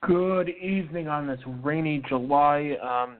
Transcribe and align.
Good 0.04 0.48
evening 0.48 1.06
on 1.06 1.28
this 1.28 1.38
rainy 1.62 2.02
July, 2.08 2.76
um, 2.82 3.18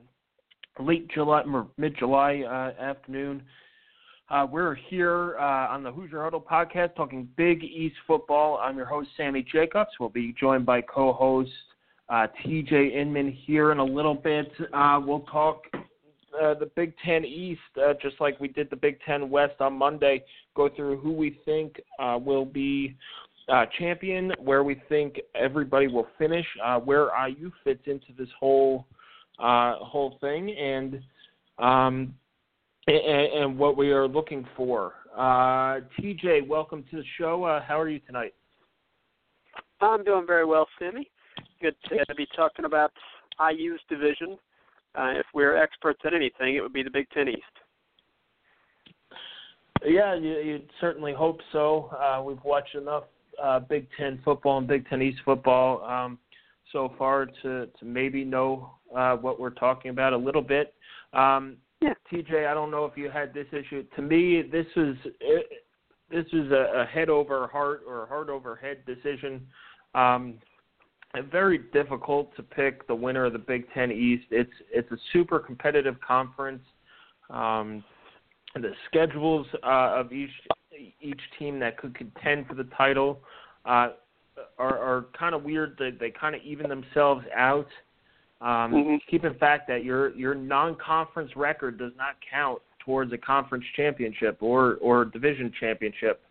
late 0.85 1.09
July, 1.09 1.43
mid 1.77 1.97
July 1.97 2.41
uh, 2.41 2.83
afternoon. 2.83 3.41
Uh, 4.29 4.45
we're 4.51 4.75
here 4.75 5.37
uh, 5.39 5.73
on 5.73 5.83
the 5.83 5.91
Hoosier 5.91 6.21
Huddle 6.21 6.41
podcast 6.41 6.93
talking 6.97 7.29
Big 7.37 7.63
East 7.63 7.95
football. 8.05 8.59
I'm 8.61 8.75
your 8.75 8.85
host, 8.85 9.07
Sammy 9.15 9.45
Jacobs. 9.49 9.91
We'll 10.01 10.09
be 10.09 10.35
joined 10.37 10.65
by 10.65 10.81
co 10.81 11.13
host 11.13 11.49
uh, 12.09 12.27
TJ 12.45 12.93
Inman 12.93 13.31
here 13.31 13.71
in 13.71 13.77
a 13.77 13.85
little 13.85 14.15
bit. 14.15 14.51
Uh, 14.73 14.99
we'll 15.01 15.25
talk 15.31 15.63
uh, 16.41 16.53
the 16.53 16.69
Big 16.75 16.93
Ten 17.05 17.25
East, 17.25 17.61
just 18.01 18.19
like 18.19 18.39
we 18.39 18.47
did 18.47 18.69
the 18.69 18.75
Big 18.75 18.99
Ten 19.05 19.29
West 19.29 19.55
on 19.59 19.73
Monday, 19.73 20.23
go 20.55 20.69
through 20.69 20.99
who 20.99 21.11
we 21.11 21.39
think 21.45 21.79
will 21.99 22.45
be 22.45 22.95
uh, 23.49 23.65
champion, 23.77 24.31
where 24.39 24.63
we 24.63 24.81
think 24.89 25.19
everybody 25.35 25.87
will 25.87 26.07
finish, 26.17 26.45
uh, 26.63 26.79
where 26.79 27.09
IU 27.27 27.51
fits 27.63 27.83
into 27.85 28.07
this 28.17 28.29
whole 28.39 28.85
uh, 29.39 29.75
whole 29.75 30.17
thing, 30.21 30.55
and 30.55 31.01
um, 31.59 32.13
and, 32.87 32.97
and 32.97 33.57
what 33.57 33.77
we 33.77 33.91
are 33.91 34.07
looking 34.07 34.47
for. 34.55 34.93
Uh, 35.15 35.81
TJ, 35.99 36.47
welcome 36.47 36.83
to 36.91 36.97
the 36.97 37.03
show. 37.17 37.43
Uh, 37.43 37.61
how 37.61 37.79
are 37.79 37.89
you 37.89 37.99
tonight? 37.99 38.33
I'm 39.81 40.03
doing 40.03 40.25
very 40.25 40.45
well, 40.45 40.67
Sammy. 40.79 41.09
Good 41.61 41.75
to 41.89 42.15
be 42.15 42.27
talking 42.35 42.65
about 42.65 42.91
IU's 43.39 43.79
division. 43.89 44.37
Uh, 44.97 45.11
if 45.11 45.25
we're 45.33 45.55
experts 45.55 45.99
at 46.05 46.13
anything, 46.13 46.55
it 46.55 46.61
would 46.61 46.73
be 46.73 46.83
the 46.83 46.89
Big 46.89 47.09
Ten 47.11 47.27
East. 47.27 47.41
Yeah, 49.85 50.15
you, 50.15 50.39
you'd 50.39 50.69
certainly 50.79 51.13
hope 51.13 51.39
so. 51.51 51.91
Uh, 51.99 52.23
we've 52.23 52.43
watched 52.43 52.75
enough 52.75 53.03
uh, 53.41 53.59
Big 53.59 53.87
Ten 53.97 54.19
football 54.23 54.57
and 54.57 54.67
Big 54.67 54.87
Ten 54.87 55.01
East 55.01 55.19
football 55.25 55.83
um, 55.83 56.17
so 56.71 56.93
far 56.97 57.25
to 57.43 57.67
to 57.67 57.85
maybe 57.85 58.23
know 58.23 58.71
uh, 58.95 59.15
what 59.15 59.39
we're 59.39 59.49
talking 59.49 59.91
about 59.91 60.13
a 60.13 60.17
little 60.17 60.41
bit. 60.41 60.73
Um, 61.13 61.57
yeah. 61.81 61.93
TJ, 62.11 62.47
I 62.47 62.53
don't 62.53 62.71
know 62.71 62.85
if 62.85 62.97
you 62.97 63.09
had 63.09 63.33
this 63.33 63.47
issue. 63.51 63.83
To 63.95 64.01
me, 64.01 64.41
this 64.41 64.65
was 64.75 64.95
it, 65.19 65.47
this 66.09 66.25
was 66.31 66.51
a, 66.51 66.81
a 66.81 66.85
head 66.85 67.09
over 67.09 67.47
heart 67.47 67.81
or 67.87 68.05
heart 68.07 68.29
over 68.29 68.55
head 68.55 68.85
decision. 68.85 69.45
Um, 69.93 70.35
very 71.23 71.59
difficult 71.73 72.35
to 72.35 72.43
pick 72.43 72.87
the 72.87 72.95
winner 72.95 73.25
of 73.25 73.33
the 73.33 73.39
Big 73.39 73.65
Ten 73.73 73.91
East. 73.91 74.25
It's 74.31 74.51
it's 74.71 74.91
a 74.91 74.97
super 75.13 75.39
competitive 75.39 75.95
conference. 76.05 76.63
Um, 77.29 77.83
the 78.55 78.71
schedules 78.87 79.47
uh, 79.63 79.93
of 79.95 80.11
each 80.11 80.31
each 81.01 81.21
team 81.39 81.59
that 81.59 81.77
could 81.77 81.95
contend 81.95 82.47
for 82.47 82.55
the 82.55 82.65
title 82.77 83.19
uh, 83.65 83.89
are, 84.57 84.77
are 84.77 85.05
kind 85.17 85.33
of 85.33 85.43
weird. 85.43 85.77
They, 85.79 85.91
they 85.91 86.11
kind 86.11 86.35
of 86.35 86.41
even 86.43 86.69
themselves 86.69 87.25
out. 87.35 87.67
Um, 88.41 88.73
mm-hmm. 88.73 88.95
Keep 89.09 89.25
in 89.25 89.35
fact 89.35 89.67
that 89.67 89.83
your 89.83 90.15
your 90.15 90.35
non-conference 90.35 91.31
record 91.35 91.77
does 91.77 91.93
not 91.97 92.15
count 92.29 92.61
towards 92.79 93.11
a 93.13 93.17
conference 93.17 93.65
championship 93.75 94.37
or 94.41 94.75
or 94.75 95.05
division 95.05 95.51
championship. 95.59 96.21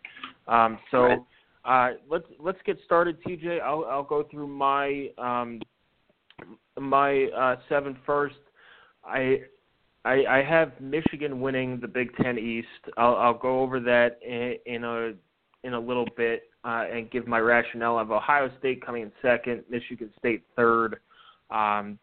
Um, 0.47 0.79
so 0.91 0.99
right. 0.99 1.19
Uh, 1.65 1.91
let's 2.11 2.27
let's 2.39 2.59
get 2.67 2.79
started, 2.85 3.23
TJ. 3.23 3.61
I'll 3.61 3.85
I'll 3.89 4.05
go 4.05 4.23
through 4.31 4.49
my 4.49 5.09
um, 5.19 5.61
my 6.79 7.25
uh, 7.27 7.57
seven 7.69 7.97
first. 8.05 8.37
I 9.05 9.43
I, 10.05 10.25
I 10.29 10.43
have 10.43 10.73
Michigan 10.81 11.41
winning 11.41 11.81
the 11.81 11.89
Big 11.89 12.15
Ten 12.17 12.39
East. 12.39 12.69
I'll, 12.97 13.17
I'll 13.17 13.39
go 13.39 13.61
over 13.61 13.81
that 13.81 14.19
in, 14.23 14.57
in 14.67 14.85
a 14.85 15.13
in 15.67 15.73
a 15.73 15.81
little 15.81 16.07
bit 16.17 16.51
uh, 16.65 16.85
and 16.93 17.11
give 17.11 17.27
my 17.27 17.39
rationale. 17.39 17.99
of 17.99 18.11
Ohio 18.11 18.51
State 18.59 18.85
coming 18.85 19.03
in 19.03 19.13
second, 19.23 19.65
Michigan 19.71 20.11
State 20.19 20.45
third, 20.57 21.01
um, 21.51 21.99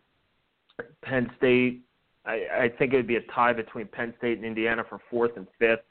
Penn 1.03 1.29
State. 1.37 1.81
I, 2.25 2.45
I 2.61 2.71
think 2.77 2.93
it 2.93 2.97
would 2.97 3.07
be 3.07 3.17
a 3.17 3.23
tie 3.33 3.53
between 3.53 3.87
Penn 3.87 4.13
State 4.17 4.37
and 4.37 4.45
Indiana 4.45 4.83
for 4.87 4.99
fourth 5.11 5.37
and 5.37 5.45
fifth, 5.59 5.81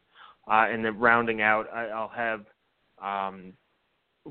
uh, 0.48 0.66
and 0.68 0.84
then 0.84 0.98
rounding 0.98 1.42
out, 1.42 1.66
I, 1.72 1.86
I'll 1.86 2.08
have 2.08 2.44
um, 3.00 3.52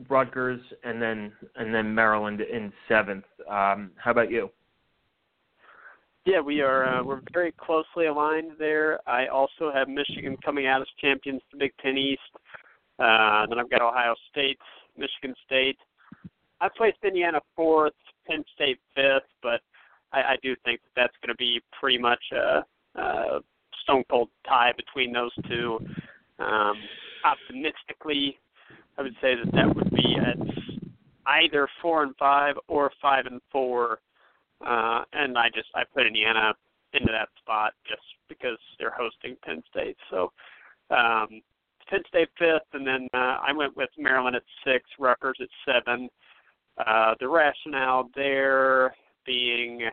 Rutgers 0.08 0.62
and 0.84 1.02
then 1.02 1.32
and 1.56 1.74
then 1.74 1.94
Maryland 1.94 2.42
in 2.42 2.72
seventh. 2.88 3.26
Um, 3.50 3.92
how 3.96 4.12
about 4.12 4.32
you? 4.32 4.50
Yeah, 6.26 6.42
we 6.42 6.62
are. 6.62 6.86
Uh, 6.86 7.04
we're 7.04 7.22
very 7.34 7.54
closely 7.54 8.06
aligned 8.06 8.52
there. 8.60 9.00
I 9.08 9.28
also 9.28 9.72
have 9.74 9.88
Michigan 9.88 10.38
coming 10.44 10.68
out 10.68 10.82
as 10.82 10.88
champions, 11.00 11.42
the 11.52 11.58
Big 11.58 11.72
Ten 11.82 11.98
East. 11.98 12.22
Uh, 13.00 13.48
then 13.48 13.58
I've 13.58 13.70
got 13.70 13.82
Ohio 13.82 14.14
State, 14.30 14.60
Michigan 14.98 15.34
State. 15.46 15.78
I 16.62 16.68
placed 16.76 16.98
Indiana 17.04 17.40
fourth, 17.56 17.94
Penn 18.28 18.44
State 18.54 18.80
fifth, 18.94 19.30
but 19.42 19.62
I, 20.12 20.20
I 20.20 20.36
do 20.44 20.56
think 20.66 20.82
that 20.82 21.02
that's 21.02 21.14
going 21.26 21.34
to 21.34 21.38
be 21.38 21.62
pretty 21.80 21.98
much 21.98 22.22
a, 22.34 22.66
a 23.00 23.40
stone 23.84 24.04
cold 24.10 24.30
tie 24.48 24.74
between 24.76 25.14
those 25.14 25.32
two. 25.48 25.80
Um, 26.40 26.76
optimistically, 27.26 28.38
I 28.98 29.02
would 29.02 29.16
say 29.22 29.36
that 29.36 29.52
that 29.54 29.76
would 29.76 29.92
be 29.92 30.18
at 30.18 30.38
either 31.26 31.68
four 31.82 32.04
and 32.04 32.16
five 32.18 32.56
or 32.68 32.92
five 33.02 33.26
and 33.26 33.40
four 33.52 34.00
uh, 34.66 35.04
and 35.14 35.38
I 35.38 35.50
just 35.50 35.70
I 35.76 35.84
put 35.94 36.06
Indiana 36.06 36.54
into 36.94 37.12
that 37.12 37.30
spot 37.42 37.74
just 37.88 38.02
because 38.28 38.58
they're 38.78 38.96
hosting 38.96 39.38
Penn 39.44 39.64
State. 39.70 39.98
So 40.10 40.32
um, 40.90 41.42
Penn 41.90 42.02
State 42.08 42.30
fifth, 42.38 42.68
and 42.74 42.86
then 42.86 43.08
uh, 43.14 43.38
I 43.42 43.54
went 43.56 43.78
with 43.78 43.90
Maryland 43.98 44.36
at 44.36 44.44
six, 44.66 44.84
Rutgers 45.00 45.38
at 45.42 45.48
seven. 45.66 46.10
Uh, 46.78 47.16
the 47.20 47.28
rationale 47.28 48.10
there 48.16 48.96
being, 49.26 49.90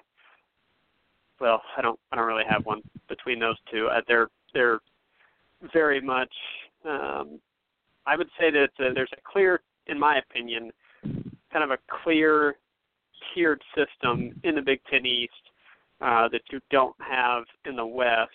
well, 1.41 1.63
I 1.77 1.83
don't 1.83 1.99
I 2.13 2.17
don't 2.17 2.27
really 2.27 2.45
have 2.49 2.67
one 2.67 2.83
between 3.09 3.39
those 3.39 3.57
two. 3.71 3.89
Uh, 3.89 4.01
they're 4.09 4.29
they're 4.53 4.81
very 5.73 6.01
much. 6.01 6.33
Um, 6.85 7.41
I 8.07 8.17
would 8.17 8.29
say 8.39 8.51
that 8.51 8.71
uh, 8.79 8.93
there's 8.95 9.11
a 9.13 9.21
clear, 9.31 9.61
in 9.87 9.99
my 9.99 10.19
opinion, 10.19 10.71
kind 11.53 11.65
of 11.65 11.71
a 11.71 11.79
clear 12.03 12.57
tiered 13.35 13.63
system 13.75 14.39
in 14.45 14.55
the 14.55 14.63
Big 14.63 14.81
Ten 14.91 15.05
East 15.05 15.33
uh, 16.01 16.29
that 16.29 16.43
you 16.51 16.61
don't 16.71 16.97
have 17.01 17.45
in 17.65 17.77
the 17.77 17.87
West. 17.87 18.31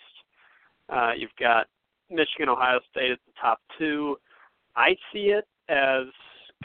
Uh, 0.88 1.12
you've 1.16 1.30
got 1.38 1.66
Michigan, 2.10 2.48
Ohio 2.48 2.80
State 2.90 3.12
at 3.12 3.18
the 3.26 3.32
top 3.40 3.60
two. 3.78 4.16
I 4.76 4.96
see 5.12 5.30
it 5.30 5.46
as 5.68 6.06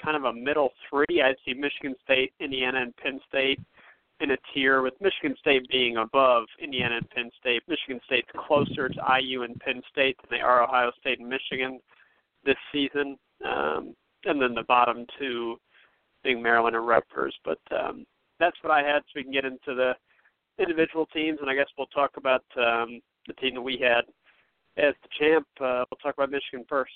kind 0.04 0.18
of 0.18 0.26
a 0.26 0.34
middle 0.34 0.72
three. 0.90 1.22
I 1.22 1.34
see 1.46 1.54
Michigan 1.54 1.96
State, 2.04 2.34
Indiana, 2.40 2.82
and 2.82 2.96
Penn 2.98 3.20
State 3.28 3.60
in 4.20 4.32
a 4.32 4.38
tier, 4.54 4.82
with 4.82 4.96
Michigan 5.00 5.36
State 5.40 5.68
being 5.72 5.98
above 5.98 6.46
Indiana 6.62 6.98
and 6.98 7.10
Penn 7.12 7.30
State. 7.40 7.62
Michigan 7.68 8.02
State's 8.06 8.28
closer 8.36 8.90
to 8.90 9.02
IU 9.22 9.44
and 9.44 9.60
Penn 9.60 9.82
State 9.92 10.18
than 10.22 10.38
they 10.38 10.42
are 10.42 10.64
Ohio 10.64 10.92
State 11.00 11.20
and 11.20 11.30
Michigan 11.30 11.80
this 12.46 12.58
season. 12.72 13.18
Um, 13.46 13.96
and 14.26 14.42
then 14.42 14.54
the 14.54 14.64
bottom 14.64 15.06
two 15.20 15.58
being 16.24 16.42
Maryland 16.42 16.76
and 16.76 16.88
Rutgers. 16.88 17.36
But 17.46 17.60
um, 17.72 18.06
that's 18.40 18.58
what 18.62 18.72
I 18.72 18.80
had, 18.80 19.00
so 19.00 19.14
we 19.16 19.24
can 19.24 19.32
get 19.32 19.46
into 19.46 19.76
the 19.76 19.94
individual 20.60 21.06
teams, 21.08 21.40
and 21.42 21.50
I 21.50 21.56
guess 21.56 21.68
we'll 21.78 21.88
talk 21.88 22.12
about 22.18 22.44
um, 22.58 23.00
the 23.28 23.34
team 23.34 23.56
that 23.56 23.62
we 23.62 23.78
had 23.82 24.02
as 24.84 24.94
the 25.04 25.10
champ. 25.20 25.48
Uh, 25.60 25.86
we'll 25.90 26.00
talk 26.02 26.16
about 26.16 26.32
Michigan 26.32 26.66
first. 26.68 26.92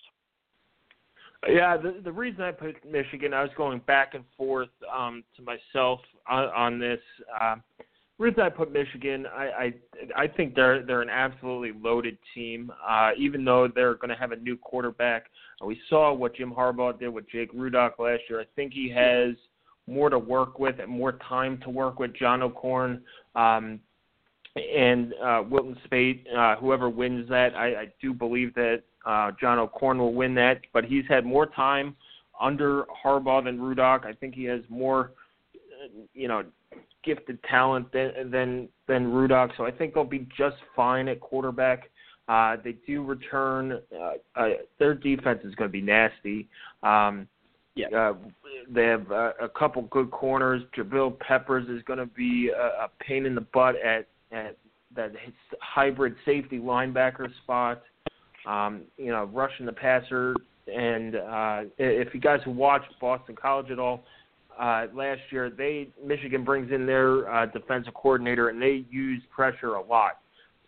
Yeah, 1.48 1.76
the 1.76 2.00
the 2.04 2.12
reason 2.12 2.42
I 2.42 2.52
put 2.52 2.76
Michigan, 2.86 3.34
I 3.34 3.42
was 3.42 3.50
going 3.58 3.80
back 3.88 4.14
and 4.14 4.24
forth 4.38 4.70
um, 4.94 5.24
to 5.36 5.42
myself 5.42 6.00
on, 6.30 6.44
on 6.50 6.80
this. 6.80 7.00
Uh, 7.40 7.56
reason 8.22 8.42
I 8.42 8.50
put 8.50 8.72
Michigan, 8.72 9.26
I, 9.26 9.44
I 9.44 9.74
I 10.24 10.28
think 10.28 10.56
they're 10.56 10.86
they're 10.86 11.02
an 11.02 11.10
absolutely 11.10 11.74
loaded 11.82 12.18
team. 12.34 12.72
Uh, 12.88 13.12
even 13.18 13.44
though 13.44 13.68
they're 13.68 13.96
going 13.96 14.10
to 14.10 14.16
have 14.16 14.32
a 14.32 14.36
new 14.38 14.56
quarterback, 14.58 15.26
we 15.66 15.80
saw 15.90 16.14
what 16.14 16.36
Jim 16.36 16.54
Harbaugh 16.54 16.98
did 16.98 17.10
with 17.10 17.30
Jake 17.30 17.54
Rudock 17.54 18.00
last 18.00 18.22
year. 18.30 18.40
I 18.40 18.46
think 18.56 18.74
he 18.74 18.90
has 18.90 19.36
more 19.88 20.10
to 20.10 20.20
work 20.20 20.60
with 20.60 20.80
and 20.80 20.90
more 20.90 21.14
time 21.28 21.60
to 21.64 21.70
work 21.70 22.00
with 22.00 22.16
John 22.16 22.42
O'Korn 22.42 23.02
um, 23.36 23.80
and 24.56 25.14
uh, 25.24 25.44
Wilton 25.50 25.78
Speight. 25.84 26.26
Uh, 26.36 26.56
whoever 26.56 26.90
wins 26.90 27.28
that, 27.30 27.56
I, 27.56 27.68
I 27.68 27.88
do 28.02 28.14
believe 28.14 28.54
that 28.56 28.84
uh, 29.06 29.32
John 29.40 29.60
O'Korn 29.60 29.98
will 29.98 30.14
win 30.14 30.36
that, 30.36 30.62
but 30.74 30.86
he's 30.86 31.06
had 31.10 31.26
more 31.26 31.48
time 31.48 31.96
under 32.40 32.86
Harbaugh 33.04 33.44
than 33.44 33.58
Rudock. 33.58 34.06
I 34.06 34.14
think 34.14 34.36
he 34.36 34.44
has 34.46 34.62
more, 34.70 35.12
uh, 35.56 35.88
you 36.14 36.28
know, 36.28 36.44
gifted 37.04 37.42
talent 37.44 37.92
than 37.92 38.32
than 38.32 38.70
than 38.88 39.08
Rudock. 39.08 39.52
So 39.58 39.66
I 39.66 39.72
think 39.72 39.94
they'll 39.94 40.04
be 40.04 40.28
just 40.38 40.58
fine 40.76 41.08
at 41.08 41.20
quarterback. 41.20 41.90
Uh, 42.28 42.58
they 42.64 42.76
do 42.88 43.04
return. 43.04 43.80
Uh, 43.94 44.40
uh, 44.40 44.50
their 44.80 44.94
defense 44.94 45.40
is 45.44 45.54
going 45.56 45.68
to 45.68 45.72
be 45.72 45.82
nasty. 45.82 46.48
Um, 46.84 47.28
yeah. 47.76 47.88
Uh, 47.88 48.14
they 48.70 48.86
have 48.86 49.12
uh, 49.12 49.32
a 49.42 49.50
couple 49.50 49.82
good 49.84 50.12
corners. 50.12 50.62
Jabril 50.78 51.18
Peppers 51.20 51.68
is 51.70 51.82
going 51.84 52.00
to 52.00 52.06
be 52.06 52.50
a, 52.56 52.86
a 52.86 52.90
pain 53.00 53.26
in 53.26 53.36
the 53.36 53.46
butt 53.54 53.76
at 53.82 54.08
at 54.32 54.58
that 54.96 55.14
hybrid 55.62 56.16
safety 56.26 56.60
linebacker 56.60 57.30
spot. 57.44 57.82
Um, 58.46 58.82
you 58.98 59.12
know, 59.12 59.26
rushing 59.26 59.66
the 59.66 59.74
passer. 59.74 60.36
And 60.68 61.16
uh, 61.16 61.62
if 61.78 62.14
you 62.14 62.20
guys 62.20 62.40
watched 62.46 62.94
Boston 63.00 63.36
College 63.36 63.72
at 63.72 63.80
all, 63.80 64.04
uh, 64.62 64.86
last 64.94 65.22
year 65.32 65.50
they 65.50 65.90
Michigan 66.06 66.44
brings 66.46 66.72
in 66.72 66.86
their 66.86 67.30
uh, 67.34 67.48
defensive 67.48 67.94
coordinator 67.96 68.50
and 68.50 68.62
they 68.62 68.86
use 68.90 69.22
pressure 69.34 69.74
a 69.74 69.84
lot. 69.84 70.20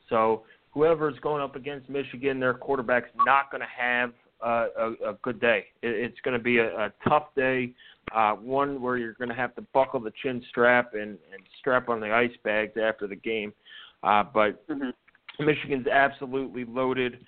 So 0.10 0.44
whoever's 0.72 1.18
going 1.20 1.44
up 1.44 1.56
against 1.56 1.90
Michigan, 1.90 2.40
their 2.40 2.56
quarterback's 2.56 3.10
not 3.26 3.52
going 3.52 3.62
to 3.62 3.68
have 3.68 4.12
uh, 4.44 4.68
a, 4.78 5.12
a 5.12 5.14
good 5.22 5.40
day. 5.40 5.66
It, 5.84 5.92
it's 5.92 6.18
going 6.24 6.38
to 6.38 6.44
be 6.44 6.58
a, 6.58 6.76
a 6.88 6.94
tough 7.08 7.28
day, 7.36 7.72
uh, 8.14 8.34
one 8.34 8.82
where 8.82 8.98
you're 8.98 9.14
going 9.14 9.30
to 9.30 9.36
have 9.36 9.56
to 9.56 9.62
buckle 9.74 10.00
the 10.00 10.12
chin 10.24 10.44
strap 10.50 10.94
and, 10.94 11.12
and 11.12 11.44
strap 11.60 11.88
on 11.88 12.00
the 12.00 12.12
ice 12.12 12.36
bags 12.44 12.74
after 12.82 13.08
the 13.08 13.16
game. 13.16 13.54
Uh, 14.02 14.24
but 14.34 14.68
mm-hmm. 14.68 15.46
Michigan's 15.46 15.88
absolutely 15.88 16.66
loaded. 16.66 17.20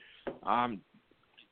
Um, 0.44 0.82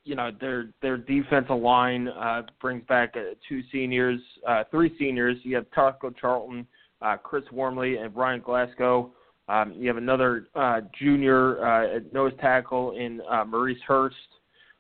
you 0.06 0.16
know 0.16 0.32
their 0.40 0.70
their 0.82 0.98
defensive 0.98 1.58
line 1.58 2.08
uh, 2.08 2.44
brings 2.62 2.84
back 2.88 3.14
uh, 3.16 3.36
two 3.48 3.62
seniors, 3.72 4.20
uh, 4.48 4.64
three 4.72 4.94
seniors. 5.00 5.38
You 5.44 5.56
have 5.56 5.66
Taco 5.74 6.10
Charlton, 6.12 6.68
uh, 7.02 7.18
Chris 7.18 7.44
Wormley, 7.52 7.98
and 7.98 8.16
Ryan 8.16 8.42
Glasgow. 8.42 9.12
Um, 9.50 9.74
you 9.76 9.88
have 9.88 9.98
another 9.98 10.48
uh, 10.56 10.82
junior 10.98 11.66
uh, 11.66 12.00
nose 12.14 12.32
tackle 12.40 12.92
in 12.92 13.22
uh, 13.30 13.44
Maurice 13.44 13.82
Hurst, 13.86 14.16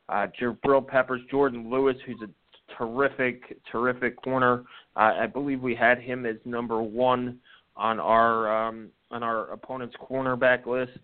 uh, 0.09 0.27
Jabril 0.39 0.85
Peppers, 0.85 1.21
Jourdan 1.31 1.69
Lewis, 1.69 1.97
who's 2.05 2.21
a 2.23 2.29
terrific, 2.77 3.57
terrific 3.69 4.21
corner. 4.21 4.63
Uh, 4.95 5.13
I 5.19 5.27
believe 5.27 5.61
we 5.61 5.75
had 5.75 5.99
him 5.99 6.25
as 6.25 6.37
number 6.45 6.81
one 6.81 7.39
on 7.75 7.99
our 7.99 8.67
um, 8.67 8.89
on 9.11 9.21
our 9.21 9.51
opponent's 9.51 9.95
cornerback 10.09 10.65
list 10.65 10.97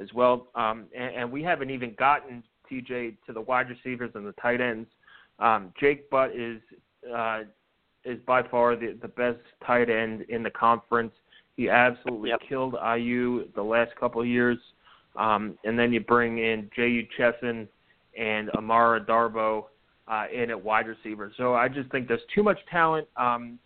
as 0.00 0.12
well. 0.14 0.48
Um, 0.54 0.86
and, 0.96 1.14
and 1.14 1.32
we 1.32 1.42
haven't 1.42 1.70
even 1.70 1.94
gotten 1.98 2.42
TJ 2.70 3.16
to 3.26 3.32
the 3.32 3.40
wide 3.40 3.68
receivers 3.68 4.10
and 4.14 4.26
the 4.26 4.32
tight 4.32 4.60
ends. 4.60 4.88
Um, 5.38 5.72
Jake 5.78 6.08
Butt 6.10 6.34
is 6.34 6.60
uh, 7.14 7.42
is 8.04 8.18
by 8.26 8.42
far 8.42 8.76
the 8.76 8.96
the 9.02 9.08
best 9.08 9.40
tight 9.66 9.90
end 9.90 10.22
in 10.28 10.42
the 10.42 10.50
conference. 10.50 11.12
He 11.56 11.68
absolutely 11.68 12.30
yep. 12.30 12.40
killed 12.46 12.74
IU 12.74 13.48
the 13.54 13.62
last 13.62 13.92
couple 13.96 14.20
of 14.20 14.26
years. 14.26 14.58
Um, 15.16 15.58
and 15.64 15.78
then 15.78 15.92
you 15.92 16.00
bring 16.00 16.38
in 16.38 16.70
Jehu 16.76 17.02
Chesson 17.16 17.66
and 18.18 18.50
Amara 18.50 19.00
Darboh 19.00 19.64
uh, 20.08 20.24
in 20.32 20.50
at 20.50 20.62
wide 20.62 20.86
receiver. 20.86 21.32
So 21.36 21.54
I 21.54 21.68
just 21.68 21.90
think 21.90 22.08
there's 22.08 22.20
too 22.34 22.42
much 22.42 22.58
talent. 22.70 23.08
Um, 23.16 23.58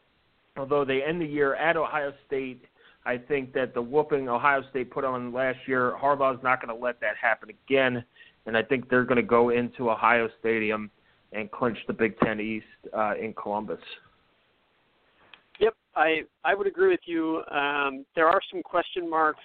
although 0.57 0.85
they 0.85 1.03
end 1.03 1.21
the 1.21 1.27
year 1.27 1.55
at 1.57 1.77
Ohio 1.77 2.13
State, 2.27 2.65
I 3.05 3.17
think 3.17 3.53
that 3.55 3.75
the 3.75 3.83
whooping 3.83 4.29
Ohio 4.29 4.63
State 4.71 4.91
put 4.91 5.05
on 5.05 5.33
last 5.33 5.59
year, 5.67 5.95
Harbaugh's 6.01 6.43
not 6.43 6.65
going 6.65 6.77
to 6.77 6.83
let 6.83 7.01
that 7.01 7.17
happen 7.21 7.51
again 7.51 8.05
and 8.47 8.57
I 8.57 8.63
think 8.63 8.89
they're 8.89 9.05
going 9.05 9.17
to 9.17 9.23
go 9.23 9.51
into 9.51 9.91
Ohio 9.91 10.29
Stadium 10.41 10.91
and 11.33 11.51
clinch 11.51 11.79
the 11.87 11.93
Big 11.93 12.19
Ten 12.21 12.41
East 12.41 12.67
uh, 12.97 13.15
in 13.21 13.33
Columbus. 13.35 13.81
Yep, 15.61 15.75
I 15.95 16.23
I 16.45 16.55
would 16.55 16.67
agree 16.67 16.89
with 16.89 17.01
you. 17.05 17.43
Um, 17.51 18.05
there 18.17 18.27
are 18.27 18.41
some 18.51 18.63
question 18.63 19.09
marks, 19.09 19.41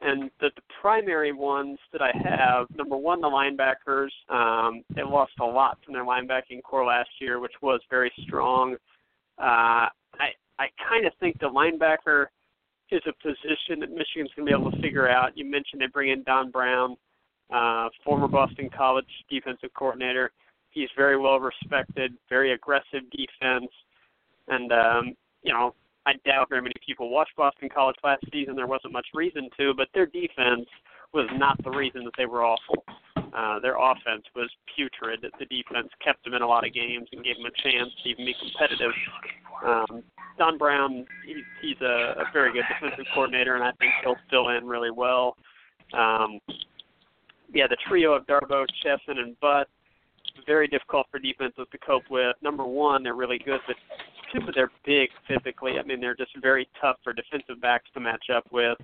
and 0.00 0.30
the, 0.40 0.50
the 0.54 0.62
primary 0.80 1.32
ones 1.32 1.78
that 1.92 2.02
I 2.02 2.12
have. 2.22 2.66
Number 2.76 2.96
one, 2.96 3.20
the 3.20 3.28
linebackers. 3.28 4.10
Um, 4.28 4.82
they 4.94 5.02
lost 5.02 5.32
a 5.40 5.44
lot 5.44 5.78
from 5.84 5.94
their 5.94 6.04
linebacking 6.04 6.62
core 6.62 6.84
last 6.84 7.10
year, 7.20 7.40
which 7.40 7.54
was 7.62 7.80
very 7.88 8.12
strong. 8.26 8.74
Uh, 9.38 9.88
I 10.20 10.30
I 10.58 10.66
kind 10.88 11.06
of 11.06 11.12
think 11.18 11.38
the 11.40 11.46
linebacker 11.46 12.26
is 12.90 13.02
a 13.06 13.12
position 13.22 13.80
that 13.80 13.90
Michigan's 13.90 14.30
going 14.36 14.46
to 14.46 14.52
be 14.52 14.52
able 14.52 14.70
to 14.70 14.80
figure 14.80 15.08
out. 15.08 15.36
You 15.36 15.44
mentioned 15.44 15.80
they 15.80 15.86
bring 15.86 16.10
in 16.10 16.22
Don 16.24 16.50
Brown 16.50 16.96
uh, 17.50 17.88
former 18.04 18.28
Boston 18.28 18.70
College 18.76 19.06
defensive 19.30 19.70
coordinator. 19.74 20.30
He's 20.70 20.88
very 20.96 21.18
well 21.18 21.40
respected, 21.40 22.14
very 22.28 22.52
aggressive 22.52 23.02
defense, 23.10 23.70
and 24.48 24.72
um, 24.72 25.14
you 25.42 25.52
know 25.52 25.74
I 26.06 26.12
doubt 26.24 26.48
very 26.48 26.62
many 26.62 26.74
people 26.84 27.10
watched 27.10 27.36
Boston 27.36 27.68
College 27.68 27.96
last 28.02 28.24
season. 28.32 28.56
There 28.56 28.66
wasn't 28.66 28.92
much 28.92 29.06
reason 29.14 29.50
to, 29.58 29.74
but 29.74 29.88
their 29.94 30.06
defense 30.06 30.66
was 31.12 31.28
not 31.34 31.62
the 31.64 31.70
reason 31.70 32.04
that 32.04 32.12
they 32.16 32.26
were 32.26 32.44
awful. 32.44 32.84
Uh, 33.16 33.58
their 33.60 33.76
offense 33.76 34.24
was 34.34 34.50
putrid. 34.74 35.20
The 35.22 35.46
defense 35.46 35.88
kept 36.02 36.24
them 36.24 36.34
in 36.34 36.42
a 36.42 36.46
lot 36.46 36.66
of 36.66 36.72
games 36.72 37.08
and 37.12 37.22
gave 37.22 37.36
them 37.36 37.46
a 37.46 37.62
chance 37.62 37.90
to 38.02 38.08
even 38.08 38.24
be 38.24 38.34
competitive. 38.40 38.92
Um, 39.64 40.02
Don 40.38 40.56
Brown, 40.56 41.04
he, 41.26 41.42
he's 41.60 41.80
a, 41.82 42.14
a 42.20 42.24
very 42.32 42.52
good 42.52 42.64
defensive 42.68 43.04
coordinator, 43.14 43.54
and 43.54 43.64
I 43.64 43.72
think 43.72 43.92
he'll 44.02 44.16
fill 44.30 44.48
in 44.50 44.66
really 44.66 44.90
well. 44.90 45.36
Um, 45.92 46.40
yeah, 47.52 47.66
the 47.66 47.76
trio 47.88 48.12
of 48.12 48.26
Darboh, 48.26 48.66
Chesson, 48.82 49.18
and 49.18 49.38
Butt 49.40 49.68
very 50.46 50.68
difficult 50.68 51.06
for 51.10 51.18
defenses 51.18 51.66
to 51.70 51.78
cope 51.78 52.04
with. 52.10 52.36
Number 52.42 52.64
one, 52.64 53.02
they're 53.02 53.14
really 53.14 53.38
good, 53.38 53.60
but 53.66 53.76
two, 54.32 54.40
they're 54.54 54.70
big 54.84 55.10
physically. 55.26 55.72
I 55.78 55.82
mean, 55.82 56.00
they're 56.00 56.14
just 56.14 56.32
very 56.40 56.68
tough 56.80 56.96
for 57.02 57.12
defensive 57.12 57.60
backs 57.60 57.86
to 57.94 58.00
match 58.00 58.26
up 58.34 58.44
with, 58.50 58.78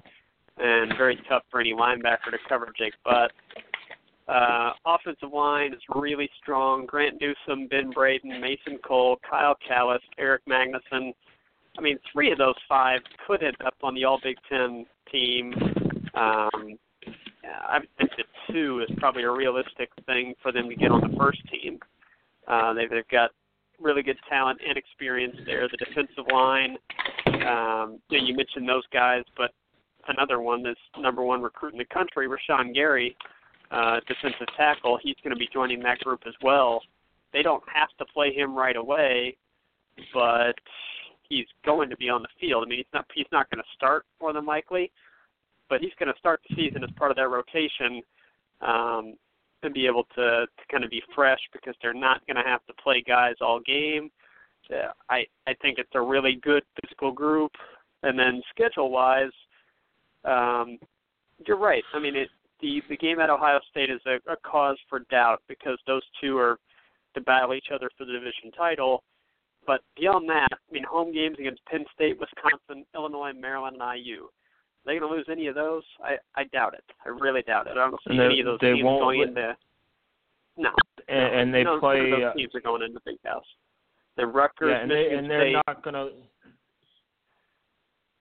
and 0.58 0.96
very 0.96 1.19
tough 1.28 1.43
for 1.50 1.61
any 1.61 1.72
linebacker 1.72 2.31
to 2.31 2.38
cover 2.49 2.72
Jake 2.76 2.94
Butt. 3.05 3.32
Uh, 4.26 4.70
offensive 4.87 5.32
line 5.32 5.72
is 5.75 5.81
really 5.94 6.31
strong. 6.40 6.87
Grant 6.87 7.20
Newsome, 7.20 7.69
Ben 7.69 7.90
Braden, 7.90 8.40
Mason 8.40 8.78
Cole, 8.87 9.19
Kyle 9.28 9.56
Kalis, 9.69 9.99
Erik 10.19 10.43
Magnuson. 10.49 11.12
I 11.76 11.82
mean, 11.82 11.99
three 12.12 12.32
of 12.32 12.38
those 12.38 12.55
five 12.69 13.00
could 13.26 13.43
end 13.43 13.56
up 13.66 13.75
on 13.82 13.94
the 13.94 14.05
All 14.05 14.19
Big 14.22 14.37
Ten 14.49 14.87
team. 15.11 15.52
Um, 16.14 16.78
I 17.69 17.81
think 17.99 18.11
that 18.16 18.26
two 18.52 18.85
is 18.88 18.96
probably 18.99 19.23
a 19.23 19.31
realistic 19.31 19.91
thing 20.06 20.35
for 20.43 20.52
them 20.52 20.69
to 20.69 20.75
get 20.75 20.91
on 20.91 21.00
the 21.00 21.17
first 21.17 21.41
team. 21.50 21.79
Uh, 22.46 22.73
they've, 22.75 22.91
they've 22.91 23.08
got 23.08 23.31
really 23.81 24.02
good 24.02 24.19
talent 24.28 24.61
and 24.66 24.76
experience 24.76 25.37
there. 25.47 25.69
The 25.69 25.85
defensive 25.85 26.25
line, 26.33 26.76
um, 27.26 28.00
you, 28.09 28.19
know, 28.19 28.26
you 28.26 28.37
mentioned 28.37 28.69
those 28.69 28.85
guys, 28.92 29.23
but 29.37 29.50
another 30.09 30.40
one 30.40 30.62
that's 30.62 30.78
number 30.99 31.23
one 31.23 31.42
recruit 31.42 31.73
in 31.73 31.78
the 31.78 31.85
country, 31.87 32.28
Rashan 32.28 32.75
Gary, 32.75 33.16
uh, 33.71 34.00
defensive 34.07 34.47
tackle, 34.57 34.99
he's 35.02 35.16
going 35.23 35.35
to 35.35 35.38
be 35.38 35.49
joining 35.52 35.80
that 35.80 35.99
group 36.00 36.21
as 36.26 36.35
well. 36.42 36.83
They 37.33 37.42
don't 37.42 37.62
have 37.73 37.88
to 37.99 38.04
play 38.12 38.33
him 38.33 38.54
right 38.54 38.76
away, 38.76 39.37
but 40.12 40.54
he's 41.28 41.47
going 41.64 41.90
to 41.90 41.97
be 41.97 42.09
on 42.09 42.23
the 42.23 42.28
field. 42.40 42.64
I 42.64 42.69
mean, 42.69 42.78
he's 42.78 42.92
not 42.92 43.07
he's 43.14 43.26
not 43.33 43.50
going 43.50 43.59
to 43.59 43.69
start 43.75 44.07
more 44.21 44.33
than 44.33 44.47
likely, 44.47 44.92
but 45.69 45.80
he's 45.80 45.92
going 45.99 46.12
to 46.12 46.19
start 46.19 46.40
the 46.49 46.54
season 46.54 46.85
as 46.85 46.90
part 46.97 47.11
of 47.11 47.16
that 47.16 47.28
rotation 47.28 48.02
um, 48.64 49.14
and 49.62 49.75
be 49.75 49.87
able 49.87 50.04
to, 50.14 50.47
to 50.47 50.64
kind 50.71 50.85
of 50.85 50.90
be 50.90 51.02
fresh 51.14 51.38
because 51.52 51.75
they're 51.80 51.94
not 51.94 52.26
going 52.26 52.37
to 52.37 52.49
have 52.49 52.64
to 52.66 52.75
play 52.83 53.02
guys 53.06 53.35
all 53.40 53.61
game. 53.61 54.11
Uh, 54.71 54.92
I 55.11 55.26
I 55.47 55.54
think 55.61 55.78
it's 55.78 55.90
a 55.94 56.00
really 56.00 56.38
good 56.42 56.62
physical 56.80 57.12
group, 57.12 57.52
and 58.02 58.18
then 58.18 58.42
schedule 58.50 58.90
wise, 58.90 59.33
um, 60.25 60.78
you're 61.47 61.59
right. 61.59 61.85
I 61.92 61.99
mean, 61.99 62.16
it, 62.16 62.28
the 62.62 62.80
the 62.88 62.97
game 62.97 63.21
at 63.21 63.28
Ohio 63.28 63.61
State 63.71 63.90
is 63.90 64.00
a, 64.06 64.14
a 64.30 64.37
cause 64.42 64.78
for 64.88 65.00
doubt 65.11 65.42
because 65.49 65.78
those 65.87 66.02
two 66.18 66.38
are 66.38 66.59
to 67.14 67.21
battle 67.21 67.54
each 67.54 67.68
other 67.75 67.90
for 67.97 68.06
the 68.06 68.12
division 68.12 68.50
title. 68.56 69.02
But 69.66 69.80
beyond 69.97 70.28
that, 70.30 70.49
I 70.52 70.73
mean, 70.73 70.85
home 70.85 71.12
games 71.12 71.37
against 71.38 71.64
Penn 71.66 71.85
State, 71.94 72.18
Wisconsin, 72.18 72.85
Illinois, 72.94 73.33
Maryland, 73.38 73.76
and 73.80 73.99
IU 73.99 74.28
they 74.87 74.99
going 74.99 75.11
to 75.11 75.17
lose 75.17 75.26
any 75.31 75.47
of 75.47 75.55
those? 75.55 75.83
I 76.03 76.17
I 76.37 76.45
doubt 76.45 76.75
it. 76.75 76.85
I 77.05 77.09
really 77.09 77.43
doubt 77.43 77.67
it. 77.67 77.73
I 77.73 77.91
don't 77.91 78.00
see 78.09 78.17
they, 78.17 78.25
any 78.25 78.41
of 78.41 78.47
those 78.47 78.61
teams 78.61 78.83
going 78.83 79.19
win. 79.21 79.29
into. 79.31 79.57
No. 80.57 80.71
And, 81.09 81.35
and 81.41 81.55
they 81.55 81.64
no, 81.64 81.81
play. 81.81 81.97
None 81.99 82.12
of 82.12 82.12
uh, 82.12 82.26
those 82.26 82.37
teams 82.37 82.55
are 82.55 82.61
going 82.61 82.83
into 82.83 82.95
the 82.95 83.00
Big 83.05 83.19
House. 83.25 83.45
The 84.17 84.26
Rutgers, 84.26 84.71
yeah, 84.71 84.81
and, 84.81 84.88
Michigan 84.88 85.11
they, 85.12 85.19
and 85.19 85.31
they're 85.31 85.41
State. 85.50 85.62
not 85.67 85.83
going 85.83 85.95
to. 85.95 86.11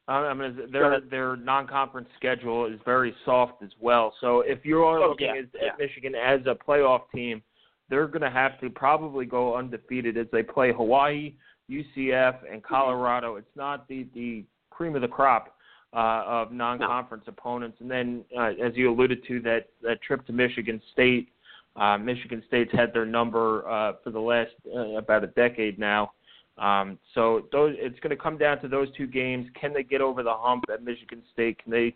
I 0.05 0.33
mean, 0.33 0.59
their 0.71 0.99
their 0.99 1.35
non-conference 1.37 2.09
schedule 2.17 2.65
is 2.65 2.77
very 2.83 3.15
soft 3.23 3.63
as 3.63 3.69
well. 3.79 4.13
So 4.19 4.41
if 4.41 4.65
you 4.65 4.79
are 4.83 4.99
Oh, 4.99 5.09
looking 5.09 5.27
yeah, 5.27 5.41
at, 5.41 5.45
yeah. 5.53 5.69
at 5.69 5.79
Michigan 5.79 6.13
as 6.13 6.41
a 6.45 6.55
playoff 6.55 7.03
team, 7.15 7.41
they're 7.89 8.07
going 8.07 8.21
to 8.21 8.29
have 8.29 8.59
to 8.59 8.69
probably 8.69 9.25
go 9.25 9.55
undefeated 9.55 10.17
as 10.17 10.27
they 10.33 10.43
play 10.43 10.73
Hawaii, 10.73 11.35
UCF, 11.69 12.39
and 12.51 12.61
Colorado. 12.63 13.37
It's 13.37 13.55
not 13.55 13.87
the 13.87 14.05
the 14.13 14.43
cream 14.71 14.95
of 14.95 15.01
the 15.03 15.07
crop 15.07 15.55
uh, 15.93 16.23
of 16.25 16.51
non-conference 16.51 17.25
opponents. 17.27 17.77
And 17.81 17.89
then, 17.89 18.23
uh, 18.37 18.51
as 18.63 18.73
you 18.75 18.91
alluded 18.91 19.25
to, 19.27 19.39
that 19.41 19.69
that 19.81 20.01
trip 20.01 20.25
to 20.27 20.33
Michigan 20.33 20.81
State 20.93 21.29
Uh, 21.75 21.97
Michigan 21.97 22.43
State's 22.47 22.71
had 22.71 22.93
their 22.93 23.05
number 23.05 23.67
uh, 23.67 23.93
for 24.03 24.11
the 24.11 24.19
last 24.19 24.51
uh, 24.75 24.97
about 25.03 25.23
a 25.23 25.27
decade 25.27 25.79
now. 25.79 26.11
Um, 26.59 26.99
so 27.15 27.47
those, 27.51 27.73
it's 27.79 27.99
going 27.99 28.15
to 28.15 28.21
come 28.27 28.37
down 28.37 28.61
to 28.61 28.67
those 28.67 28.89
two 28.95 29.07
games. 29.07 29.47
Can 29.59 29.73
they 29.73 29.81
get 29.81 29.99
over 29.99 30.21
the 30.21 30.35
hump 30.45 30.65
at 30.71 30.83
Michigan 30.83 31.23
State? 31.33 31.57
Can 31.63 31.71
they, 31.71 31.95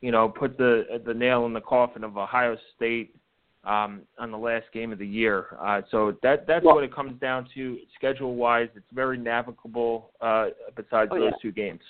you 0.00 0.12
know, 0.12 0.28
put 0.28 0.56
the 0.56 1.02
the 1.04 1.12
nail 1.12 1.44
in 1.46 1.52
the 1.52 1.60
coffin 1.60 2.04
of 2.04 2.16
Ohio 2.16 2.56
State 2.76 3.16
um, 3.64 4.02
on 4.16 4.30
the 4.30 4.38
last 4.38 4.66
game 4.72 4.92
of 4.92 5.00
the 5.00 5.06
year? 5.22 5.38
Uh, 5.60 5.82
so 5.90 5.98
that 6.22 6.46
that's 6.46 6.64
Well- 6.64 6.76
what 6.76 6.84
it 6.84 6.94
comes 6.94 7.18
down 7.20 7.48
to 7.54 7.78
schedule 7.96 8.36
wise. 8.36 8.68
It's 8.76 8.92
very 8.92 9.18
navigable. 9.18 10.12
Uh, 10.20 10.50
besides 10.76 11.10
Oh, 11.12 11.18
those 11.18 11.32
yeah. 11.32 11.42
two 11.42 11.50
games. 11.50 11.82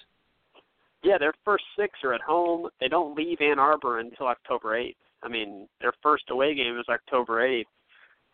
Yeah, 1.02 1.18
their 1.18 1.34
first 1.44 1.64
six 1.78 1.98
are 2.04 2.14
at 2.14 2.20
home. 2.20 2.68
They 2.80 2.88
don't 2.88 3.16
leave 3.16 3.40
Ann 3.40 3.58
Arbor 3.58 4.00
until 4.00 4.26
October 4.26 4.76
8th. 4.78 4.96
I 5.22 5.28
mean, 5.28 5.68
their 5.80 5.92
first 6.02 6.24
away 6.30 6.54
game 6.54 6.78
is 6.78 6.86
October 6.88 7.46
8th 7.46 7.64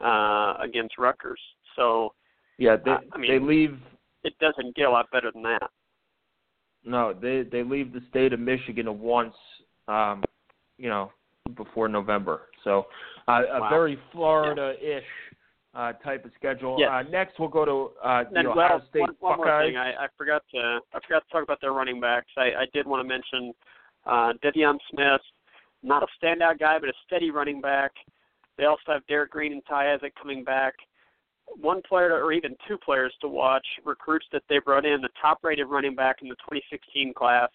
uh, 0.00 0.62
against 0.62 0.99
Rutgers. 0.99 1.40
So 1.76 2.14
Yeah, 2.59 2.76
they 2.76 2.90
Uh, 2.92 2.99
I 3.12 3.19
mean- 3.19 3.31
they 3.31 3.38
leave. 3.38 3.78
it 4.25 4.38
doesn't 4.38 4.75
get 4.76 4.87
a 4.87 4.90
lot 4.90 5.11
better 5.11 5.31
than 5.33 5.42
that. 5.42 5.71
No, 6.85 7.12
they 7.12 7.42
they 7.42 7.62
leave 7.62 7.92
the 7.92 8.00
state 8.11 8.33
of 8.33 8.40
Michigan 8.40 8.99
once, 9.00 9.37
um, 9.88 10.25
you 10.78 10.88
know, 10.88 11.12
before 11.54 11.88
November. 11.88 12.49
So 12.64 12.88
uh, 13.28 13.45
a 13.49 13.69
very 13.69 13.97
Florida-ish 14.11 15.04
uh, 15.75 15.93
type 16.05 16.25
of 16.25 16.31
schedule. 16.37 16.76
Yes. 16.79 16.91
Uh, 16.91 17.02
next, 17.11 17.38
we'll 17.38 17.49
go 17.49 17.64
to 17.64 17.91
uh, 18.05 18.25
the 18.25 18.31
then, 18.35 18.47
Ohio 18.47 18.57
well, 18.57 18.83
State 18.91 19.00
one, 19.00 19.14
one 19.21 19.37
more 19.38 19.62
thing, 19.64 19.76
I, 19.76 20.05
I 20.05 20.07
forgot 20.19 20.43
to 20.55 20.81
I 20.93 21.00
forgot 21.07 21.25
to 21.26 21.33
talk 21.33 21.43
about 21.43 21.61
their 21.61 21.73
running 21.73 22.00
backs. 22.00 22.29
I, 22.37 22.62
I 22.62 22.67
did 22.73 22.87
want 22.87 23.07
to 23.07 23.09
mention 23.09 23.52
uh, 24.07 24.33
De'Veon 24.45 24.79
Smith, 24.91 25.21
not 25.83 26.02
a 26.02 26.07
standout 26.23 26.59
guy, 26.59 26.79
but 26.79 26.88
a 26.88 26.95
steady 27.07 27.31
running 27.31 27.61
back. 27.61 27.93
They 28.59 28.64
also 28.64 28.83
have 28.88 29.07
Derrick 29.07 29.31
Green 29.31 29.52
and 29.52 29.62
Ty 29.69 29.95
Isaac 29.95 30.14
coming 30.21 30.45
back. 30.45 30.75
One 31.61 31.83
player, 31.88 32.11
to, 32.11 32.14
or 32.14 32.33
even 32.33 32.55
two 32.69 32.79
players 32.79 33.12
to 33.21 33.29
watch, 33.29 33.67
recruits 33.85 34.26
that 34.33 34.43
they 34.49 34.59
brought 34.59 34.85
in, 34.85 35.00
the 35.00 35.09
top-rated 35.21 35.67
running 35.69 35.95
back 35.95 36.17
in 36.23 36.29
the 36.29 36.37
2016 36.37 37.14
class, 37.14 37.49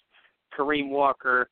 Kareem 0.57 0.89
Walker. 0.89 1.50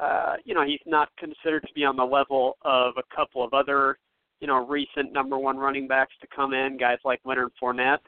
Uh, 0.00 0.34
you 0.44 0.54
know, 0.54 0.64
he's 0.64 0.80
not 0.86 1.08
considered 1.18 1.62
to 1.62 1.72
be 1.74 1.84
on 1.84 1.96
the 1.96 2.04
level 2.04 2.56
of 2.62 2.94
a 2.96 3.14
couple 3.14 3.44
of 3.44 3.54
other 3.54 3.98
you 4.40 4.46
know, 4.46 4.66
recent 4.66 5.12
number 5.12 5.38
one 5.38 5.56
running 5.56 5.86
backs 5.86 6.14
to 6.20 6.26
come 6.34 6.54
in, 6.54 6.76
guys 6.78 6.98
like 7.04 7.20
Leonard 7.24 7.52
Fournette. 7.62 7.98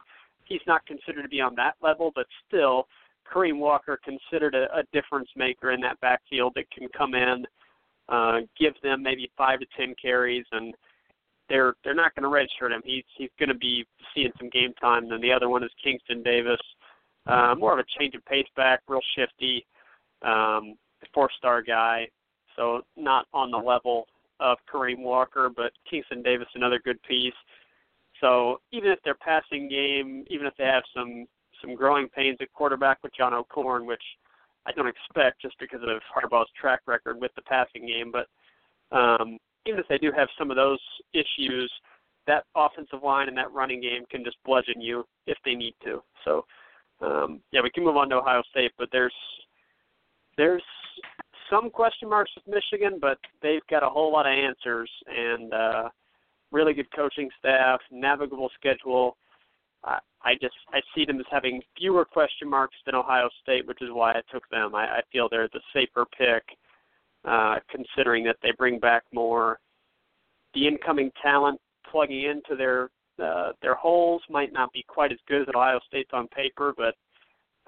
He's 0.44 0.60
not 0.66 0.84
considered 0.86 1.22
to 1.22 1.28
be 1.28 1.40
on 1.40 1.54
that 1.56 1.74
level, 1.82 2.10
but 2.14 2.26
still, 2.48 2.88
Kareem 3.32 3.58
Walker 3.58 3.98
considered 4.02 4.54
a, 4.54 4.64
a 4.76 4.82
difference 4.92 5.28
maker 5.36 5.70
in 5.72 5.80
that 5.82 6.00
backfield 6.00 6.52
that 6.56 6.70
can 6.70 6.88
come 6.96 7.14
in, 7.14 7.46
uh, 8.08 8.40
give 8.58 8.74
them 8.82 9.02
maybe 9.02 9.30
five 9.36 9.60
to 9.60 9.66
ten 9.76 9.94
carries, 10.00 10.44
and 10.52 10.74
they're 11.48 11.74
they're 11.84 11.94
not 11.94 12.14
going 12.14 12.24
to 12.24 12.28
redshirt 12.28 12.74
him. 12.74 12.82
He's 12.84 13.04
he's 13.16 13.30
going 13.38 13.48
to 13.50 13.54
be 13.54 13.86
seeing 14.14 14.32
some 14.38 14.50
game 14.50 14.72
time. 14.80 15.08
Then 15.08 15.20
the 15.20 15.32
other 15.32 15.48
one 15.48 15.62
is 15.62 15.70
Kingston 15.82 16.22
Davis, 16.22 16.60
uh, 17.26 17.54
more 17.56 17.72
of 17.72 17.78
a 17.78 17.98
change 17.98 18.14
of 18.14 18.24
pace 18.24 18.46
back, 18.56 18.80
real 18.88 19.00
shifty, 19.16 19.64
um, 20.22 20.76
four 21.14 21.30
star 21.38 21.62
guy, 21.62 22.08
so 22.56 22.82
not 22.96 23.26
on 23.32 23.50
the 23.50 23.58
level 23.58 24.06
of 24.42 24.58
Kareem 24.72 24.98
Walker, 24.98 25.48
but 25.54 25.72
Kingston 25.88 26.22
Davis 26.22 26.48
another 26.54 26.80
good 26.84 27.00
piece. 27.02 27.32
So 28.20 28.60
even 28.72 28.90
if 28.90 28.98
their 29.04 29.14
passing 29.14 29.68
game, 29.68 30.24
even 30.28 30.46
if 30.46 30.54
they 30.58 30.64
have 30.64 30.82
some 30.94 31.26
some 31.60 31.74
growing 31.74 32.08
pains 32.08 32.38
at 32.40 32.52
quarterback 32.52 32.98
with 33.02 33.14
John 33.14 33.32
O'Korn, 33.32 33.86
which 33.86 34.02
I 34.66 34.72
don't 34.72 34.88
expect 34.88 35.40
just 35.40 35.56
because 35.60 35.80
of 35.82 36.00
Harbaugh's 36.14 36.50
track 36.60 36.80
record 36.86 37.20
with 37.20 37.30
the 37.36 37.42
passing 37.42 37.86
game, 37.86 38.12
but 38.12 38.26
um, 38.96 39.38
even 39.66 39.78
if 39.78 39.86
they 39.88 39.98
do 39.98 40.10
have 40.16 40.28
some 40.36 40.50
of 40.50 40.56
those 40.56 40.80
issues, 41.14 41.72
that 42.26 42.44
offensive 42.56 43.02
line 43.02 43.28
and 43.28 43.36
that 43.36 43.52
running 43.52 43.80
game 43.80 44.04
can 44.10 44.24
just 44.24 44.36
bludgeon 44.44 44.80
you 44.80 45.04
if 45.26 45.38
they 45.44 45.54
need 45.54 45.74
to. 45.84 46.02
So 46.24 46.44
um, 47.00 47.40
yeah, 47.52 47.60
we 47.62 47.70
can 47.70 47.84
move 47.84 47.96
on 47.96 48.08
to 48.10 48.16
Ohio 48.16 48.42
State, 48.50 48.72
but 48.78 48.88
there's 48.92 49.14
there's 50.36 50.62
some 51.52 51.70
question 51.70 52.08
marks 52.08 52.30
with 52.34 52.46
Michigan, 52.46 52.98
but 53.00 53.18
they've 53.42 53.66
got 53.68 53.82
a 53.82 53.88
whole 53.88 54.12
lot 54.12 54.26
of 54.26 54.32
answers 54.32 54.90
and 55.06 55.52
uh, 55.52 55.88
really 56.50 56.72
good 56.72 56.90
coaching 56.94 57.28
staff, 57.38 57.80
navigable 57.90 58.50
schedule. 58.58 59.16
I, 59.84 59.98
I 60.22 60.34
just 60.40 60.54
I 60.72 60.80
see 60.94 61.04
them 61.04 61.20
as 61.20 61.26
having 61.30 61.60
fewer 61.76 62.04
question 62.04 62.48
marks 62.48 62.76
than 62.86 62.94
Ohio 62.94 63.28
State, 63.42 63.66
which 63.66 63.82
is 63.82 63.90
why 63.92 64.12
I 64.12 64.22
took 64.32 64.48
them. 64.50 64.74
I, 64.74 64.84
I 64.84 65.00
feel 65.12 65.28
they're 65.28 65.48
the 65.52 65.60
safer 65.74 66.06
pick, 66.16 66.42
uh, 67.24 67.56
considering 67.70 68.24
that 68.24 68.36
they 68.42 68.52
bring 68.56 68.78
back 68.78 69.02
more. 69.12 69.58
The 70.54 70.66
incoming 70.66 71.10
talent 71.22 71.60
plugging 71.90 72.24
into 72.24 72.56
their 72.56 72.90
uh, 73.22 73.52
their 73.60 73.74
holes 73.74 74.22
might 74.30 74.52
not 74.52 74.72
be 74.72 74.84
quite 74.88 75.12
as 75.12 75.18
good 75.28 75.42
as 75.42 75.48
Ohio 75.54 75.80
State's 75.86 76.10
on 76.12 76.28
paper, 76.28 76.72
but 76.76 76.94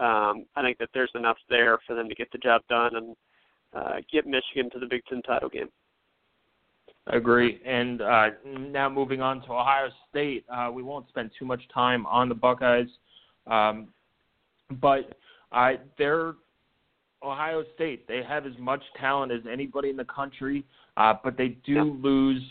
um, 0.03 0.47
I 0.57 0.63
think 0.63 0.79
that 0.79 0.89
there's 0.95 1.11
enough 1.15 1.37
there 1.51 1.79
for 1.87 1.95
them 1.95 2.09
to 2.09 2.15
get 2.15 2.33
the 2.33 2.39
job 2.39 2.63
done 2.69 2.97
and 2.97 3.15
uh, 3.75 3.97
get 4.13 4.27
Michigan 4.27 4.71
to 4.71 4.79
the 4.79 4.87
Big 4.87 5.03
Ten 5.09 5.23
title 5.23 5.49
game. 5.49 5.69
I 7.07 7.17
agree. 7.17 7.61
And 7.67 8.01
uh, 8.01 8.29
now 8.47 8.89
moving 8.89 9.21
on 9.21 9.43
to 9.43 9.53
Ohio 9.53 9.89
State, 10.09 10.45
uh, 10.49 10.71
we 10.73 10.83
won't 10.83 11.07
spend 11.09 11.31
too 11.39 11.45
much 11.45 11.61
time 11.73 12.07
on 12.07 12.29
the 12.29 12.35
Buckeyes, 12.35 12.89
um, 13.47 13.89
but 14.81 15.19
uh, 15.53 15.73
they're 15.99 16.35
Ohio 17.23 17.65
State. 17.75 18.09
They 18.09 18.23
have 18.23 18.47
as 18.47 18.57
much 18.59 18.83
talent 18.99 19.33
as 19.33 19.41
anybody 19.51 19.91
in 19.91 19.97
the 19.97 20.05
country, 20.05 20.65
uh, 20.97 21.15
but 21.23 21.37
they 21.37 21.49
do 21.65 21.73
Yeah. 21.75 21.83
lose 21.83 22.43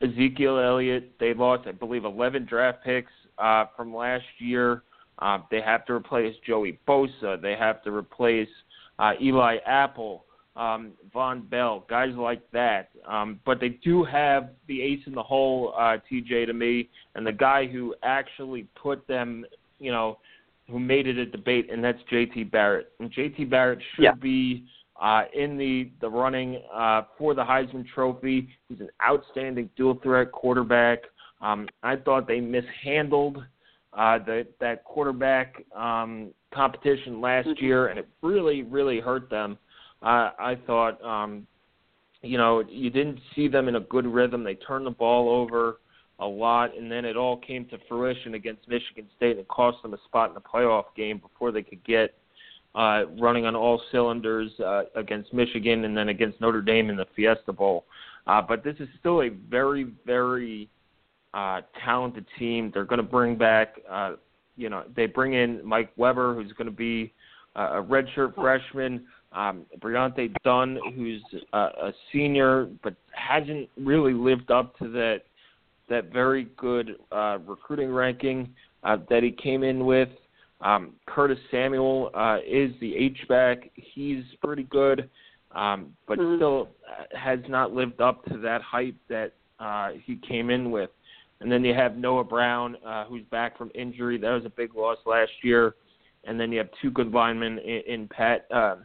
Ezekiel 0.00 0.58
Elliott. 0.58 1.18
They 1.18 1.34
lost, 1.34 1.66
I 1.66 1.72
believe, 1.72 2.04
11 2.04 2.46
draft 2.46 2.82
picks 2.82 3.12
uh, 3.38 3.66
from 3.76 3.94
last 3.94 4.24
year. 4.38 4.82
Uh, 5.18 5.40
they 5.50 5.60
have 5.60 5.84
to 5.86 5.92
replace 5.92 6.34
Joey 6.46 6.78
Bosa. 6.88 7.40
They 7.40 7.54
have 7.54 7.82
to 7.82 7.92
replace 7.92 8.48
uh, 8.98 9.12
Eli 9.20 9.58
Apple 9.66 10.24
um, 10.56 10.92
Vonn 11.14 11.48
Bell, 11.48 11.84
guys 11.88 12.14
like 12.16 12.42
that. 12.52 12.90
Um, 13.06 13.40
but 13.44 13.60
they 13.60 13.70
do 13.70 14.04
have 14.04 14.50
the 14.66 14.82
ace 14.82 15.00
in 15.06 15.14
the 15.14 15.22
hole, 15.22 15.74
uh, 15.78 15.96
TJ, 16.10 16.46
to 16.46 16.52
me, 16.52 16.88
and 17.14 17.26
the 17.26 17.32
guy 17.32 17.66
who 17.66 17.94
actually 18.02 18.66
put 18.74 19.06
them, 19.06 19.44
you 19.78 19.92
know, 19.92 20.18
who 20.68 20.78
made 20.78 21.06
it 21.06 21.18
a 21.18 21.26
debate, 21.26 21.68
and 21.70 21.82
that's 21.82 21.98
JT 22.12 22.50
Barrett. 22.50 22.92
And 23.00 23.10
JT 23.12 23.48
Barrett 23.50 23.80
should 23.94 24.04
Yeah. 24.04 24.12
be 24.12 24.64
uh, 25.00 25.24
in 25.32 25.56
the 25.56 25.90
the 26.00 26.08
running 26.10 26.60
uh, 26.72 27.02
for 27.16 27.32
the 27.34 27.42
Heisman 27.42 27.86
Trophy. 27.88 28.48
He's 28.68 28.80
an 28.80 28.90
outstanding 29.02 29.70
dual 29.76 29.94
threat 30.02 30.30
quarterback. 30.30 31.04
Um, 31.40 31.68
I 31.82 31.96
thought 31.96 32.28
they 32.28 32.40
mishandled 32.40 33.42
uh, 33.94 34.18
the, 34.18 34.46
that 34.60 34.84
quarterback 34.84 35.64
um, 35.74 36.32
competition 36.52 37.20
last 37.20 37.48
Mhm. 37.48 37.60
year, 37.62 37.86
and 37.88 37.98
it 37.98 38.08
really, 38.22 38.62
really 38.62 39.00
hurt 39.00 39.30
them. 39.30 39.58
I 40.02 40.30
I 40.38 40.58
thought, 40.66 41.02
um, 41.04 41.46
you 42.22 42.38
know, 42.38 42.62
you 42.68 42.90
didn't 42.90 43.18
see 43.34 43.48
them 43.48 43.68
in 43.68 43.76
a 43.76 43.80
good 43.80 44.06
rhythm. 44.06 44.44
They 44.44 44.54
turned 44.54 44.86
the 44.86 44.90
ball 44.90 45.28
over 45.28 45.78
a 46.18 46.26
lot, 46.26 46.76
and 46.76 46.90
then 46.90 47.04
it 47.04 47.16
all 47.16 47.36
came 47.36 47.64
to 47.66 47.78
fruition 47.88 48.34
against 48.34 48.68
Michigan 48.68 49.06
State 49.16 49.38
and 49.38 49.48
cost 49.48 49.82
them 49.82 49.94
a 49.94 49.98
spot 50.04 50.28
in 50.28 50.34
the 50.34 50.40
playoff 50.40 50.84
game 50.96 51.18
before 51.18 51.50
they 51.50 51.62
could 51.62 51.82
get 51.84 52.14
uh, 52.74 53.04
running 53.18 53.46
on 53.46 53.56
all 53.56 53.80
cylinders 53.90 54.50
uh, 54.60 54.82
against 54.94 55.32
Michigan 55.32 55.84
and 55.84 55.96
then 55.96 56.10
against 56.10 56.40
Notre 56.40 56.62
Dame 56.62 56.90
in 56.90 56.96
the 56.96 57.06
Fiesta 57.16 57.52
Bowl. 57.52 57.84
Uh, 58.26 58.40
but 58.40 58.62
this 58.62 58.76
is 58.78 58.88
still 58.98 59.22
a 59.22 59.28
very, 59.28 59.92
very 60.06 60.68
uh, 61.34 61.62
talented 61.84 62.26
team. 62.38 62.70
They're 62.72 62.84
going 62.84 62.98
to 62.98 63.02
bring 63.02 63.36
back, 63.36 63.80
uh, 63.90 64.12
you 64.56 64.68
know, 64.68 64.84
they 64.94 65.06
bring 65.06 65.34
in 65.34 65.64
Mike 65.64 65.90
Weber, 65.96 66.34
who's 66.34 66.52
going 66.52 66.66
to 66.66 66.76
be 66.76 67.12
uh, 67.56 67.80
a 67.80 67.82
redshirt 67.82 68.34
freshman. 68.34 69.06
Um, 69.32 69.64
Bri'onte 69.80 70.32
Dunn, 70.42 70.78
who's 70.94 71.22
uh, 71.52 71.70
a 71.82 71.92
senior, 72.12 72.68
but 72.82 72.94
hasn't 73.12 73.68
really 73.76 74.12
lived 74.12 74.50
up 74.50 74.76
to 74.78 74.88
that 74.92 75.22
that 75.88 76.12
very 76.12 76.44
good 76.56 76.96
uh, 77.10 77.38
recruiting 77.46 77.92
ranking 77.92 78.48
uh, 78.84 78.96
that 79.08 79.22
he 79.22 79.32
came 79.32 79.64
in 79.64 79.84
with. 79.84 80.08
Um, 80.60 80.92
Curtis 81.06 81.38
Samuel 81.50 82.10
uh, 82.14 82.38
is 82.46 82.70
the 82.80 82.94
H 82.94 83.18
back. 83.28 83.70
He's 83.74 84.22
pretty 84.42 84.64
good, 84.64 85.10
um, 85.52 85.94
but 86.06 86.18
Mhm. 86.18 86.36
still 86.36 86.68
uh, 86.88 87.16
has 87.16 87.40
not 87.48 87.72
lived 87.72 88.00
up 88.00 88.24
to 88.26 88.38
that 88.38 88.62
hype 88.62 88.94
that 89.08 89.32
uh, 89.58 89.92
he 90.04 90.16
came 90.16 90.50
in 90.50 90.70
with. 90.70 90.90
And 91.40 91.50
then 91.50 91.64
you 91.64 91.74
have 91.74 91.96
Noah 91.96 92.24
Brown, 92.24 92.76
uh, 92.84 93.04
who's 93.06 93.24
back 93.24 93.56
from 93.56 93.70
injury. 93.74 94.18
That 94.18 94.30
was 94.30 94.44
a 94.44 94.50
big 94.50 94.74
loss 94.74 94.98
last 95.06 95.32
year. 95.42 95.74
And 96.24 96.38
then 96.38 96.52
you 96.52 96.58
have 96.58 96.68
two 96.82 96.90
good 96.90 97.12
linemen 97.12 97.58
in, 97.58 97.82
in 97.86 98.08
Pat 98.08 98.46
uh, 98.50 98.76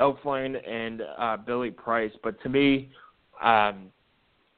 Elflein 0.00 0.56
and 0.68 1.02
uh, 1.18 1.36
Billy 1.36 1.70
Price. 1.70 2.12
But 2.22 2.40
to 2.42 2.48
me, 2.48 2.90
um, 3.42 3.90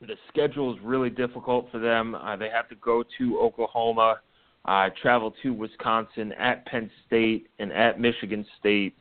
the 0.00 0.16
schedule 0.28 0.72
is 0.72 0.78
really 0.82 1.10
difficult 1.10 1.68
for 1.70 1.78
them. 1.78 2.14
Uh, 2.14 2.36
they 2.36 2.48
have 2.48 2.68
to 2.68 2.76
go 2.76 3.02
to 3.18 3.40
Oklahoma, 3.40 4.20
uh, 4.64 4.90
travel 5.00 5.34
to 5.42 5.52
Wisconsin, 5.52 6.32
at 6.32 6.64
Penn 6.66 6.90
State, 7.06 7.48
and 7.58 7.72
at 7.72 8.00
Michigan 8.00 8.46
State, 8.60 8.96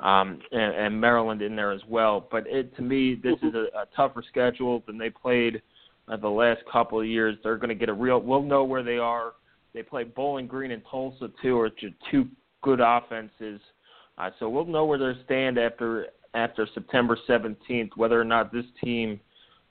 um, 0.00 0.40
and, 0.52 0.74
and 0.74 1.00
Maryland 1.00 1.40
in 1.40 1.56
there 1.56 1.72
as 1.72 1.80
well. 1.88 2.28
But 2.30 2.46
it 2.46 2.74
to 2.76 2.82
me, 2.82 3.14
this 3.14 3.36
is 3.42 3.54
a, 3.54 3.66
a 3.78 3.86
tougher 3.96 4.22
schedule 4.28 4.82
than 4.86 4.98
they 4.98 5.10
played 5.10 5.62
uh, 6.08 6.16
the 6.16 6.28
last 6.28 6.60
couple 6.70 7.00
of 7.00 7.06
years. 7.06 7.36
They're 7.42 7.56
going 7.56 7.68
to 7.70 7.74
get 7.74 7.88
a 7.88 7.94
real. 7.94 8.20
We'll 8.20 8.42
know 8.42 8.64
where 8.64 8.82
they 8.82 8.98
are. 8.98 9.32
They 9.72 9.82
play 9.82 10.04
Bowling 10.04 10.46
Green 10.46 10.70
and 10.70 10.82
Tulsa 10.90 11.30
too, 11.42 11.58
which 11.58 11.82
are 11.82 12.10
two 12.10 12.28
good 12.62 12.80
offenses. 12.80 13.60
Uh, 14.18 14.30
so 14.38 14.48
we'll 14.48 14.64
know 14.64 14.84
where 14.84 14.98
they 14.98 15.18
stand 15.24 15.58
after 15.58 16.06
after 16.34 16.66
September 16.74 17.16
17th, 17.28 17.90
whether 17.96 18.20
or 18.20 18.24
not 18.24 18.52
this 18.52 18.64
team 18.82 19.20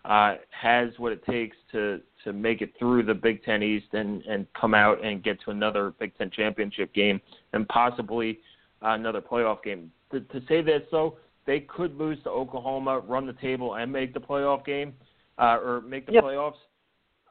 uh, 0.05 0.35
has 0.49 0.89
what 0.97 1.11
it 1.11 1.23
takes 1.25 1.55
to 1.71 2.01
to 2.23 2.33
make 2.33 2.61
it 2.61 2.73
through 2.79 3.03
the 3.03 3.13
Big 3.13 3.43
Ten 3.43 3.63
East 3.63 3.87
and 3.93 4.21
and 4.23 4.45
come 4.59 4.73
out 4.73 5.03
and 5.03 5.23
get 5.23 5.41
to 5.41 5.51
another 5.51 5.93
Big 5.99 6.17
Ten 6.17 6.29
championship 6.29 6.93
game 6.93 7.21
and 7.53 7.67
possibly 7.67 8.39
uh, 8.81 8.89
another 8.89 9.21
playoff 9.21 9.63
game. 9.63 9.91
To, 10.11 10.19
to 10.19 10.41
say 10.47 10.61
that 10.61 10.87
so, 10.91 11.17
they 11.45 11.61
could 11.61 11.97
lose 11.97 12.21
to 12.23 12.29
Oklahoma, 12.29 12.99
run 12.99 13.25
the 13.25 13.33
table, 13.33 13.75
and 13.75 13.91
make 13.91 14.13
the 14.13 14.19
playoff 14.19 14.65
game 14.65 14.93
uh, 15.37 15.59
or 15.63 15.81
make 15.81 16.05
the 16.05 16.13
yep. 16.13 16.23
playoffs. 16.23 16.53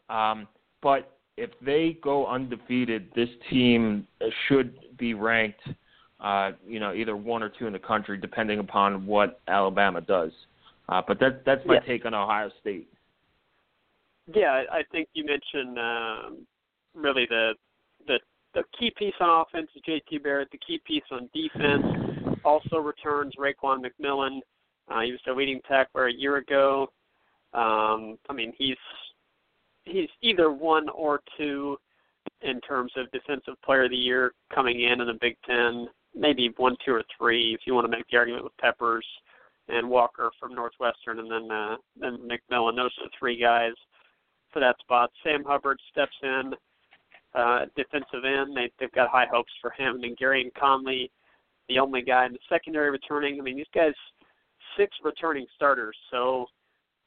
Um, 0.09 0.49
but 0.83 1.19
if 1.37 1.51
they 1.65 1.99
go 2.03 2.27
undefeated, 2.27 3.09
this 3.15 3.29
team 3.51 4.07
should 4.47 4.79
be 4.99 5.15
ranked, 5.15 5.61
uh, 6.23 6.53
you 6.67 6.81
know, 6.81 6.95
either 6.95 7.17
one 7.17 7.43
or 7.43 7.49
two 7.49 7.67
in 7.67 7.73
the 7.73 7.79
country, 7.79 8.17
depending 8.17 8.61
upon 8.61 9.07
what 9.07 9.41
Alabama 9.49 10.01
does. 10.01 10.31
Uh, 10.89 11.03
but 11.07 11.19
that, 11.21 11.45
that's 11.45 11.65
my 11.67 11.75
yeah. 11.75 11.81
take 11.81 12.05
on 12.07 12.15
Ohio 12.15 12.51
State. 12.61 12.89
Yeah, 14.33 14.63
I 14.71 14.83
think 14.93 15.09
you 15.15 15.25
mentioned 15.25 15.79
um, 15.79 16.47
really 16.95 17.27
the 17.29 17.55
the 18.07 18.19
the 18.55 18.63
key 18.79 18.93
piece 18.97 19.15
on 19.21 19.43
offense 19.43 19.69
is 19.75 19.83
J.T. 19.85 20.19
Barrett. 20.19 20.49
The 20.53 20.59
key 20.59 20.81
piece 20.87 21.03
on 21.11 21.29
defense 21.35 22.37
also 22.45 22.77
returns 22.77 23.33
Raekwon 23.39 23.85
McMillan. 23.85 24.41
Uh, 24.89 25.01
he 25.01 25.11
was 25.11 25.21
the 25.27 25.33
leading 25.33 25.61
tackler 25.67 26.07
a 26.07 26.13
year 26.13 26.37
ago. 26.37 26.89
Um, 27.55 28.17
I 28.29 28.33
mean, 28.35 28.53
he's 28.57 28.77
he's 29.85 30.09
either 30.21 30.53
one 30.53 30.89
or 30.91 31.21
two 31.37 31.77
in 32.43 32.61
terms 32.61 32.93
of 32.97 33.11
defensive 33.11 33.55
player 33.65 33.85
of 33.85 33.91
the 33.91 33.97
year 33.97 34.33
coming 34.55 34.83
in 34.83 35.01
in 35.01 35.07
the 35.07 35.19
Big 35.21 35.37
Ten. 35.47 35.89
Maybe 36.15 36.53
one, 36.57 36.77
two, 36.85 36.93
or 36.93 37.03
three 37.17 37.55
if 37.55 37.61
you 37.67 37.75
want 37.75 37.87
to 37.87 37.97
make 37.97 38.05
the 38.11 38.19
argument 38.19 38.45
with 38.45 38.57
Peppers 38.59 39.07
and 39.69 39.89
Walker 39.89 40.31
from 40.39 40.55
Northwestern, 40.55 41.21
and 41.21 41.31
then 41.31 41.51
uh, 41.51 41.77
then 41.99 42.19
McMillan. 42.19 42.77
Those 42.77 42.91
are 42.99 43.05
the 43.05 43.11
three 43.19 43.41
guys 43.41 43.73
for 44.53 44.61
that 44.61 44.79
spot. 44.81 45.11
Sam 45.23 45.45
Hubbard 45.45 45.79
steps 45.91 46.17
in, 46.23 46.53
uh, 47.35 47.61
defensive 47.77 48.25
end. 48.25 48.57
They, 48.57 48.71
they've 48.79 48.93
got 48.93 49.09
high 49.09 49.27
hopes 49.33 49.53
for 49.61 49.71
him. 49.71 49.95
And 49.95 50.03
then 50.03 50.15
and 50.21 50.55
Conley, 50.55 51.11
the 51.69 51.79
only 51.79 52.03
guy 52.03 52.27
in 52.27 52.33
the 52.33 52.39
secondary 52.49 52.91
returning. 52.91 53.41
I 53.41 53.43
mean, 53.43 53.57
these 53.57 53.67
guys, 53.75 53.95
six 54.77 54.95
returning 55.03 55.47
starters. 55.55 55.97
So 56.11 56.47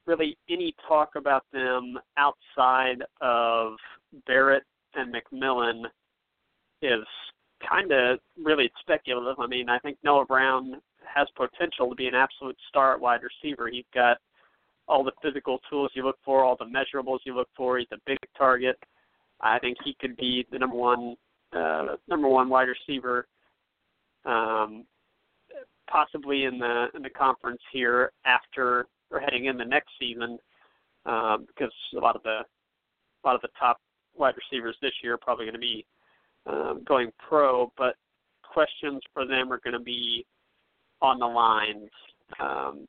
really, 0.07 0.37
any 0.49 0.73
talk 0.87 1.11
about 1.15 1.43
them 1.53 1.97
outside 2.17 3.03
of 3.21 3.73
Barrett 4.25 4.63
and 4.95 5.13
McMillan 5.13 5.83
is 6.81 7.05
kind 7.69 7.91
of 7.91 8.19
really 8.41 8.71
speculative. 8.81 9.39
I 9.39 9.47
mean, 9.47 9.69
I 9.69 9.79
think 9.79 9.97
Noah 10.03 10.25
Brown 10.25 10.81
has 11.13 11.27
potential 11.35 11.89
to 11.89 11.95
be 11.95 12.07
an 12.07 12.15
absolute 12.15 12.57
star 12.69 12.93
at 12.93 12.99
wide 12.99 13.21
receiver. 13.23 13.67
He's 13.67 13.85
got 13.93 14.17
all 14.87 15.03
the 15.03 15.11
physical 15.21 15.59
tools 15.69 15.91
you 15.93 16.03
look 16.03 16.17
for, 16.23 16.43
all 16.43 16.57
the 16.57 16.65
measurables 16.65 17.19
you 17.25 17.35
look 17.35 17.49
for. 17.55 17.77
He's 17.77 17.87
a 17.91 17.97
big 18.05 18.19
target. 18.37 18.77
I 19.41 19.59
think 19.59 19.77
he 19.83 19.95
could 19.99 20.15
be 20.17 20.45
the 20.51 20.59
number 20.59 20.75
one 20.75 21.15
uh, 21.53 21.95
number 22.07 22.27
one 22.27 22.49
wide 22.49 22.67
receiver, 22.67 23.27
um, 24.25 24.85
possibly 25.89 26.43
in 26.43 26.59
the 26.59 26.87
in 26.95 27.01
the 27.01 27.09
conference 27.09 27.61
here 27.71 28.11
after 28.25 28.87
or 29.11 29.19
heading 29.19 29.45
in 29.45 29.57
the 29.57 29.65
next 29.65 29.89
season, 29.99 30.37
um, 31.05 31.45
because 31.47 31.73
a 31.95 31.99
lot 31.99 32.15
of 32.15 32.23
the 32.23 32.39
a 32.39 33.25
lot 33.25 33.35
of 33.35 33.41
the 33.41 33.49
top 33.59 33.79
wide 34.15 34.35
receivers 34.37 34.75
this 34.81 34.91
year 35.03 35.13
are 35.13 35.17
probably 35.17 35.45
going 35.45 35.53
to 35.53 35.59
be 35.59 35.85
um, 36.47 36.83
going 36.87 37.11
pro. 37.27 37.71
But 37.77 37.95
questions 38.43 39.01
for 39.13 39.25
them 39.25 39.51
are 39.51 39.59
going 39.63 39.77
to 39.77 39.83
be 39.83 40.25
on 41.01 41.19
the 41.19 41.25
lines. 41.25 41.89
Um, 42.39 42.87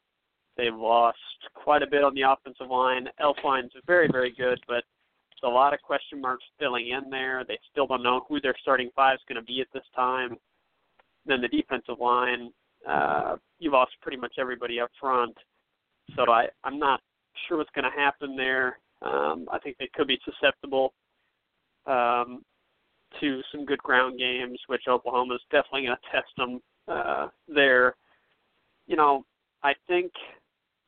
they've 0.57 0.75
lost 0.75 1.19
quite 1.55 1.83
a 1.83 1.87
bit 1.87 2.05
on 2.05 2.15
the 2.15 2.23
offensive 2.23 2.71
line. 2.71 3.09
Elflein's 3.21 3.73
very, 3.87 4.09
very 4.11 4.33
good, 4.33 4.61
but 4.67 4.85
there's 5.43 5.51
a 5.51 5.55
lot 5.55 5.75
of 5.75 5.83
question 5.83 6.21
marks 6.21 6.45
filling 6.59 6.89
in 6.89 7.11
there. 7.11 7.45
They 7.47 7.59
still 7.71 7.87
don't 7.87 8.03
know 8.03 8.25
who 8.29 8.41
their 8.41 8.55
starting 8.63 8.91
five 8.97 9.17
is 9.17 9.21
going 9.29 9.41
to 9.41 9.47
be 9.47 9.61
at 9.61 9.67
this 9.75 9.85
time. 9.95 10.37
Then 11.27 11.41
the 11.41 11.49
defensive 11.49 11.99
line, 12.01 12.51
uh, 12.89 13.37
you 13.59 13.73
lost 13.73 13.93
pretty 14.01 14.17
much 14.17 14.35
everybody 14.39 14.81
up 14.81 14.91
front. 15.01 15.37
So 16.15 16.31
I, 16.31 16.47
I'm 16.63 16.79
not 16.79 17.01
sure 17.47 17.59
what's 17.59 17.71
going 17.75 17.91
to 17.91 18.01
happen 18.01 18.37
there. 18.37 18.79
Um, 19.03 19.47
I 19.53 19.59
think 19.59 19.77
they 19.79 19.91
could 19.93 20.07
be 20.07 20.19
susceptible 20.25 20.95
um, 21.87 22.43
to 23.21 23.41
some 23.53 23.65
good 23.65 23.83
ground 23.83 24.19
games, 24.19 24.59
which 24.67 24.83
Oklahoma 24.89 25.35
is 25.35 25.41
definitely 25.51 25.87
going 25.87 25.97
to 25.97 26.11
test 26.13 26.29
them 26.37 26.61
uh, 26.89 27.29
there. 27.49 27.95
You 28.87 28.97
know, 28.97 29.25
I 29.63 29.73
think 29.89 30.13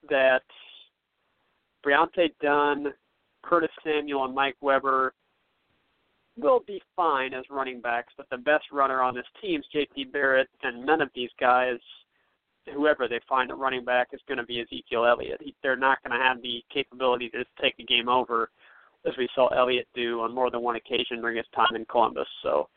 that 0.09 0.43
Bri'onte 1.85 2.33
Dunn, 2.41 2.93
Curtis 3.43 3.71
Samuel, 3.85 4.25
and 4.25 4.35
Mike 4.35 4.57
Weber 4.61 5.15
will 6.37 6.61
be 6.67 6.81
fine 6.95 7.35
as 7.35 7.45
running 7.51 7.81
backs, 7.81 8.13
but 8.17 8.29
the 8.31 8.37
best 8.37 8.65
runner 8.73 9.03
on 9.03 9.15
this 9.15 9.27
team 9.41 9.61
is 9.61 9.67
J.T. 9.73 10.05
Barrett, 10.05 10.49
and 10.63 10.85
none 10.87 11.01
of 11.01 11.11
these 11.15 11.31
guys, 11.41 11.79
whoever 12.73 13.09
they 13.09 13.21
find 13.29 13.51
at 13.51 13.59
running 13.59 13.85
back, 13.85 14.09
is 14.13 14.21
going 14.29 14.39
to 14.39 14.45
be 14.45 14.61
Ezekiel 14.61 15.05
Elliott. 15.05 15.41
They're 15.63 15.77
not 15.77 15.99
going 16.03 16.19
to 16.19 16.25
have 16.25 16.41
the 16.43 16.63
capability 16.73 17.29
to 17.31 17.45
take 17.61 17.75
a 17.81 17.85
game 17.85 18.09
over, 18.09 18.51
as 19.07 19.15
we 19.17 19.29
saw 19.35 19.49
Elliott 19.49 19.87
do 19.95 20.21
on 20.21 20.35
more 20.35 20.51
than 20.51 20.63
one 20.63 20.77
occasion 20.77 21.21
during 21.21 21.37
his 21.37 21.47
time 21.55 21.75
in 21.75 21.85
Columbus. 21.87 22.29
So 22.43 22.69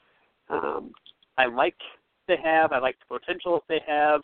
um, 0.49 0.91
I 1.37 1.45
like 1.45 1.75
they 2.27 2.37
have. 2.43 2.71
I 2.71 2.79
like 2.79 2.97
the 2.99 3.19
potential 3.19 3.63
they 3.67 3.81
have. 3.87 4.21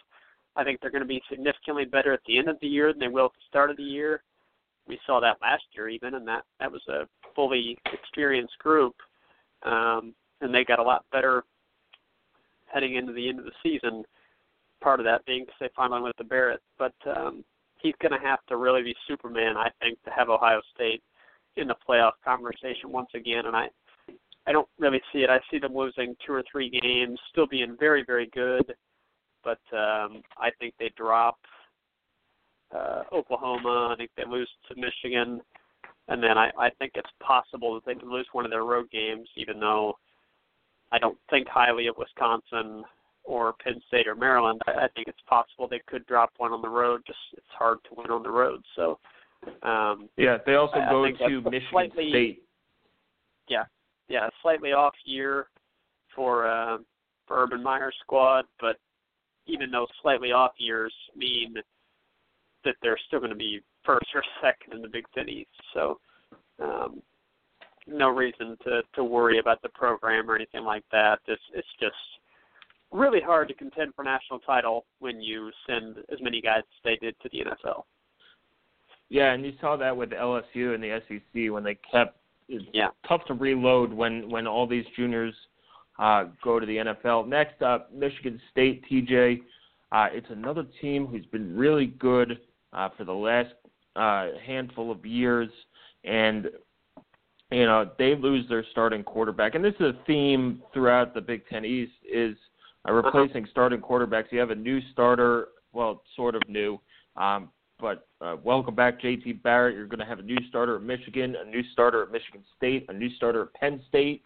I 0.55 0.63
think 0.63 0.79
they're 0.79 0.91
going 0.91 1.03
to 1.03 1.07
be 1.07 1.21
significantly 1.29 1.86
better 1.86 2.13
at 2.13 2.21
the 2.25 2.38
end 2.38 2.49
of 2.49 2.60
the 2.62 2.67
year 2.67 2.91
than 2.91 2.99
they 2.99 3.07
will 3.07 3.25
at 3.25 3.31
the 3.33 3.47
start 3.47 3.69
of 3.69 3.77
the 3.77 3.83
year. 3.83 4.23
We 4.88 4.99
saw 5.05 5.19
that 5.19 5.38
last 5.41 5.63
year 5.73 5.89
even, 5.89 6.15
and 6.15 6.27
that 6.27 6.43
that 6.60 6.71
was 6.71 6.81
a 6.88 7.07
fully 7.36 7.77
experienced 7.93 8.57
group, 8.60 8.95
um, 9.63 10.15
and 10.41 10.53
they 10.53 10.63
got 10.63 10.79
a 10.79 10.83
lot 10.83 11.05
better 11.12 11.43
heading 12.73 12.95
into 12.95 13.13
the 13.13 13.27
end 13.27 13.39
of 13.39 13.45
the 13.45 13.51
season. 13.62 14.03
Part 14.81 14.99
of 14.99 15.05
that 15.05 15.25
being 15.25 15.41
because 15.41 15.57
they 15.60 15.69
finally 15.75 16.01
went 16.01 16.15
to 16.17 16.23
Barrett, 16.23 16.62
but 16.77 16.93
um, 17.15 17.43
he's 17.79 17.95
going 18.01 18.17
to 18.19 18.25
have 18.25 18.39
to 18.47 18.57
really 18.57 18.81
be 18.81 18.95
Superman, 19.07 19.57
I 19.57 19.69
think, 19.81 20.01
to 20.03 20.12
have 20.12 20.29
Ohio 20.29 20.62
State 20.73 21.03
in 21.57 21.67
the 21.67 21.75
playoff 21.87 22.13
conversation 22.23 22.91
once 22.91 23.09
again. 23.13 23.45
And 23.45 23.55
I, 23.55 23.67
I 24.45 24.51
don't 24.51 24.67
really 24.79 25.01
see 25.11 25.19
it. 25.19 25.29
I 25.29 25.39
see 25.51 25.59
them 25.59 25.75
losing 25.75 26.15
two 26.25 26.33
or 26.33 26.43
three 26.51 26.69
games, 26.69 27.19
still 27.31 27.47
being 27.47 27.75
very, 27.79 28.03
very 28.05 28.29
good 28.33 28.73
but 29.47 29.77
um, 29.77 30.21
I 30.37 30.49
think 30.59 30.73
they 30.77 30.91
drop 30.97 31.37
uh, 32.75 33.03
Oklahoma. 33.13 33.91
I 33.93 33.95
think 33.95 34.11
they 34.17 34.25
lose 34.27 34.49
to 34.67 34.75
Michigan, 34.75 35.39
and 36.09 36.21
then 36.21 36.37
I, 36.37 36.51
I 36.59 36.69
think 36.79 36.93
it's 36.95 37.09
possible 37.21 37.73
that 37.75 37.85
they 37.85 37.97
can 37.97 38.11
lose 38.11 38.27
one 38.33 38.43
of 38.43 38.51
their 38.51 38.65
road 38.65 38.91
games, 38.91 39.29
even 39.37 39.57
though 39.61 39.97
I 40.91 40.99
don't 40.99 41.17
think 41.29 41.47
highly 41.47 41.87
of 41.87 41.95
Wisconsin 41.97 42.83
or 43.23 43.53
Penn 43.63 43.81
State 43.87 44.07
or 44.07 44.15
Maryland. 44.15 44.61
I, 44.67 44.71
I 44.71 44.87
think 44.95 45.07
it's 45.07 45.17
possible 45.29 45.65
they 45.65 45.81
could 45.87 46.05
drop 46.07 46.31
one 46.37 46.51
on 46.51 46.61
the 46.61 46.67
road. 46.67 47.01
Just 47.07 47.19
it's 47.33 47.45
hard 47.57 47.77
to 47.85 47.95
win 47.95 48.11
on 48.11 48.23
the 48.23 48.29
road. 48.29 48.61
So 48.75 48.99
um, 49.63 50.10
yeah, 50.17 50.38
they 50.45 50.56
also 50.56 50.78
I, 50.78 50.89
go 50.89 51.06
I 51.06 51.12
to 51.12 51.41
Michigan 51.41 51.62
slightly, 51.71 52.10
State. 52.10 52.43
Yeah, 53.47 53.63
yeah, 54.08 54.30
slightly 54.41 54.73
off 54.73 54.93
year 55.06 55.47
for 56.15 56.47
uh, 56.47 56.78
for 57.28 57.43
Urban 57.43 57.63
Meyer's 57.63 57.95
squad, 58.02 58.45
but 58.60 58.78
even 59.45 59.71
those 59.71 59.88
slightly 60.02 60.32
off 60.32 60.52
years 60.58 60.93
mean 61.15 61.56
that 62.65 62.76
they're 62.82 63.00
still 63.08 63.19
going 63.19 63.32
to 63.32 63.38
be 63.38 63.62
first 63.86 64.08
or 64.13 64.23
second 64.41 64.73
in 64.73 64.82
the 64.82 64.89
Big 64.89 65.06
Ten 65.15 65.30
East. 65.30 65.50
So 65.73 66.00
um, 66.62 67.02
no 67.88 68.10
reason 68.10 68.58
to 68.63 68.82
to 68.95 69.04
worry 69.04 69.39
about 69.39 69.62
the 69.62 69.69
program 69.69 70.30
or 70.30 70.36
anything 70.36 70.63
like 70.63 70.84
that. 70.91 71.19
It's 71.28 71.41
it's 71.54 71.67
just 71.80 71.95
really 72.91 73.21
hard 73.21 73.47
to 73.50 73.54
contend 73.54 73.93
for 73.95 74.04
national 74.04 74.39
title 74.39 74.86
when 75.00 75.21
you 75.21 75.52
send 75.67 75.97
as 76.12 76.19
many 76.21 76.41
guys 76.41 76.60
as 76.60 76.84
they 76.84 76.95
did 76.97 77.15
to 77.21 77.30
the 77.32 77.39
NFL. 77.39 77.84
Yeah, 79.09 79.33
and 79.33 79.45
you 79.45 79.53
saw 79.61 79.77
that 79.77 79.95
with 79.95 80.09
LSU 80.09 80.75
and 80.75 80.83
the 80.83 80.99
SEC 81.07 81.51
when 81.51 81.63
they 81.63 81.77
kept. 81.91 82.17
It's 82.49 82.65
yeah. 82.73 82.89
tough 83.07 83.25
to 83.27 83.33
reload 83.33 83.91
when 83.91 84.29
when 84.29 84.47
all 84.47 84.67
these 84.67 84.85
juniors 84.95 85.33
uh, 85.99 86.25
go 86.43 86.59
to 86.59 86.65
the 86.65 86.77
NFL. 86.77 87.27
Next 87.27 87.61
up, 87.61 87.93
Michigan 87.93 88.39
State. 88.51 88.83
TJ, 88.89 89.41
uh, 89.91 90.07
it's 90.11 90.27
another 90.29 90.65
team 90.81 91.07
who's 91.07 91.25
been 91.27 91.55
really 91.57 91.87
good 91.87 92.39
uh, 92.73 92.89
for 92.97 93.03
the 93.03 93.13
last 93.13 93.53
uh, 93.95 94.27
handful 94.45 94.91
of 94.91 95.05
years, 95.05 95.49
and 96.03 96.49
you 97.51 97.65
know 97.65 97.89
they 97.97 98.15
lose 98.15 98.47
their 98.49 98.65
starting 98.71 99.03
quarterback. 99.03 99.55
And 99.55 99.63
this 99.63 99.73
is 99.79 99.87
a 99.87 100.05
theme 100.05 100.61
throughout 100.73 101.13
the 101.13 101.21
Big 101.21 101.47
Ten 101.47 101.65
East: 101.65 101.93
is 102.09 102.35
uh, 102.87 102.93
replacing 102.93 103.47
starting 103.51 103.79
quarterbacks. 103.79 104.25
You 104.31 104.39
have 104.39 104.51
a 104.51 104.55
new 104.55 104.79
starter, 104.91 105.49
well, 105.73 106.03
sort 106.15 106.35
of 106.35 106.41
new. 106.47 106.79
Um, 107.15 107.49
but 107.79 108.07
uh, 108.21 108.35
welcome 108.43 108.75
back, 108.75 109.01
JT 109.01 109.43
Barrett. 109.43 109.75
You're 109.75 109.87
going 109.87 109.99
to 109.99 110.05
have 110.05 110.19
a 110.19 110.23
new 110.23 110.37
starter 110.49 110.77
at 110.77 110.83
Michigan, 110.83 111.35
a 111.35 111.49
new 111.49 111.61
starter 111.73 112.03
at 112.03 112.11
Michigan 112.11 112.43
State, 112.57 112.85
a 112.89 112.93
new 112.93 113.09
starter 113.15 113.43
at 113.43 113.53
Penn 113.53 113.81
State, 113.87 114.23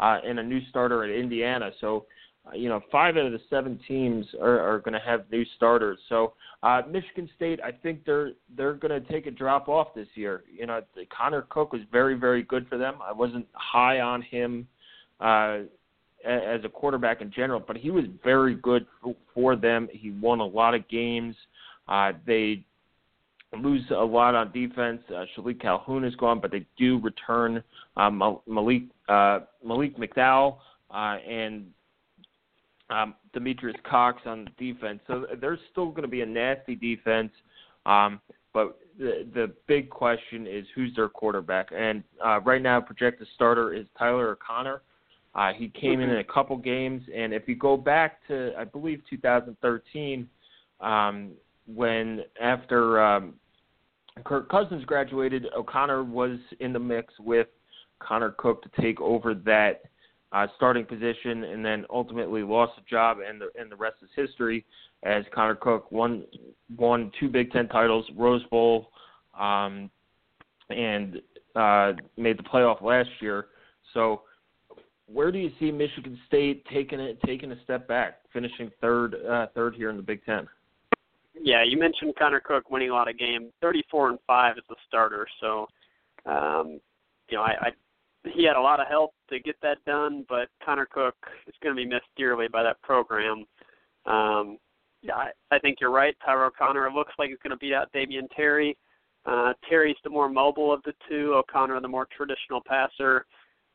uh, 0.00 0.18
and 0.24 0.38
a 0.38 0.42
new 0.42 0.60
starter 0.70 1.04
at 1.04 1.10
Indiana. 1.10 1.70
So, 1.80 2.06
uh, 2.46 2.54
you 2.54 2.68
know, 2.68 2.80
five 2.90 3.16
out 3.16 3.26
of 3.26 3.32
the 3.32 3.40
seven 3.50 3.78
teams 3.86 4.26
are, 4.40 4.58
are 4.58 4.78
going 4.78 4.94
to 4.94 5.00
have 5.00 5.30
new 5.30 5.44
starters. 5.56 5.98
So, 6.08 6.34
uh, 6.62 6.82
Michigan 6.90 7.28
State, 7.36 7.60
I 7.62 7.72
think 7.72 8.04
they're 8.04 8.32
they're 8.56 8.74
going 8.74 9.02
to 9.02 9.12
take 9.12 9.26
a 9.26 9.30
drop 9.30 9.68
off 9.68 9.88
this 9.94 10.08
year. 10.14 10.44
You 10.50 10.66
know, 10.66 10.80
Connor 11.14 11.42
Cook 11.50 11.72
was 11.72 11.82
very 11.92 12.14
very 12.14 12.42
good 12.42 12.66
for 12.68 12.78
them. 12.78 12.96
I 13.02 13.12
wasn't 13.12 13.46
high 13.52 14.00
on 14.00 14.22
him. 14.22 14.66
Uh, 15.20 15.60
as 16.26 16.64
a 16.64 16.70
quarterback 16.70 17.20
in 17.20 17.30
general, 17.30 17.60
but 17.60 17.76
he 17.76 17.90
was 17.90 18.04
very 18.24 18.54
good 18.54 18.86
for 19.34 19.56
them. 19.56 19.88
He 19.92 20.10
won 20.10 20.40
a 20.40 20.44
lot 20.44 20.74
of 20.74 20.88
games. 20.88 21.36
Uh, 21.86 22.12
they 22.26 22.64
lose 23.62 23.82
a 23.90 24.04
lot 24.04 24.34
on 24.34 24.52
defense. 24.52 25.00
Uh, 25.08 25.24
Shilique 25.36 25.60
Calhoun 25.60 26.04
is 26.04 26.14
gone, 26.16 26.40
but 26.40 26.50
they 26.50 26.66
do 26.76 26.98
return 27.00 27.62
um, 27.96 28.40
Malik 28.46 28.84
uh, 29.08 29.40
Malik 29.64 29.96
McDowell 29.96 30.58
uh, 30.90 31.16
and 31.28 31.66
um, 32.90 33.14
Demetrius 33.32 33.76
Cox 33.88 34.22
on 34.26 34.48
defense. 34.58 35.00
So 35.06 35.26
there's 35.40 35.58
still 35.72 35.90
going 35.90 36.02
to 36.02 36.08
be 36.08 36.20
a 36.22 36.26
nasty 36.26 36.74
defense. 36.74 37.32
Um, 37.86 38.20
but 38.52 38.78
the 38.98 39.26
the 39.34 39.52
big 39.66 39.90
question 39.90 40.46
is 40.46 40.64
who's 40.74 40.94
their 40.94 41.08
quarterback. 41.08 41.70
And 41.76 42.02
uh, 42.24 42.40
right 42.40 42.62
now, 42.62 42.80
projected 42.80 43.26
starter 43.34 43.74
is 43.74 43.86
Tyler 43.98 44.30
O'Connor. 44.30 44.82
Uh, 45.34 45.52
he 45.52 45.68
came 45.68 46.00
in 46.00 46.10
in 46.10 46.18
a 46.18 46.24
couple 46.24 46.56
games, 46.56 47.02
and 47.12 47.34
if 47.34 47.48
you 47.48 47.56
go 47.56 47.76
back 47.76 48.24
to 48.28 48.52
I 48.56 48.62
believe 48.62 49.02
2013, 49.10 50.28
um, 50.80 51.32
when 51.66 52.20
after 52.40 53.02
um, 53.02 53.34
Kirk 54.22 54.48
Cousins 54.48 54.84
graduated, 54.84 55.46
O'Connor 55.56 56.04
was 56.04 56.38
in 56.60 56.72
the 56.72 56.78
mix 56.78 57.12
with 57.18 57.48
Connor 57.98 58.30
Cook 58.38 58.62
to 58.62 58.82
take 58.82 59.00
over 59.00 59.34
that 59.34 59.82
uh, 60.32 60.46
starting 60.56 60.84
position, 60.84 61.44
and 61.44 61.64
then 61.64 61.84
ultimately 61.90 62.42
lost 62.42 62.72
the 62.76 62.82
job, 62.88 63.18
and 63.26 63.40
the 63.40 63.50
and 63.58 63.70
the 63.70 63.76
rest 63.76 63.96
is 64.02 64.08
history. 64.16 64.64
As 65.02 65.24
Connor 65.34 65.54
Cook 65.54 65.90
won 65.92 66.24
won 66.76 67.12
two 67.18 67.28
Big 67.28 67.50
Ten 67.52 67.68
titles, 67.68 68.04
Rose 68.16 68.42
Bowl, 68.50 68.90
um, 69.38 69.90
and 70.70 71.20
uh, 71.54 71.92
made 72.16 72.38
the 72.38 72.42
playoff 72.42 72.82
last 72.82 73.10
year. 73.20 73.46
So, 73.92 74.22
where 75.06 75.30
do 75.30 75.38
you 75.38 75.50
see 75.60 75.70
Michigan 75.70 76.18
State 76.26 76.64
taking 76.72 76.98
it 77.00 77.18
taking 77.24 77.52
a 77.52 77.62
step 77.62 77.86
back, 77.86 78.20
finishing 78.32 78.70
third 78.80 79.14
uh, 79.28 79.46
third 79.54 79.74
here 79.74 79.90
in 79.90 79.96
the 79.96 80.02
Big 80.02 80.24
Ten? 80.24 80.48
Yeah, 81.40 81.64
you 81.64 81.78
mentioned 81.78 82.14
Connor 82.18 82.40
Cook 82.40 82.70
winning 82.70 82.90
a 82.90 82.94
lot 82.94 83.08
of 83.08 83.18
games. 83.18 83.52
Thirty-four 83.60 84.10
and 84.10 84.18
five 84.26 84.54
as 84.56 84.64
a 84.70 84.74
starter, 84.86 85.26
so 85.40 85.66
um, 86.26 86.80
you 87.28 87.36
know 87.36 87.42
I, 87.42 87.54
I 87.60 87.70
he 88.32 88.44
had 88.44 88.56
a 88.56 88.60
lot 88.60 88.80
of 88.80 88.86
help 88.88 89.12
to 89.30 89.38
get 89.40 89.56
that 89.62 89.84
done, 89.84 90.24
but 90.28 90.48
Connor 90.64 90.88
Cook 90.90 91.16
is 91.46 91.54
going 91.62 91.74
to 91.74 91.80
be 91.80 91.86
missed 91.88 92.06
dearly 92.16 92.48
by 92.48 92.62
that 92.62 92.80
program. 92.82 93.44
Um, 94.06 94.58
yeah, 95.02 95.14
I, 95.16 95.30
I 95.50 95.58
think 95.58 95.78
you're 95.80 95.90
right. 95.90 96.16
Tyler 96.24 96.46
O'Connor 96.46 96.90
looks 96.90 97.12
like 97.18 97.28
he's 97.28 97.38
going 97.42 97.50
to 97.50 97.58
beat 97.58 97.74
out 97.74 97.92
Damion 97.92 98.28
Terry. 98.34 98.76
Uh, 99.26 99.52
Terry's 99.68 99.96
the 100.04 100.10
more 100.10 100.28
mobile 100.28 100.72
of 100.72 100.82
the 100.84 100.94
two. 101.08 101.34
O'Connor 101.34 101.80
the 101.80 101.88
more 101.88 102.06
traditional 102.16 102.62
passer 102.66 103.26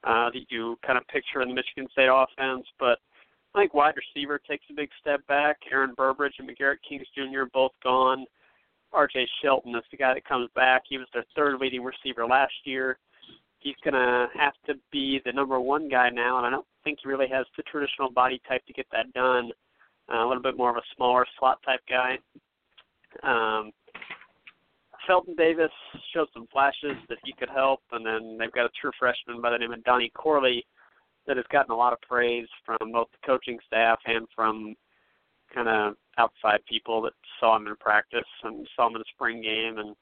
uh, 0.03 0.29
that 0.31 0.45
you 0.49 0.77
kind 0.85 0.97
of 0.97 1.07
picture 1.07 1.41
in 1.41 1.49
the 1.49 1.53
Michigan 1.53 1.87
State 1.91 2.09
offense, 2.11 2.65
but 2.79 2.99
I 3.55 3.61
think 3.61 3.73
wide 3.73 3.95
receiver 3.95 4.39
takes 4.39 4.65
a 4.69 4.73
big 4.73 4.89
step 5.01 5.25
back. 5.27 5.57
Aaron 5.71 5.93
Burbridge 5.95 6.35
and 6.39 6.47
Macgarrett 6.47 6.77
Kings 6.87 7.07
Jr. 7.15 7.45
both 7.51 7.71
gone. 7.83 8.25
R.J. 8.93 9.27
Shelton 9.41 9.75
is 9.75 9.83
the 9.91 9.97
guy 9.97 10.13
that 10.13 10.25
comes 10.25 10.49
back. 10.55 10.83
He 10.87 10.97
was 10.97 11.07
their 11.13 11.25
third 11.35 11.59
leading 11.59 11.83
receiver 11.83 12.25
last 12.25 12.53
year. 12.63 12.97
He's 13.59 13.75
going 13.83 13.93
to 13.93 14.27
have 14.39 14.53
to 14.67 14.75
be 14.91 15.19
the 15.25 15.31
number 15.31 15.59
one 15.59 15.89
guy 15.89 16.09
now, 16.09 16.37
and 16.37 16.45
I 16.45 16.49
don't 16.49 16.65
think 16.83 16.99
he 17.03 17.09
really 17.09 17.27
has 17.31 17.45
the 17.57 17.63
traditional 17.63 18.11
body 18.11 18.41
type 18.47 18.65
to 18.65 18.73
get 18.73 18.87
that 18.91 19.11
done. 19.13 19.51
Uh, 20.11 20.25
a 20.25 20.27
little 20.27 20.41
bit 20.41 20.57
more 20.57 20.71
of 20.71 20.77
a 20.77 20.95
smaller 20.95 21.25
slot 21.37 21.59
type 21.63 21.81
guy. 21.87 22.17
Um, 23.23 23.71
Felton 25.05 25.35
Davis 25.35 25.71
showed 26.13 26.27
some 26.33 26.47
flashes 26.51 26.97
that 27.09 27.17
he 27.23 27.33
could 27.33 27.49
help, 27.49 27.81
and 27.91 28.05
then 28.05 28.37
they've 28.39 28.51
got 28.51 28.65
a 28.65 28.69
true 28.79 28.91
freshman 28.97 29.41
by 29.41 29.51
the 29.51 29.57
name 29.57 29.73
of 29.73 29.83
Donnie 29.83 30.11
Corley 30.15 30.65
that 31.29 31.37
has 31.37 31.45
gotten 31.51 31.71
a 31.71 31.77
lot 31.77 31.93
of 31.93 32.01
praise 32.01 32.47
from 32.65 32.91
both 32.91 33.07
the 33.11 33.25
coaching 33.25 33.59
staff 33.67 33.99
and 34.07 34.27
from 34.35 34.75
kind 35.53 35.69
of 35.69 35.95
outside 36.17 36.59
people 36.67 37.03
that 37.03 37.13
saw 37.39 37.55
him 37.55 37.67
in 37.67 37.75
practice 37.75 38.25
and 38.43 38.67
saw 38.75 38.87
him 38.87 38.95
in 38.95 38.99
the 38.99 39.05
spring 39.13 39.39
game 39.39 39.77
and 39.77 39.95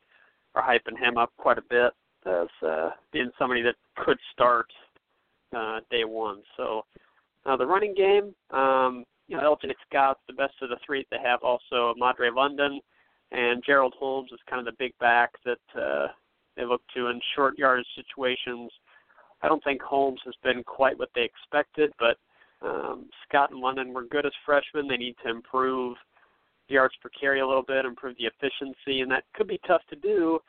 are 0.56 0.64
hyping 0.64 0.98
him 0.98 1.18
up 1.18 1.32
quite 1.38 1.58
a 1.58 1.64
bit 1.70 1.92
as 2.26 2.48
uh, 2.66 2.90
being 3.12 3.30
somebody 3.38 3.62
that 3.62 3.76
could 3.98 4.18
start 4.32 4.68
uh, 5.56 5.82
day 5.92 6.06
one. 6.06 6.42
So 6.56 6.86
uh, 7.46 7.58
the 7.58 7.66
running 7.66 7.94
game, 7.94 8.34
um, 8.58 9.04
you 9.28 9.36
know, 9.36 9.44
Elton 9.44 9.72
Scott's 9.90 10.22
the 10.28 10.34
best 10.34 10.54
of 10.62 10.70
the 10.70 10.78
three 10.86 11.06
they 11.12 11.18
have. 11.22 11.44
Also, 11.44 11.94
Madre 11.98 12.30
London 12.34 12.80
and 13.34 13.62
Gerald 13.66 13.96
Holmes 14.00 14.32
is 14.32 14.40
kind 14.50 14.66
of 14.66 14.66
the 14.66 14.78
big 14.80 14.98
back 15.00 15.32
that 15.44 15.82
uh, 15.82 16.08
they 16.56 16.64
look 16.64 16.82
to 16.96 17.08
in 17.08 17.20
short 17.36 17.58
yardage 17.58 17.86
situations 17.96 18.72
I 19.42 19.48
don't 19.48 19.64
think 19.64 19.82
Holmes 19.82 20.20
has 20.26 20.36
been 20.44 20.64
quite 20.64 20.98
what 20.98 21.10
they 21.16 21.24
expected, 21.24 21.92
but 22.00 22.18
um, 22.66 23.10
Scott 23.28 23.52
and 23.52 23.60
London 23.60 23.94
were 23.94 24.06
good 24.06 24.26
as 24.26 24.32
freshmen. 24.46 24.88
They 24.88 24.98
need 24.98 25.16
to 25.24 25.30
improve 25.30 25.96
the 26.68 26.76
yards 26.76 26.96
per 27.02 27.10
carry 27.10 27.40
a 27.40 27.48
little 27.48 27.64
bit, 27.64 27.86
improve 27.86 28.16
the 28.18 28.26
efficiency, 28.26 29.02
and 29.02 29.12
that 29.12 29.24
could 29.34 29.48
be 29.48 29.60
tough 29.68 29.82
to 29.90 29.96
do 29.96 30.40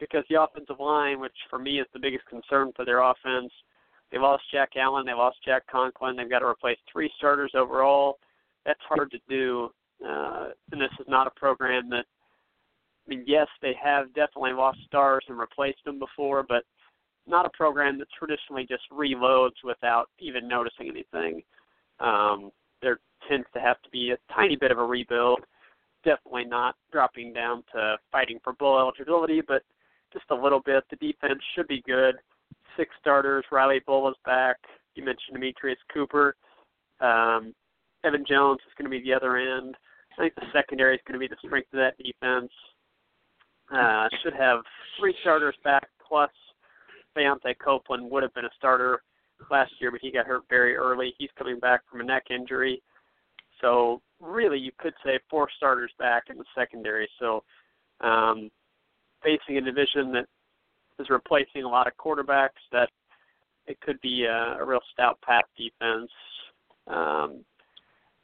because 0.00 0.24
the 0.28 0.42
offensive 0.42 0.80
line, 0.80 1.20
which 1.20 1.36
for 1.48 1.58
me 1.58 1.80
is 1.80 1.86
the 1.92 2.00
biggest 2.00 2.26
concern 2.26 2.72
for 2.74 2.84
their 2.84 3.00
offense, 3.00 3.52
they 4.10 4.18
lost 4.18 4.42
Jack 4.52 4.70
Allen, 4.76 5.06
they 5.06 5.12
lost 5.12 5.38
Jack 5.44 5.66
Conklin, 5.66 6.16
they've 6.16 6.30
got 6.30 6.40
to 6.40 6.46
replace 6.46 6.78
three 6.92 7.10
starters 7.16 7.52
overall. 7.54 8.18
That's 8.66 8.80
hard 8.88 9.10
to 9.10 9.18
do, 9.28 9.70
uh, 10.06 10.48
and 10.72 10.80
this 10.80 10.90
is 11.00 11.06
not 11.08 11.26
a 11.26 11.30
program 11.30 11.88
that. 11.90 12.04
I 13.06 13.10
mean, 13.10 13.24
yes, 13.26 13.48
they 13.60 13.74
have 13.82 14.06
definitely 14.14 14.54
lost 14.54 14.78
stars 14.86 15.24
and 15.28 15.38
replaced 15.38 15.84
them 15.84 15.98
before, 15.98 16.42
but 16.42 16.64
not 17.26 17.46
a 17.46 17.50
program 17.50 17.98
that 17.98 18.08
traditionally 18.18 18.66
just 18.68 18.82
reloads 18.92 19.62
without 19.62 20.06
even 20.18 20.46
noticing 20.48 20.88
anything. 20.88 21.42
Um, 22.00 22.50
there 22.82 22.98
tends 23.28 23.46
to 23.54 23.60
have 23.60 23.80
to 23.82 23.90
be 23.90 24.12
a 24.12 24.32
tiny 24.34 24.56
bit 24.56 24.70
of 24.70 24.78
a 24.78 24.84
rebuild. 24.84 25.40
Definitely 26.04 26.44
not 26.44 26.76
dropping 26.92 27.32
down 27.32 27.64
to 27.72 27.96
fighting 28.12 28.38
for 28.44 28.52
bowl 28.54 28.78
eligibility, 28.78 29.40
but 29.46 29.62
just 30.12 30.26
a 30.30 30.34
little 30.34 30.60
bit. 30.60 30.84
The 30.90 30.96
defense 30.96 31.40
should 31.54 31.66
be 31.66 31.82
good. 31.86 32.16
Six 32.76 32.90
starters. 33.00 33.44
Riley 33.50 33.80
Bull 33.86 34.08
is 34.08 34.16
back. 34.24 34.56
You 34.94 35.04
mentioned 35.04 35.34
Demetrius 35.34 35.78
Cooper. 35.92 36.36
Um, 37.00 37.54
Evan 38.04 38.24
Jones 38.28 38.60
is 38.66 38.72
going 38.76 38.90
to 38.90 38.96
be 38.96 39.02
the 39.02 39.14
other 39.14 39.36
end. 39.36 39.74
I 40.12 40.22
think 40.22 40.34
the 40.34 40.46
secondary 40.52 40.94
is 40.94 41.00
going 41.06 41.18
to 41.18 41.18
be 41.18 41.28
the 41.28 41.40
strength 41.44 41.72
of 41.72 41.78
that 41.78 41.96
defense. 41.96 42.52
Uh, 43.74 44.08
should 44.22 44.34
have 44.34 44.60
three 45.00 45.14
starters 45.22 45.56
back 45.64 45.88
plus 46.06 46.30
Vayante 47.16 47.54
Copeland 47.62 48.10
would 48.10 48.22
have 48.22 48.34
been 48.34 48.44
a 48.44 48.50
starter 48.56 49.02
last 49.50 49.72
year, 49.80 49.90
but 49.90 50.00
he 50.00 50.10
got 50.10 50.26
hurt 50.26 50.42
very 50.48 50.76
early. 50.76 51.14
He's 51.18 51.30
coming 51.36 51.58
back 51.58 51.80
from 51.90 52.00
a 52.00 52.04
neck 52.04 52.24
injury. 52.30 52.82
So 53.60 54.00
really, 54.20 54.58
you 54.58 54.72
could 54.78 54.94
say 55.04 55.18
four 55.30 55.48
starters 55.56 55.92
back 55.98 56.24
in 56.30 56.38
the 56.38 56.44
secondary. 56.54 57.08
So 57.18 57.42
um, 58.00 58.50
facing 59.22 59.58
a 59.58 59.60
division 59.60 60.12
that 60.12 60.26
is 60.98 61.10
replacing 61.10 61.64
a 61.64 61.68
lot 61.68 61.86
of 61.86 61.94
quarterbacks, 61.96 62.60
that 62.72 62.88
it 63.66 63.80
could 63.80 64.00
be 64.00 64.24
a, 64.24 64.58
a 64.60 64.64
real 64.64 64.80
stout 64.92 65.18
pass 65.22 65.44
defense. 65.56 66.10
Um, 66.86 67.44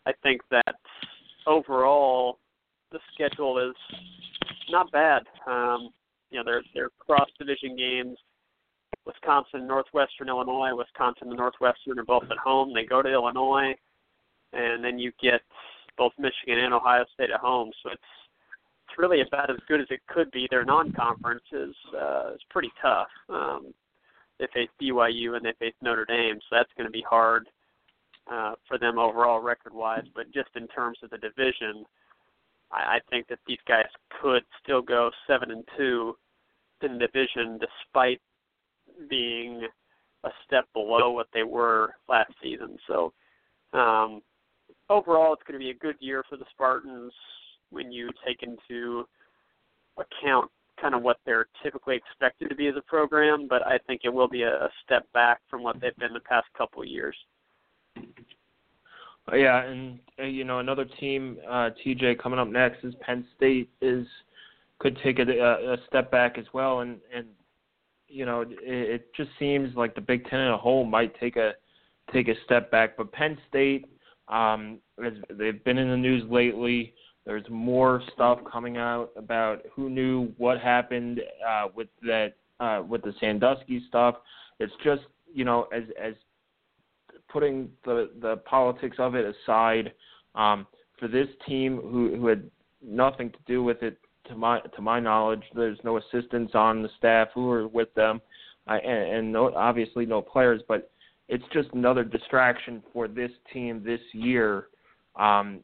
I 0.07 0.13
think 0.23 0.43
that 0.51 0.77
overall 1.47 2.39
the 2.93 2.99
schedule 3.15 3.59
is 3.59 3.99
not 4.71 4.91
bad. 4.93 5.23
Um, 5.47 5.91
you 6.31 6.39
know, 6.39 6.45
they're 6.45 6.63
they're 6.75 6.91
cross 6.99 7.29
division 7.39 7.77
games. 7.77 8.17
Wisconsin, 9.11 9.67
Northwestern 9.67 10.29
Illinois. 10.29 10.75
Wisconsin 10.75 11.29
and 11.29 11.37
Northwestern 11.37 11.99
are 11.99 12.05
both 12.05 12.25
at 12.31 12.39
home. 12.39 12.73
They 12.75 12.85
go 12.85 13.03
to 13.03 13.13
Illinois, 13.13 13.75
and 14.53 14.85
then 14.85 14.99
you 14.99 15.13
get 15.23 15.41
both 15.97 16.13
Michigan 16.19 16.65
and 16.65 16.75
Ohio 16.75 17.05
State 17.15 17.31
at 17.31 17.41
home. 17.41 17.71
So 17.83 17.91
it's 17.91 18.03
it's 18.89 18.99
really 18.99 19.21
about 19.21 19.51
as 19.51 19.59
good 19.69 19.81
as 19.81 19.87
it 19.91 20.01
could 20.09 20.31
be. 20.33 20.49
Their 20.51 20.65
non-conference 20.65 21.45
is 21.53 21.75
uh, 21.97 22.33
is 22.35 22.41
pretty 22.51 22.73
tough. 22.83 23.09
Um, 23.29 23.75
they 24.39 24.47
face 24.55 24.71
BYU 24.81 25.37
and 25.37 25.45
they 25.45 25.53
face 25.59 25.75
Notre 25.83 26.07
Dame, 26.07 26.39
so 26.49 26.57
that's 26.57 26.73
going 26.77 26.87
to 26.87 26.93
be 26.93 27.05
hard 27.09 27.49
uh, 28.31 28.55
for 28.67 28.79
them 28.79 28.99
overall 28.99 29.41
record-wise. 29.41 30.05
But 30.15 30.33
just 30.33 30.49
in 30.57 30.67
terms 30.69 30.99
of 31.03 31.11
the 31.11 31.19
division, 31.19 31.85
I, 32.73 32.97
I 32.97 32.99
think 33.11 33.29
that 33.29 33.39
these 33.47 33.59
guys 33.69 33.85
could 34.21 34.43
still 34.63 34.83
go 34.83 35.11
seven 35.27 35.51
and 35.51 35.65
two 35.77 36.17
in 36.83 36.95
the 36.95 37.07
division 37.07 37.59
despite 37.59 38.21
being 39.09 39.67
a 40.25 40.31
step 40.47 40.67
below 40.75 41.11
what 41.11 41.29
they 41.33 41.43
were 41.43 41.95
last 42.09 42.33
season. 42.43 42.77
So 42.87 43.13
um, 43.73 44.23
overall, 44.89 45.33
it's 45.33 45.43
going 45.47 45.59
to 45.59 45.65
be 45.65 45.71
a 45.71 45.75
good 45.75 45.97
year 46.01 46.25
for 46.29 46.37
the 46.37 46.45
Spartans 46.51 47.13
when 47.71 47.91
you 47.93 48.11
take 48.27 48.43
into 48.43 49.07
account 49.97 50.51
kind 50.81 50.95
of 50.95 51.03
what 51.03 51.19
they're 51.27 51.47
typically 51.63 51.97
expected 51.97 52.49
to 52.49 52.55
be 52.55 52.67
as 52.67 52.75
a 52.77 52.83
program, 52.83 53.47
but 53.49 53.67
I 53.67 53.79
think 53.87 54.03
it 54.05 54.09
will 54.09 54.29
be 54.29 54.43
a, 54.43 54.65
a 54.65 54.69
step 54.85 55.07
back 55.13 55.41
from 55.51 55.63
what 55.63 55.81
they've 55.81 55.97
been 55.97 56.15
the 56.15 56.21
past 56.21 56.47
couple 56.57 56.83
of 56.83 56.89
years. 56.89 57.17
Yeah, 59.33 59.63
and 59.63 60.01
uh, 60.19 60.25
you 60.25 60.45
know 60.45 60.59
another 60.59 60.85
team, 60.85 61.39
uh, 61.49 61.71
TJ, 61.85 62.19
coming 62.21 62.39
up 62.39 62.49
next 62.49 62.83
is 62.83 62.95
Penn 63.01 63.25
State 63.37 63.69
is 63.81 64.07
could 64.81 64.99
take 65.05 65.19
a, 65.19 65.23
a 65.23 65.77
step 65.87 66.11
back 66.11 66.37
as 66.39 66.47
well, 66.53 66.81
and 66.81 66.99
and 67.15 67.27
you 68.11 68.27
know 68.27 68.43
it, 68.43 68.59
it 68.61 69.15
just 69.17 69.31
seems 69.39 69.75
like 69.77 69.95
the 69.95 70.01
Big 70.01 70.29
Ten 70.29 70.41
as 70.41 70.53
a 70.53 70.59
whole 70.59 70.85
might 70.85 71.19
take 71.19 71.37
a 71.37 71.53
take 72.13 72.29
a 72.29 72.35
step 72.45 72.71
back, 72.71 72.97
but 72.97 73.13
Penn 73.13 73.39
State, 73.49 73.87
um, 74.29 74.79
has, 75.03 75.15
they've 75.31 75.63
been 75.65 75.79
in 75.79 75.89
the 75.89 75.97
news 75.97 76.25
lately. 76.31 76.95
There's 77.25 77.49
more 77.49 78.03
stuff 78.15 78.39
coming 78.51 78.77
out 78.77 79.11
about 79.17 79.63
who 79.73 79.91
knew 79.91 80.33
what 80.39 80.61
happened 80.61 81.21
uh, 81.47 81.69
with 81.75 81.89
that 82.03 82.35
uh, 82.59 82.83
with 82.87 83.03
the 83.03 83.15
Sandusky 83.21 83.83
stuff. 83.89 84.17
It's 84.59 84.73
just 84.83 85.03
you 85.33 85.45
know 85.45 85.69
as 85.73 85.85
as 86.01 86.15
putting 87.29 87.71
the 87.85 88.11
the 88.21 88.37
politics 88.39 88.97
of 88.99 89.15
it 89.15 89.25
aside, 89.25 89.93
um, 90.35 90.67
for 90.99 91.09
this 91.09 91.29
team 91.47 91.77
who 91.77 92.17
who 92.17 92.27
had 92.27 92.51
nothing 92.83 93.31
to 93.31 93.39
do 93.47 93.63
with 93.63 93.83
it 93.83 93.99
to 94.31 94.37
my 94.37 94.61
to 94.61 94.83
my 94.83 94.99
knowledge, 94.99 95.43
there's 95.55 95.79
no 95.85 95.99
assistants 95.99 96.55
on 96.55 96.83
the 96.83 96.89
staff 96.97 97.29
who 97.35 97.51
are 97.51 97.69
with 97.69 97.93
them, 97.95 98.21
uh, 98.69 98.79
and, 98.85 99.17
and 99.17 99.33
no 99.33 99.55
obviously 99.55 100.07
no 100.07 100.23
players, 100.23 100.63
but 100.67 100.91
it's 101.29 101.45
just 101.53 101.69
another 101.75 102.03
distraction 102.03 102.83
for 102.93 103.07
this 103.07 103.31
team 103.53 103.83
this 103.85 104.01
year 104.13 104.67
um, 105.17 105.61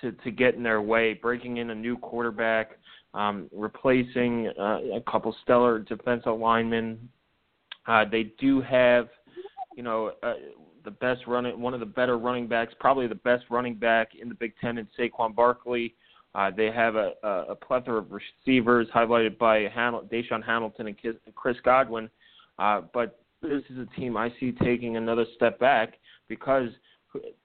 to 0.00 0.12
to 0.12 0.30
get 0.30 0.54
in 0.54 0.62
their 0.62 0.82
way, 0.82 1.14
breaking 1.14 1.58
in 1.58 1.70
a 1.70 1.74
new 1.74 1.96
quarterback, 1.96 2.78
um, 3.12 3.48
replacing 3.52 4.48
uh, 4.58 4.78
a 4.94 5.02
couple 5.10 5.34
stellar 5.42 5.78
defensive 5.80 6.38
linemen. 6.38 7.08
Uh, 7.86 8.04
they 8.10 8.32
do 8.38 8.62
have, 8.62 9.08
you 9.76 9.82
know, 9.82 10.12
uh, 10.22 10.34
the 10.84 10.90
best 10.90 11.20
running, 11.26 11.60
one 11.60 11.74
of 11.74 11.80
the 11.80 11.86
better 11.86 12.18
running 12.18 12.46
backs, 12.46 12.72
probably 12.80 13.06
the 13.06 13.14
best 13.14 13.44
running 13.50 13.74
back 13.74 14.12
in 14.20 14.28
the 14.28 14.34
Big 14.34 14.54
Ten 14.60 14.78
in 14.78 14.88
Saquon 14.98 15.34
Barkley. 15.34 15.94
Uh, 16.34 16.50
they 16.50 16.70
have 16.70 16.96
a, 16.96 17.12
a, 17.22 17.28
a 17.50 17.54
plethora 17.54 17.98
of 17.98 18.06
receivers, 18.10 18.88
highlighted 18.94 19.38
by 19.38 19.66
Hamil- 19.68 20.08
DaeSean 20.10 20.44
Hamilton 20.44 20.88
and 20.88 20.96
Chris 21.34 21.56
Godwin. 21.64 22.10
Uh, 22.58 22.82
but 22.92 23.20
this 23.42 23.62
is 23.70 23.78
a 23.78 24.00
team 24.00 24.16
I 24.16 24.32
see 24.40 24.52
taking 24.52 24.96
another 24.96 25.26
step 25.36 25.58
back 25.58 25.94
because 26.28 26.70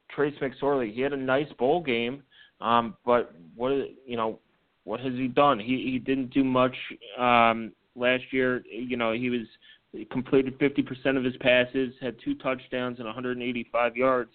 Trace 0.10 0.36
McSorley, 0.42 0.94
he 0.94 1.02
had 1.02 1.14
a 1.14 1.18
nice 1.18 1.52
bowl 1.58 1.82
game, 1.84 2.24
um, 2.62 2.96
but 3.06 3.34
what 3.56 3.72
you 4.06 4.18
know, 4.18 4.40
what 4.84 5.00
has 5.00 5.14
he 5.14 5.28
done? 5.28 5.60
He 5.60 5.90
he 5.92 6.00
didn't 6.00 6.34
do 6.34 6.44
much 6.44 6.76
um, 7.18 7.72
last 7.96 8.24
year. 8.32 8.64
You 8.70 8.98
know, 8.98 9.14
he 9.14 9.30
was 9.30 9.46
he 9.92 10.06
completed 10.06 10.58
50% 10.60 11.18
of 11.18 11.24
his 11.24 11.36
passes, 11.38 11.94
had 12.00 12.16
two 12.24 12.36
touchdowns 12.36 13.00
and 13.00 13.06
185 13.06 13.96
yards. 13.96 14.32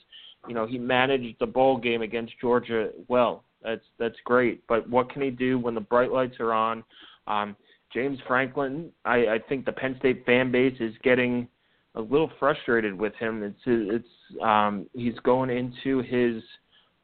You 0.48 0.54
know, 0.54 0.66
he 0.66 0.78
managed 0.78 1.38
the 1.38 1.46
bowl 1.46 1.76
game 1.76 2.02
against 2.02 2.34
Georgia 2.40 2.90
well. 3.08 3.44
That's 3.64 3.85
that's 3.98 4.16
great. 4.24 4.64
But 4.68 4.88
what 4.88 5.11
can 5.11 5.22
he 5.22 5.31
do 5.31 5.59
when 5.59 5.74
the 5.74 5.81
bright 5.81 6.12
lights 6.12 6.37
are 6.38 6.53
on? 6.53 6.85
Um, 7.27 7.57
James 7.92 8.18
Franklin, 8.27 8.90
I, 9.05 9.16
I 9.27 9.38
think 9.48 9.64
the 9.64 9.72
Penn 9.72 9.96
State 9.98 10.27
fan 10.27 10.53
base 10.53 10.77
is 10.81 10.92
getting 11.03 11.48
a 11.94 12.00
little 12.00 12.31
frustrated 12.38 12.92
with 12.98 13.14
him. 13.14 13.42
It's 13.42 13.61
it's 13.66 14.42
um, 14.42 14.87
he's 14.92 15.18
going 15.22 15.50
into 15.50 16.03
his 16.03 16.42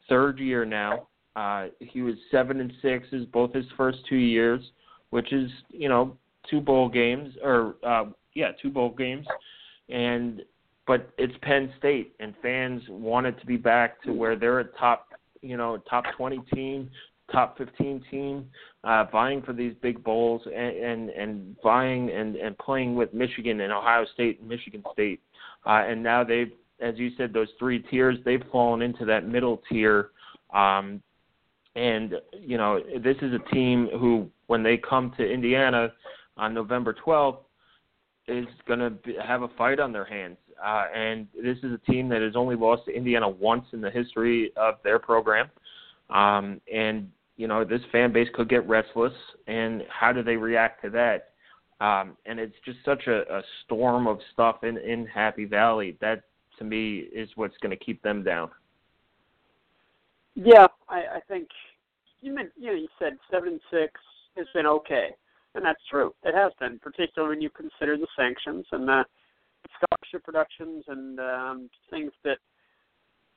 third 0.08 0.38
year 0.38 0.64
now. 0.64 1.06
Uh, 1.36 1.68
he 1.78 2.02
was 2.02 2.16
seven 2.30 2.60
and 2.60 2.72
six 2.82 3.06
is 3.12 3.24
both 3.26 3.54
his 3.54 3.66
first 3.76 3.98
two 4.08 4.16
years, 4.16 4.60
which 5.10 5.32
is 5.32 5.50
you 5.70 5.88
know 5.88 6.16
two 6.50 6.60
bowl 6.60 6.88
games 6.88 7.34
or 7.42 7.76
uh, 7.86 8.06
yeah 8.34 8.50
two 8.60 8.70
bowl 8.70 8.90
games, 8.90 9.26
and 9.88 10.42
but 10.86 11.10
it's 11.18 11.34
Penn 11.42 11.72
State 11.78 12.14
and 12.18 12.34
fans 12.42 12.82
want 12.88 13.26
it 13.26 13.38
to 13.38 13.46
be 13.46 13.56
back 13.56 14.02
to 14.02 14.12
where 14.12 14.34
they're 14.34 14.60
a 14.60 14.64
top 14.72 15.06
you 15.42 15.56
know 15.56 15.78
top 15.88 16.04
20 16.16 16.40
team, 16.54 16.90
top 17.32 17.58
15 17.58 18.04
team, 18.10 18.46
uh, 18.84 19.04
vying 19.10 19.42
for 19.42 19.52
these 19.52 19.74
big 19.82 20.02
bowls 20.02 20.42
and 20.46 20.76
and, 20.76 21.10
and 21.10 21.56
vying 21.62 22.10
and, 22.10 22.36
and 22.36 22.56
playing 22.58 22.94
with 22.94 23.12
Michigan 23.14 23.60
and 23.60 23.72
Ohio 23.72 24.04
State 24.14 24.40
and 24.40 24.48
Michigan 24.48 24.82
State, 24.92 25.20
uh, 25.66 25.84
and 25.86 26.02
now 26.02 26.24
they've 26.24 26.52
as 26.80 26.94
you 26.96 27.10
said 27.16 27.32
those 27.32 27.48
three 27.58 27.80
tiers 27.90 28.16
they've 28.24 28.42
fallen 28.50 28.82
into 28.82 29.04
that 29.04 29.26
middle 29.26 29.62
tier. 29.68 30.10
Um, 30.52 31.02
and 31.76 32.14
you 32.32 32.58
know 32.58 32.80
this 33.02 33.16
is 33.22 33.32
a 33.32 33.54
team 33.54 33.88
who, 33.92 34.28
when 34.48 34.62
they 34.62 34.76
come 34.76 35.12
to 35.16 35.24
Indiana 35.24 35.92
on 36.36 36.54
November 36.54 36.94
12th, 37.06 37.38
is 38.26 38.46
going 38.66 38.78
to 38.78 38.94
have 39.24 39.42
a 39.42 39.48
fight 39.56 39.80
on 39.80 39.92
their 39.92 40.04
hands. 40.04 40.36
Uh, 40.62 40.84
and 40.94 41.26
this 41.34 41.58
is 41.58 41.72
a 41.72 41.90
team 41.90 42.08
that 42.08 42.20
has 42.22 42.36
only 42.36 42.56
lost 42.56 42.84
to 42.86 42.94
Indiana 42.94 43.28
once 43.28 43.64
in 43.72 43.80
the 43.80 43.90
history 43.90 44.52
of 44.56 44.74
their 44.84 44.98
program. 44.98 45.48
Um, 46.10 46.60
and 46.72 47.10
you 47.36 47.46
know 47.46 47.64
this 47.64 47.80
fan 47.90 48.12
base 48.12 48.28
could 48.34 48.48
get 48.48 48.68
restless, 48.68 49.12
and 49.46 49.82
how 49.88 50.12
do 50.12 50.22
they 50.22 50.36
react 50.36 50.82
to 50.84 50.90
that? 50.90 51.30
Um, 51.80 52.16
and 52.26 52.38
it's 52.38 52.56
just 52.64 52.78
such 52.84 53.06
a, 53.06 53.20
a 53.34 53.42
storm 53.64 54.06
of 54.06 54.18
stuff 54.32 54.64
in 54.64 54.76
in 54.76 55.06
Happy 55.06 55.46
Valley 55.46 55.96
that 56.00 56.24
to 56.58 56.64
me 56.64 57.08
is 57.12 57.30
what's 57.36 57.56
going 57.62 57.76
to 57.76 57.82
keep 57.82 58.02
them 58.02 58.22
down. 58.22 58.50
Yeah, 60.34 60.66
I, 60.88 60.98
I 60.98 61.20
think 61.28 61.48
you 62.20 62.34
meant 62.34 62.50
you 62.56 62.66
know 62.66 62.74
you 62.76 62.88
said 62.98 63.14
seven 63.30 63.58
six 63.70 63.92
has 64.36 64.46
been 64.54 64.66
okay, 64.66 65.10
and 65.54 65.64
that's 65.64 65.80
true. 65.90 66.14
It 66.22 66.34
has 66.34 66.52
been, 66.60 66.78
particularly 66.78 67.36
when 67.36 67.42
you 67.42 67.50
consider 67.50 67.96
the 67.96 68.06
sanctions 68.16 68.66
and 68.72 68.86
the 68.86 69.04
scholarship 69.76 70.24
productions 70.24 70.84
and 70.88 71.18
um, 71.20 71.70
things 71.90 72.12
that 72.24 72.38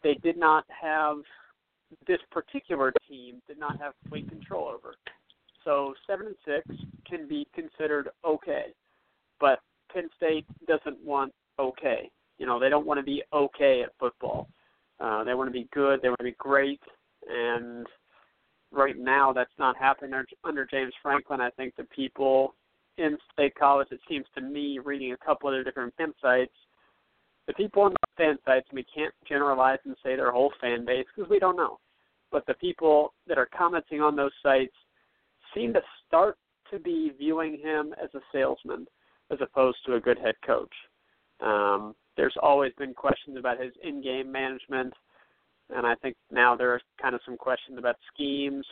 they 0.03 0.15
did 0.15 0.37
not 0.37 0.65
have 0.69 1.17
this 2.07 2.19
particular 2.31 2.91
team 3.07 3.41
did 3.47 3.59
not 3.59 3.79
have 3.79 3.93
complete 4.01 4.27
control 4.29 4.67
over. 4.67 4.95
So 5.63 5.93
seven 6.07 6.27
and 6.27 6.35
six 6.45 6.81
can 7.07 7.27
be 7.27 7.47
considered 7.53 8.09
okay, 8.25 8.65
but 9.39 9.59
Penn 9.93 10.09
State 10.17 10.45
doesn't 10.67 10.99
want 11.03 11.31
okay. 11.59 12.09
You 12.37 12.45
know, 12.45 12.59
they 12.59 12.69
don't 12.69 12.85
want 12.85 12.99
to 12.99 13.03
be 13.03 13.23
okay 13.31 13.83
at 13.83 13.93
football. 13.99 14.49
Uh, 14.99 15.23
they 15.23 15.33
want 15.33 15.47
to 15.47 15.53
be 15.53 15.67
good. 15.73 16.01
They 16.01 16.09
want 16.09 16.19
to 16.19 16.25
be 16.25 16.35
great, 16.37 16.81
and 17.29 17.87
right 18.71 18.97
now 18.97 19.31
that's 19.31 19.51
not 19.57 19.77
happening 19.77 20.13
under 20.43 20.65
James 20.65 20.93
Franklin. 21.01 21.39
I 21.39 21.49
think 21.51 21.75
the 21.75 21.83
people 21.85 22.55
in 22.97 23.17
State 23.33 23.55
College, 23.55 23.87
it 23.91 23.99
seems 24.07 24.25
to 24.35 24.41
me, 24.41 24.79
reading 24.83 25.13
a 25.13 25.25
couple 25.25 25.49
of 25.49 25.55
their 25.55 25.63
different 25.63 25.93
fan 25.95 26.13
sites, 26.21 26.53
the 27.47 27.53
people 27.53 27.83
on 27.83 27.91
the 27.91 27.97
fan 28.17 28.37
sites, 28.45 28.67
we 28.71 28.85
can't 28.95 29.13
generalize 29.27 29.79
and 29.85 29.95
say 30.03 30.15
their 30.15 30.31
whole 30.31 30.53
fan 30.61 30.85
base 30.85 31.05
because 31.13 31.29
we 31.29 31.39
don't 31.39 31.57
know 31.57 31.79
but 32.33 32.45
the 32.47 32.55
people 32.55 33.13
that 33.27 33.37
are 33.37 33.47
commenting 33.55 34.01
on 34.01 34.17
those 34.17 34.31
sites 34.41 34.73
seem 35.55 35.71
to 35.71 35.81
start 36.05 36.35
to 36.69 36.79
be 36.79 37.11
viewing 37.17 37.59
him 37.59 37.93
as 38.03 38.09
a 38.15 38.19
salesman 38.33 38.85
as 39.31 39.37
opposed 39.39 39.77
to 39.85 39.95
a 39.95 39.99
good 39.99 40.17
head 40.17 40.35
coach. 40.45 40.73
Um, 41.39 41.95
there's 42.17 42.35
always 42.41 42.73
been 42.77 42.93
questions 42.93 43.37
about 43.37 43.61
his 43.61 43.71
in-game 43.83 44.31
management, 44.31 44.93
and 45.69 45.85
I 45.85 45.95
think 45.95 46.15
now 46.31 46.55
there 46.55 46.71
are 46.71 46.81
kind 47.01 47.13
of 47.15 47.21
some 47.23 47.37
questions 47.37 47.77
about 47.77 47.95
schemes. 48.13 48.65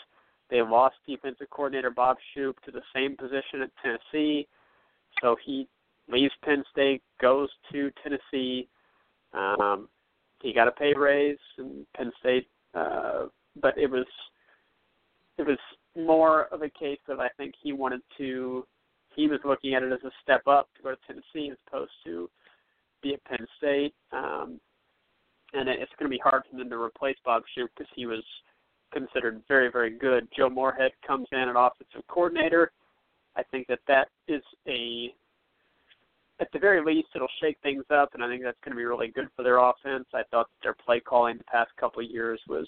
They 0.52 0.62
lost 0.62 0.96
defensive 1.08 1.50
coordinator 1.50 1.90
Bob 1.90 2.18
Shoop 2.34 2.62
to 2.62 2.72
the 2.72 2.82
same 2.94 3.18
position 3.18 3.64
at 3.64 3.72
Tennessee, 3.82 4.48
so 5.22 5.36
he 5.44 5.68
leaves 6.08 6.34
Penn 6.44 6.64
State, 6.72 7.02
goes 7.20 7.50
to 7.72 7.90
Tennessee. 8.04 8.68
Um, 9.34 9.88
he 10.42 10.54
got 10.54 10.68
a 10.68 10.72
pay 10.72 10.94
raise, 10.96 11.38
and 11.58 11.86
Penn 11.96 12.12
State 12.20 12.48
uh, 12.74 13.26
but 13.62 13.78
it 13.78 13.90
was 13.90 14.06
it 15.38 15.46
was 15.46 15.58
more 15.98 16.44
of 16.46 16.62
a 16.62 16.70
case 16.70 17.00
of 17.10 17.20
I 17.20 17.30
think 17.38 17.54
he 17.62 17.74
wanted 17.74 18.02
to 18.18 18.66
he 19.16 19.28
was 19.28 19.40
looking 19.44 19.74
at 19.74 19.84
it 19.84 19.92
as 19.92 20.04
a 20.06 20.12
step 20.24 20.48
up 20.48 20.70
to 20.76 20.84
go 20.84 20.92
to 20.92 20.98
Tennessee 21.06 21.52
as 21.52 21.58
opposed 21.68 21.92
to 22.06 22.30
be 23.04 23.14
at 23.14 23.24
Penn 23.26 23.46
State. 23.58 23.94
Um, 24.14 24.60
and 25.54 25.68
it's 25.68 25.92
going 26.00 26.10
to 26.10 26.16
be 26.16 26.22
hard 26.24 26.44
for 26.50 26.58
them 26.58 26.70
to 26.70 26.78
replace 26.78 27.18
Bob 27.26 27.44
Shoop 27.54 27.70
because 27.76 27.92
he 27.94 28.06
was 28.06 28.24
considered 28.92 29.42
very, 29.48 29.72
very 29.72 29.90
good. 29.90 30.28
Joe 30.36 30.50
Moorhead 30.50 30.92
comes 31.06 31.28
in 31.32 31.40
at 31.40 31.56
offensive 31.56 32.08
coordinator. 32.08 32.72
I 33.36 33.44
think 33.44 33.68
that 33.68 33.80
that 33.88 34.10
is 34.28 34.42
a, 34.68 35.14
at 36.40 36.48
the 36.52 36.60
very 36.60 36.84
least, 36.84 37.10
it'll 37.16 37.28
shake 37.42 37.58
things 37.64 37.84
up, 37.90 38.10
and 38.14 38.24
I 38.24 38.28
think 38.28 38.44
that's 38.44 38.58
going 38.64 38.76
to 38.76 38.78
be 38.78 38.86
really 38.86 39.08
good 39.08 39.30
for 39.36 39.44
their 39.44 39.58
offense. 39.58 40.06
I 40.14 40.24
thought 40.32 40.48
their 40.64 40.76
play 40.86 41.00
calling 41.00 41.38
the 41.38 41.44
past 41.46 41.72
couple 41.80 42.04
of 42.04 42.10
years 42.10 42.40
was 42.48 42.68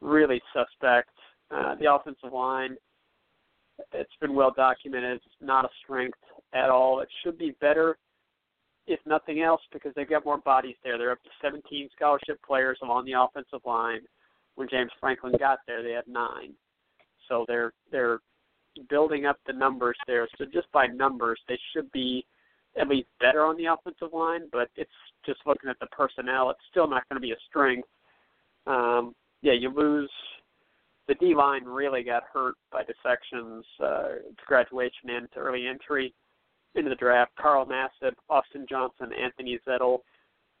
really 0.00 0.40
suspect. 0.52 1.10
Uh, 1.50 1.74
the 1.76 1.92
offensive 1.92 2.32
line, 2.32 2.76
it's 3.92 4.10
been 4.20 4.34
well 4.34 4.52
documented. 4.54 5.16
It's 5.16 5.34
not 5.40 5.64
a 5.64 5.68
strength 5.84 6.18
at 6.52 6.70
all. 6.70 7.00
It 7.00 7.08
should 7.22 7.38
be 7.38 7.52
better, 7.60 7.96
if 8.86 9.00
nothing 9.06 9.42
else, 9.42 9.60
because 9.72 9.92
they've 9.94 10.08
got 10.08 10.24
more 10.24 10.38
bodies 10.38 10.76
there. 10.82 10.98
They're 10.98 11.12
up 11.12 11.22
to 11.22 11.30
17 11.42 11.88
scholarship 11.94 12.40
players 12.46 12.78
along 12.82 13.04
the 13.04 13.12
offensive 13.12 13.60
line. 13.64 14.00
When 14.58 14.68
James 14.68 14.90
Franklin 14.98 15.34
got 15.38 15.60
there, 15.68 15.84
they 15.84 15.92
had 15.92 16.08
nine. 16.08 16.52
So 17.28 17.44
they're 17.46 17.72
they're 17.92 18.18
building 18.90 19.24
up 19.24 19.38
the 19.46 19.52
numbers 19.52 19.96
there. 20.08 20.26
So 20.36 20.46
just 20.52 20.66
by 20.72 20.88
numbers, 20.88 21.38
they 21.48 21.56
should 21.72 21.90
be 21.92 22.26
at 22.76 22.88
least 22.88 23.06
better 23.20 23.44
on 23.44 23.56
the 23.56 23.66
offensive 23.66 24.12
line. 24.12 24.48
But 24.50 24.68
it's 24.74 24.90
just 25.24 25.38
looking 25.46 25.70
at 25.70 25.78
the 25.78 25.86
personnel, 25.86 26.50
it's 26.50 26.58
still 26.72 26.88
not 26.88 27.08
going 27.08 27.20
to 27.22 27.24
be 27.24 27.30
a 27.30 27.36
strength. 27.48 27.86
Um, 28.66 29.14
yeah, 29.42 29.52
you 29.52 29.72
lose. 29.72 30.10
The 31.06 31.14
D 31.14 31.36
line 31.36 31.64
really 31.64 32.02
got 32.02 32.24
hurt 32.32 32.56
by 32.72 32.82
defections, 32.82 33.64
uh, 33.80 34.08
graduation 34.44 35.08
into 35.08 35.38
early 35.38 35.68
entry 35.68 36.12
into 36.74 36.90
the 36.90 36.96
draft. 36.96 37.30
Carl 37.40 37.64
Nassib, 37.64 38.12
Austin 38.28 38.66
Johnson, 38.68 39.10
Anthony 39.12 39.60
Zettel, 39.66 39.98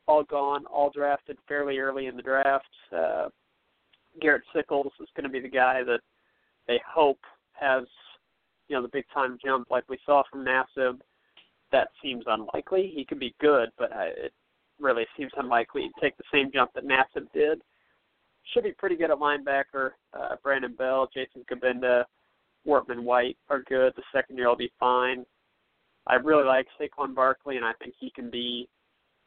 all 0.06 0.22
gone, 0.22 0.66
all 0.66 0.90
drafted 0.94 1.36
fairly 1.48 1.78
early 1.78 2.06
in 2.06 2.16
the 2.16 2.22
draft. 2.22 2.64
Uh, 2.96 3.28
Garrett 4.20 4.42
Sickles 4.54 4.92
is 5.00 5.08
going 5.16 5.24
to 5.24 5.30
be 5.30 5.40
the 5.40 5.48
guy 5.48 5.82
that 5.84 6.00
they 6.66 6.80
hope 6.86 7.20
has, 7.52 7.84
you 8.68 8.76
know, 8.76 8.82
the 8.82 8.88
big 8.88 9.04
time 9.12 9.38
jump 9.44 9.70
like 9.70 9.84
we 9.88 9.98
saw 10.04 10.22
from 10.30 10.44
Nassib. 10.44 10.98
That 11.72 11.88
seems 12.02 12.24
unlikely. 12.26 12.92
He 12.94 13.04
could 13.04 13.18
be 13.18 13.34
good, 13.40 13.70
but 13.78 13.92
I, 13.92 14.06
it 14.06 14.32
really 14.80 15.06
seems 15.16 15.32
unlikely 15.36 15.82
to 15.82 16.00
take 16.00 16.16
the 16.16 16.24
same 16.32 16.50
jump 16.52 16.72
that 16.74 16.84
Nassib 16.84 17.26
did. 17.34 17.60
Should 18.52 18.64
be 18.64 18.72
pretty 18.72 18.96
good 18.96 19.10
at 19.10 19.18
linebacker. 19.18 19.90
Uh, 20.14 20.36
Brandon 20.42 20.74
Bell, 20.74 21.08
Jason 21.12 21.44
Cabinda, 21.50 22.04
Wartman 22.66 23.02
White 23.02 23.36
are 23.50 23.62
good. 23.68 23.92
The 23.96 24.02
second 24.12 24.36
year 24.36 24.48
will 24.48 24.56
be 24.56 24.72
fine. 24.80 25.26
I 26.06 26.14
really 26.14 26.44
like 26.44 26.66
Saquon 26.80 27.14
Barkley, 27.14 27.56
and 27.56 27.64
I 27.64 27.72
think 27.78 27.94
he 27.98 28.10
can 28.10 28.30
be, 28.30 28.68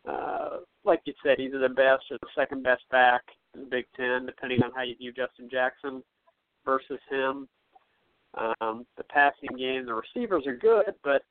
uh, 0.07 0.57
like 0.83 1.01
you 1.05 1.13
said, 1.23 1.39
either 1.39 1.59
the 1.59 1.69
best 1.69 2.03
or 2.09 2.17
the 2.21 2.27
second 2.35 2.63
best 2.63 2.83
back 2.91 3.21
in 3.53 3.61
the 3.61 3.67
Big 3.67 3.85
Ten, 3.95 4.25
depending 4.25 4.63
on 4.63 4.71
how 4.75 4.81
you 4.81 4.95
view 4.95 5.11
Justin 5.11 5.47
Jackson 5.49 6.03
versus 6.65 6.99
him. 7.09 7.47
Um, 8.35 8.85
the 8.97 9.03
passing 9.09 9.49
game, 9.57 9.85
the 9.85 9.93
receivers 9.93 10.47
are 10.47 10.55
good, 10.55 10.95
but 11.03 11.21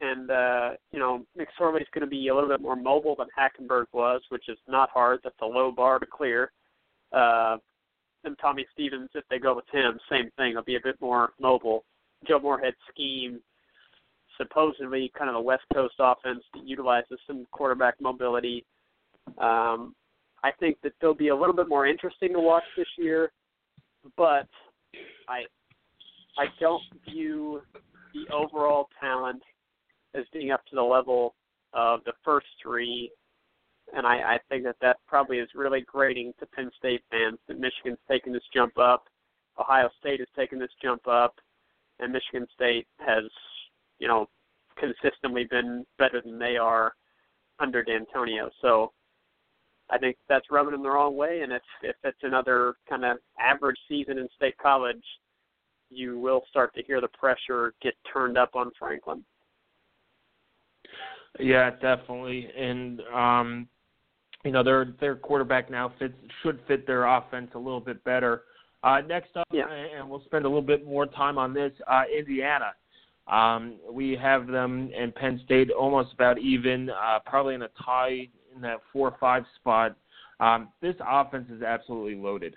and 0.00 0.30
uh, 0.30 0.70
you 0.92 0.98
know 0.98 1.24
McSorley's 1.38 1.86
going 1.92 2.00
to 2.00 2.06
be 2.06 2.28
a 2.28 2.34
little 2.34 2.48
bit 2.48 2.60
more 2.60 2.76
mobile 2.76 3.16
than 3.16 3.28
Hackenberg 3.38 3.84
was, 3.92 4.20
which 4.30 4.48
is 4.48 4.58
not 4.68 4.90
hard. 4.90 5.20
That's 5.22 5.36
a 5.42 5.46
low 5.46 5.70
bar 5.70 5.98
to 5.98 6.06
clear. 6.06 6.50
Uh, 7.12 7.58
and 8.24 8.36
Tommy 8.38 8.66
Stevens, 8.72 9.08
if 9.14 9.24
they 9.30 9.38
go 9.38 9.54
with 9.54 9.64
him, 9.72 9.98
same 10.10 10.30
thing. 10.36 10.52
He'll 10.52 10.62
be 10.62 10.76
a 10.76 10.80
bit 10.82 11.00
more 11.00 11.30
mobile. 11.40 11.84
Joe 12.26 12.38
Moorhead 12.38 12.74
scheme 12.90 13.40
supposedly 14.40 15.12
kind 15.16 15.28
of 15.28 15.36
a 15.36 15.40
West 15.40 15.64
Coast 15.74 15.94
offense 15.98 16.42
that 16.54 16.66
utilizes 16.66 17.18
some 17.26 17.46
quarterback 17.52 17.94
mobility. 18.00 18.64
Um, 19.38 19.94
I 20.42 20.50
think 20.58 20.78
that 20.82 20.92
they'll 21.00 21.14
be 21.14 21.28
a 21.28 21.36
little 21.36 21.54
bit 21.54 21.68
more 21.68 21.86
interesting 21.86 22.32
to 22.32 22.40
watch 22.40 22.64
this 22.76 22.86
year, 22.96 23.30
but 24.16 24.48
I 25.28 25.42
I 26.38 26.46
don't 26.58 26.82
view 27.08 27.60
the 28.14 28.32
overall 28.34 28.88
talent 28.98 29.42
as 30.14 30.24
being 30.32 30.50
up 30.50 30.64
to 30.66 30.76
the 30.76 30.82
level 30.82 31.34
of 31.74 32.00
the 32.04 32.12
first 32.24 32.46
three, 32.62 33.10
and 33.94 34.06
I, 34.06 34.34
I 34.34 34.38
think 34.48 34.64
that 34.64 34.76
that 34.80 34.96
probably 35.06 35.38
is 35.38 35.48
really 35.54 35.82
grating 35.82 36.32
to 36.40 36.46
Penn 36.46 36.70
State 36.78 37.02
fans 37.10 37.38
that 37.46 37.60
Michigan's 37.60 37.98
taken 38.08 38.32
this 38.32 38.42
jump 38.54 38.78
up, 38.78 39.04
Ohio 39.58 39.90
State 40.00 40.20
has 40.20 40.28
taken 40.34 40.58
this 40.58 40.70
jump 40.82 41.06
up, 41.06 41.34
and 41.98 42.12
Michigan 42.12 42.46
State 42.54 42.86
has 42.98 43.24
you 44.00 44.08
know, 44.08 44.26
consistently 44.76 45.44
been 45.44 45.86
better 45.98 46.20
than 46.20 46.38
they 46.38 46.56
are 46.56 46.94
under 47.60 47.84
D'Antonio. 47.84 48.50
So 48.60 48.92
I 49.90 49.98
think 49.98 50.16
that's 50.28 50.46
rubbing 50.50 50.72
them 50.72 50.82
the 50.82 50.90
wrong 50.90 51.16
way. 51.16 51.40
And 51.42 51.52
if 51.52 51.62
if 51.82 51.96
it's 52.02 52.18
another 52.22 52.74
kind 52.88 53.04
of 53.04 53.18
average 53.38 53.78
season 53.88 54.18
in 54.18 54.28
state 54.36 54.56
college, 54.58 55.02
you 55.90 56.18
will 56.18 56.42
start 56.48 56.74
to 56.74 56.82
hear 56.82 57.00
the 57.00 57.08
pressure 57.08 57.74
get 57.82 57.94
turned 58.12 58.38
up 58.38 58.54
on 58.54 58.70
Franklin. 58.78 59.24
Yeah, 61.38 61.70
definitely. 61.70 62.48
And 62.56 63.00
um 63.14 63.68
you 64.44 64.52
know, 64.52 64.62
their 64.62 64.94
their 65.00 65.16
quarterback 65.16 65.70
now 65.70 65.92
fits 65.98 66.14
should 66.42 66.60
fit 66.66 66.86
their 66.86 67.04
offense 67.04 67.50
a 67.54 67.58
little 67.58 67.80
bit 67.80 68.02
better. 68.04 68.42
Uh 68.82 69.00
next 69.06 69.36
up 69.36 69.46
yeah. 69.52 69.68
and 69.68 70.08
we'll 70.08 70.24
spend 70.24 70.44
a 70.44 70.48
little 70.48 70.62
bit 70.62 70.86
more 70.86 71.06
time 71.06 71.36
on 71.36 71.52
this, 71.52 71.72
uh 71.88 72.04
Indiana. 72.16 72.72
Um, 73.26 73.76
we 73.90 74.16
have 74.20 74.46
them 74.46 74.90
and 74.96 75.14
Penn 75.14 75.40
State 75.44 75.70
almost 75.70 76.12
about 76.12 76.38
even, 76.38 76.90
uh, 76.90 77.20
probably 77.24 77.54
in 77.54 77.62
a 77.62 77.68
tie 77.84 78.28
in 78.54 78.60
that 78.62 78.78
four 78.92 79.08
or 79.08 79.16
five 79.20 79.44
spot. 79.56 79.96
Um, 80.40 80.68
this 80.80 80.96
offense 81.06 81.48
is 81.50 81.62
absolutely 81.62 82.16
loaded. 82.16 82.56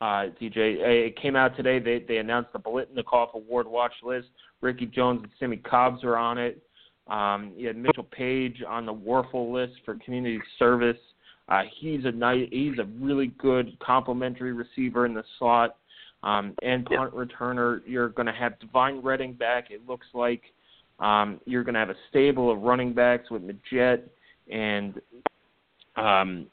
Uh, 0.00 0.30
TJ, 0.40 0.56
it 0.56 1.20
came 1.20 1.36
out 1.36 1.56
today. 1.56 1.78
They 1.78 2.04
they 2.06 2.18
announced 2.18 2.52
the 2.52 2.58
Biletnikoff 2.58 3.34
Award 3.34 3.66
watch 3.66 3.92
list. 4.02 4.28
Ricky 4.60 4.86
Jones 4.86 5.20
and 5.22 5.32
Simmie 5.38 5.58
Cobbs 5.58 6.04
are 6.04 6.16
on 6.16 6.38
it. 6.38 6.62
Um, 7.06 7.52
you 7.56 7.66
had 7.66 7.76
Mitchell 7.76 8.06
Paige 8.10 8.62
on 8.66 8.86
the 8.86 8.94
Wuerffel 8.94 9.52
list 9.52 9.74
for 9.84 9.96
community 9.96 10.40
service. 10.58 10.98
Uh, 11.48 11.62
he's 11.78 12.04
a 12.06 12.10
nice, 12.10 12.48
he's 12.50 12.78
a 12.78 12.84
really 12.98 13.28
good 13.38 13.78
complementary 13.78 14.52
receiver 14.52 15.04
in 15.04 15.12
the 15.14 15.24
slot 15.38 15.76
um, 16.24 16.54
and 16.62 16.84
punt 16.86 17.12
yep. 17.14 17.28
returner. 17.28 17.80
You're 17.86 18.08
going 18.08 18.26
to 18.26 18.32
have 18.32 18.58
Devine 18.58 19.00
Redding 19.00 19.34
back. 19.34 19.70
It 19.70 19.86
looks 19.86 20.06
like 20.14 20.42
um, 20.98 21.40
you're 21.44 21.62
going 21.62 21.74
to 21.74 21.80
have 21.80 21.90
a 21.90 21.96
stable 22.08 22.50
of 22.50 22.60
running 22.62 22.92
backs 22.92 23.30
with 23.30 23.42
Majette 23.42 24.02
and 24.50 25.00
um, 25.96 26.46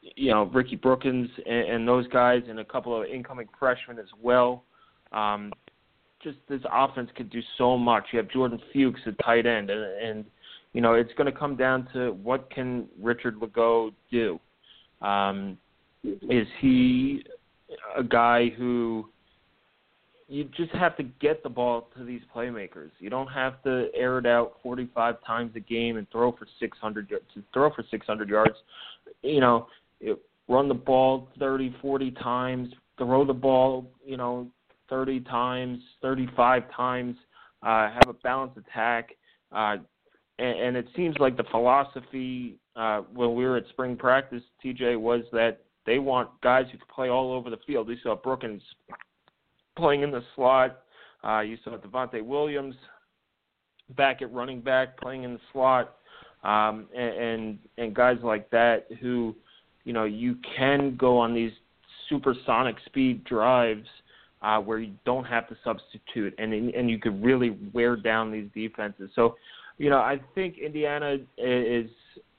you 0.00 0.30
know 0.30 0.44
Ricky 0.44 0.76
Brookins 0.76 1.28
and, 1.44 1.68
and 1.68 1.88
those 1.88 2.08
guys, 2.08 2.42
and 2.48 2.58
a 2.58 2.64
couple 2.64 3.00
of 3.00 3.06
incoming 3.06 3.48
freshmen 3.58 3.98
as 3.98 4.08
well. 4.20 4.64
Um, 5.12 5.52
just 6.22 6.38
this 6.48 6.62
offense 6.72 7.10
could 7.14 7.30
do 7.30 7.40
so 7.58 7.76
much. 7.76 8.06
You 8.12 8.18
have 8.18 8.30
Jordan 8.30 8.60
Fuchs 8.72 9.00
at 9.06 9.14
tight 9.24 9.46
end, 9.46 9.70
and, 9.70 10.02
and 10.02 10.24
you 10.72 10.80
know 10.80 10.94
it's 10.94 11.12
going 11.18 11.30
to 11.30 11.38
come 11.38 11.54
down 11.54 11.86
to 11.92 12.12
what 12.12 12.50
can 12.50 12.86
Richard 13.00 13.36
Lagow 13.40 13.92
do. 14.10 14.40
Um, 15.02 15.58
is 16.02 16.46
he 16.60 17.24
a 17.96 18.02
guy 18.02 18.50
who 18.50 19.08
you 20.28 20.44
just 20.56 20.72
have 20.72 20.96
to 20.96 21.04
get 21.04 21.42
the 21.42 21.48
ball 21.48 21.88
to 21.96 22.04
these 22.04 22.22
playmakers. 22.34 22.90
You 22.98 23.10
don't 23.10 23.28
have 23.28 23.62
to 23.62 23.88
air 23.94 24.18
it 24.18 24.26
out 24.26 24.54
45 24.62 25.16
times 25.24 25.52
a 25.54 25.60
game 25.60 25.98
and 25.98 26.10
throw 26.10 26.32
for 26.32 26.46
600 26.58 27.08
to 27.08 27.18
throw 27.52 27.70
for 27.70 27.84
600 27.90 28.28
yards. 28.28 28.56
You 29.22 29.40
know, 29.40 29.68
it, 30.00 30.18
run 30.48 30.68
the 30.68 30.74
ball 30.74 31.28
30, 31.38 31.76
40 31.80 32.10
times, 32.12 32.72
throw 32.98 33.24
the 33.24 33.32
ball, 33.32 33.88
you 34.04 34.16
know, 34.16 34.48
30 34.88 35.20
times, 35.20 35.80
35 36.02 36.62
times, 36.74 37.16
uh, 37.62 37.90
have 37.90 38.08
a 38.08 38.14
balanced 38.14 38.56
attack. 38.56 39.10
Uh, 39.52 39.76
and, 40.38 40.58
and 40.58 40.76
it 40.76 40.86
seems 40.96 41.16
like 41.18 41.36
the 41.36 41.44
philosophy 41.50 42.56
uh, 42.74 43.02
when 43.14 43.34
we 43.34 43.44
were 43.44 43.56
at 43.56 43.68
spring 43.70 43.96
practice, 43.96 44.42
TJ, 44.64 45.00
was 45.00 45.22
that 45.32 45.60
they 45.86 45.98
want 45.98 46.28
guys 46.42 46.66
who 46.72 46.78
can 46.78 46.86
play 46.94 47.08
all 47.08 47.32
over 47.32 47.48
the 47.48 47.58
field. 47.66 47.88
You 47.88 47.96
saw 48.02 48.16
Brookins 48.16 48.62
playing 49.76 50.02
in 50.02 50.10
the 50.10 50.22
slot. 50.34 50.80
Uh, 51.24 51.40
you 51.40 51.56
saw 51.64 51.76
Devonte 51.76 52.22
Williams 52.22 52.74
back 53.96 54.22
at 54.22 54.32
running 54.32 54.60
back 54.60 55.00
playing 55.00 55.22
in 55.22 55.34
the 55.34 55.40
slot, 55.52 55.96
um, 56.42 56.86
and, 56.94 57.14
and 57.14 57.58
and 57.78 57.94
guys 57.94 58.18
like 58.22 58.50
that 58.50 58.86
who, 59.00 59.34
you 59.84 59.92
know, 59.92 60.04
you 60.04 60.36
can 60.56 60.96
go 60.96 61.18
on 61.18 61.34
these 61.34 61.52
supersonic 62.08 62.76
speed 62.86 63.24
drives 63.24 63.86
uh, 64.42 64.58
where 64.58 64.78
you 64.78 64.92
don't 65.04 65.24
have 65.24 65.48
to 65.48 65.56
substitute, 65.64 66.34
and 66.38 66.52
and 66.52 66.90
you 66.90 66.98
could 66.98 67.22
really 67.24 67.56
wear 67.72 67.96
down 67.96 68.30
these 68.30 68.48
defenses. 68.54 69.10
So, 69.14 69.36
you 69.78 69.90
know, 69.90 69.98
I 69.98 70.20
think 70.34 70.58
Indiana 70.58 71.16
is 71.38 71.90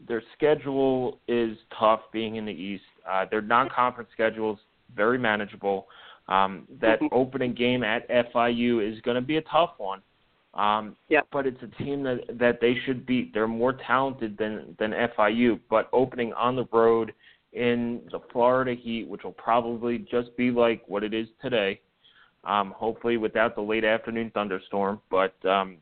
their 0.06 0.22
schedule 0.36 1.20
is 1.28 1.58
tough 1.80 2.02
being 2.12 2.36
in 2.36 2.46
the 2.46 2.52
East. 2.52 2.84
Uh, 3.10 3.26
their 3.30 3.42
non-conference 3.42 4.10
schedule 4.14 4.54
is 4.54 4.60
very 4.96 5.18
manageable. 5.18 5.88
Um, 6.28 6.68
that 6.82 7.00
mm-hmm. 7.00 7.08
opening 7.12 7.54
game 7.54 7.84
at 7.84 8.08
FIU 8.10 8.86
is 8.88 9.00
going 9.02 9.16
to 9.16 9.22
be 9.22 9.38
a 9.38 9.42
tough 9.44 9.71
one. 9.78 10.02
Um, 10.54 10.96
yeah. 11.08 11.21
But 11.32 11.46
it's 11.48 11.62
a 11.62 11.84
team 11.84 12.04
that 12.04 12.21
that 12.40 12.60
they 12.60 12.76
should 12.86 13.06
beat. 13.06 13.34
They're 13.34 13.48
more 13.48 13.74
talented 13.74 14.38
than 14.38 14.76
than 14.80 14.92
FIU. 14.92 15.60
But 15.69 15.88
opening 15.94 16.34
on 16.34 16.56
the 16.56 16.65
road 16.71 17.13
in 17.54 18.02
the 18.12 18.19
Florida 18.32 18.74
heat, 18.74 19.08
which 19.08 19.24
will 19.24 19.34
probably 19.34 20.00
just 20.00 20.36
be 20.36 20.52
like 20.52 20.84
what 20.88 21.04
it 21.04 21.13
is 21.13 21.28
today, 21.42 21.80
um, 22.44 22.74
hopefully 22.76 23.17
without 23.17 23.56
the 23.56 23.62
late 23.62 23.86
afternoon 23.86 24.32
thunderstorm. 24.34 25.00
But 25.12 25.34
um, 25.46 25.78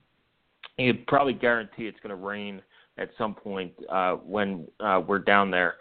you 0.77 0.93
probably 1.07 1.33
guarantee 1.33 1.85
it's 1.87 1.99
going 2.01 2.15
to 2.15 2.23
rain 2.23 2.61
at 2.97 3.09
some 3.17 3.33
point 3.33 3.73
uh, 3.89 4.13
when 4.13 4.67
uh, 4.79 5.01
we're 5.05 5.19
down 5.19 5.51
there. 5.51 5.75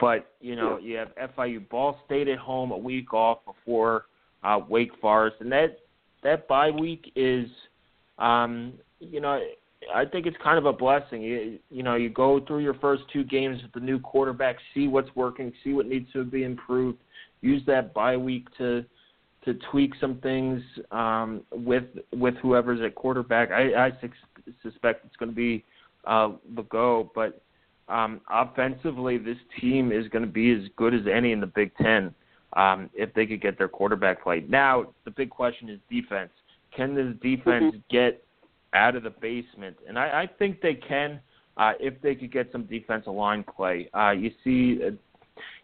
But 0.00 0.32
you 0.40 0.56
know, 0.56 0.78
you 0.78 0.96
have 0.96 1.08
FIU 1.36 1.68
Ball 1.68 1.98
State 2.04 2.28
at 2.28 2.38
home, 2.38 2.72
a 2.72 2.76
week 2.76 3.14
off 3.14 3.38
before 3.44 4.06
uh, 4.42 4.60
Wake 4.68 4.90
Forest, 5.00 5.36
and 5.40 5.50
that 5.52 5.78
that 6.22 6.48
bye 6.48 6.70
week 6.70 7.12
is, 7.14 7.46
um, 8.18 8.72
you 8.98 9.20
know, 9.20 9.40
I 9.94 10.04
think 10.04 10.26
it's 10.26 10.36
kind 10.42 10.58
of 10.58 10.66
a 10.66 10.72
blessing. 10.72 11.22
You, 11.22 11.58
you 11.70 11.82
know, 11.82 11.94
you 11.94 12.08
go 12.08 12.40
through 12.44 12.60
your 12.60 12.74
first 12.74 13.04
two 13.12 13.24
games 13.24 13.62
with 13.62 13.72
the 13.72 13.80
new 13.80 14.00
quarterback, 14.00 14.56
see 14.72 14.88
what's 14.88 15.14
working, 15.14 15.52
see 15.62 15.74
what 15.74 15.86
needs 15.86 16.10
to 16.12 16.24
be 16.24 16.42
improved, 16.42 16.98
use 17.40 17.62
that 17.66 17.94
bye 17.94 18.16
week 18.16 18.46
to 18.58 18.84
to 19.44 19.54
tweak 19.70 19.92
some 20.00 20.16
things 20.18 20.62
um, 20.90 21.42
with 21.52 21.84
with 22.12 22.34
whoever's 22.42 22.80
at 22.80 22.94
quarterback. 22.94 23.50
I, 23.50 23.86
I 23.86 23.90
su- 24.00 24.52
suspect 24.62 25.04
it's 25.04 25.16
going 25.16 25.30
to 25.30 25.36
be 25.36 25.64
uh, 26.06 26.30
Lagow, 26.54 27.08
but 27.14 27.40
um, 27.88 28.20
offensively, 28.30 29.18
this 29.18 29.36
team 29.60 29.92
is 29.92 30.08
going 30.08 30.24
to 30.24 30.30
be 30.30 30.52
as 30.52 30.68
good 30.76 30.94
as 30.94 31.02
any 31.12 31.32
in 31.32 31.40
the 31.40 31.46
Big 31.46 31.70
Ten 31.76 32.14
um, 32.54 32.88
if 32.94 33.12
they 33.14 33.26
could 33.26 33.42
get 33.42 33.58
their 33.58 33.68
quarterback 33.68 34.22
play. 34.22 34.44
Now, 34.48 34.86
the 35.04 35.10
big 35.10 35.30
question 35.30 35.68
is 35.68 35.78
defense. 35.90 36.30
Can 36.74 36.94
this 36.94 37.14
defense 37.22 37.76
get 37.90 38.24
out 38.72 38.96
of 38.96 39.02
the 39.02 39.10
basement? 39.10 39.76
And 39.86 39.98
I, 39.98 40.22
I 40.22 40.30
think 40.38 40.60
they 40.60 40.74
can 40.74 41.20
uh, 41.56 41.72
if 41.78 42.00
they 42.02 42.14
could 42.14 42.32
get 42.32 42.50
some 42.50 42.64
defensive 42.64 43.12
line 43.12 43.44
play. 43.44 43.88
Uh, 43.94 44.10
you 44.10 44.30
see, 44.42 44.80
uh, 44.82 44.90
you 44.90 44.98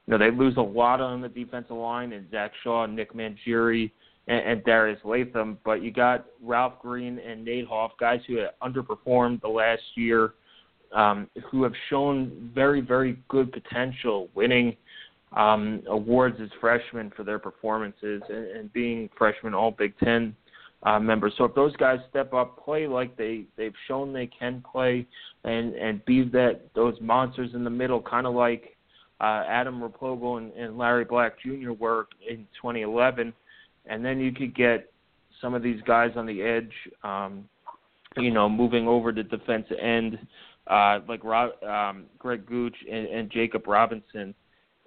know, 0.07 0.19
they 0.19 0.31
lose 0.31 0.57
a 0.57 0.63
lot 0.63 1.01
on 1.01 1.21
the 1.21 1.29
defensive 1.29 1.77
line, 1.77 2.13
and 2.13 2.31
Zach 2.31 2.53
Shaw, 2.63 2.87
Nick 2.87 3.13
Mangieri, 3.13 3.91
and, 4.31 4.47
and 4.47 4.65
Darius 4.65 5.01
Latham. 5.05 5.59
But 5.65 5.83
you 5.83 5.91
got 5.91 6.27
Ralph 6.43 6.81
Green 6.81 7.19
and 7.19 7.45
Nate 7.45 7.67
Hoff, 7.67 7.93
guys 7.99 8.21
who 8.27 8.37
have 8.37 8.51
underperformed 8.63 9.43
the 9.43 9.49
last 9.49 9.83
year, 9.97 10.35
um, 10.93 11.29
who 11.51 11.65
have 11.65 11.73
shown 11.91 12.51
very, 12.55 12.81
very 12.81 13.19
good 13.29 13.53
potential, 13.53 14.29
winning 14.35 14.77
um, 15.37 15.83
awards 15.89 16.37
as 16.43 16.49
freshmen 16.61 17.13
for 17.17 17.25
their 17.25 17.39
performances 17.39 18.23
and, 18.29 18.47
and 18.47 18.73
being 18.73 19.11
freshmen 19.19 19.55
All 19.55 19.71
Big 19.73 19.99
Ten 19.99 20.35
uh, 20.85 20.99
members. 20.99 21.35
So 21.37 21.45
if 21.45 21.55
those 21.55 21.77
guys 21.77 21.99
step 22.09 22.33
up, 22.33 22.65
play 22.65 22.87
like 22.87 23.17
they 23.17 23.45
they've 23.57 23.75
shown 23.87 24.13
they 24.13 24.27
can 24.27 24.65
play, 24.73 25.07
and 25.45 25.75
and 25.75 26.05
be 26.05 26.25
that 26.31 26.63
those 26.75 26.95
monsters 27.01 27.51
in 27.55 27.63
the 27.63 27.71
middle, 27.71 28.03
kind 28.03 28.27
of 28.27 28.35
like 28.35 28.77
uh, 29.21 29.45
Adam 29.47 29.81
Replogle 29.81 30.39
and, 30.39 30.53
and 30.55 30.79
Larry 30.79 31.05
Black 31.05 31.35
Jr. 31.41 31.73
were 31.73 32.09
in 32.29 32.39
2011, 32.61 33.33
and 33.87 34.05
then 34.05 34.21
you 34.21 34.33
could 34.33 34.55
get 34.55 34.93
some 35.41 35.55
of 35.55 35.63
these 35.63 35.81
guys 35.87 36.11
on 36.17 36.27
the 36.27 36.43
edge, 36.43 36.73
um, 37.03 37.49
you 38.17 38.31
know, 38.31 38.49
moving 38.49 38.87
over 38.87 39.13
to 39.13 39.23
defensive 39.23 39.79
end, 39.81 40.19
uh, 40.67 41.01
like 41.09 41.25
Rob, 41.25 41.51
um, 41.63 42.05
Greg 42.19 42.47
Gooch 42.47 42.77
and, 42.91 43.07
and 43.07 43.31
Jacob 43.31 43.67
Robinson 43.67 44.35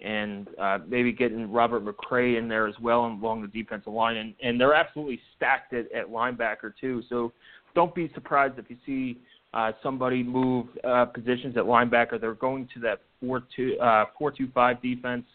and 0.04 0.48
uh, 0.60 0.80
maybe 0.88 1.12
getting 1.12 1.52
Robert 1.52 1.84
McCray 1.86 2.38
in 2.38 2.48
there 2.48 2.68
as 2.68 2.76
well 2.82 3.06
along 3.06 3.42
the 3.42 3.48
defensive 3.48 3.94
line. 3.94 4.18
And, 4.18 4.34
and 4.44 4.60
they're 4.60 4.74
absolutely 4.74 5.20
stacked 5.36 5.74
at, 5.74 5.92
at 5.92 6.08
linebacker 6.08 6.74
too. 6.80 7.04
So 7.10 7.32
don't 7.74 7.94
be 7.96 8.12
surprised 8.14 8.60
if 8.60 8.66
you 8.70 8.78
see 8.86 9.20
uh, 9.54 9.72
somebody 9.82 10.24
move 10.24 10.68
uh, 10.84 11.06
positions 11.06 11.56
at 11.58 11.64
linebacker. 11.64 12.20
They're 12.20 12.34
going 12.34 12.68
to 12.74 12.80
that 12.82 13.02
four 13.22 13.44
two 13.56 13.78
uh, 13.80 14.06
four 14.18 14.32
two 14.32 14.50
five 14.54 14.82
defense, 14.82 15.26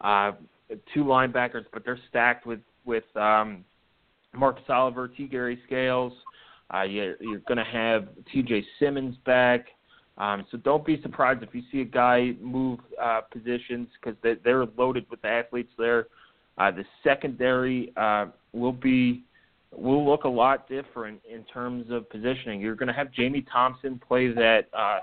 uh, 0.00 0.32
two 0.94 1.04
linebackers, 1.04 1.64
but 1.72 1.84
they're 1.84 1.98
stacked 2.08 2.46
with 2.46 2.60
with 2.86 3.04
um, 3.16 3.64
Marcus 4.34 4.64
Oliver, 4.68 5.08
Tegray 5.08 5.58
Scales. 5.66 6.12
Uh, 6.72 6.82
you're, 6.82 7.16
you're 7.20 7.40
going 7.40 7.58
to 7.58 7.64
have 7.64 8.08
T.J. 8.32 8.64
Simmons 8.78 9.16
back. 9.24 9.66
Um, 10.18 10.46
so 10.50 10.56
don't 10.58 10.84
be 10.84 11.00
surprised 11.02 11.42
if 11.42 11.54
you 11.54 11.62
see 11.70 11.82
a 11.82 11.84
guy 11.84 12.32
move 12.40 12.80
uh, 13.00 13.20
positions 13.30 13.88
because 14.00 14.16
they, 14.22 14.34
they're 14.42 14.64
loaded 14.76 15.04
with 15.10 15.24
athletes 15.24 15.70
there. 15.76 16.06
Uh, 16.58 16.70
the 16.70 16.84
secondary 17.04 17.92
uh, 17.96 18.26
will 18.52 18.72
be 18.72 19.24
will 19.72 20.08
look 20.08 20.24
a 20.24 20.28
lot 20.28 20.68
different 20.68 21.20
in 21.30 21.44
terms 21.44 21.90
of 21.90 22.08
positioning. 22.08 22.60
You're 22.60 22.76
going 22.76 22.86
to 22.86 22.94
have 22.94 23.12
Jamie 23.12 23.44
Thompson 23.52 24.00
play 24.06 24.28
that 24.28 24.68
uh, 24.72 25.00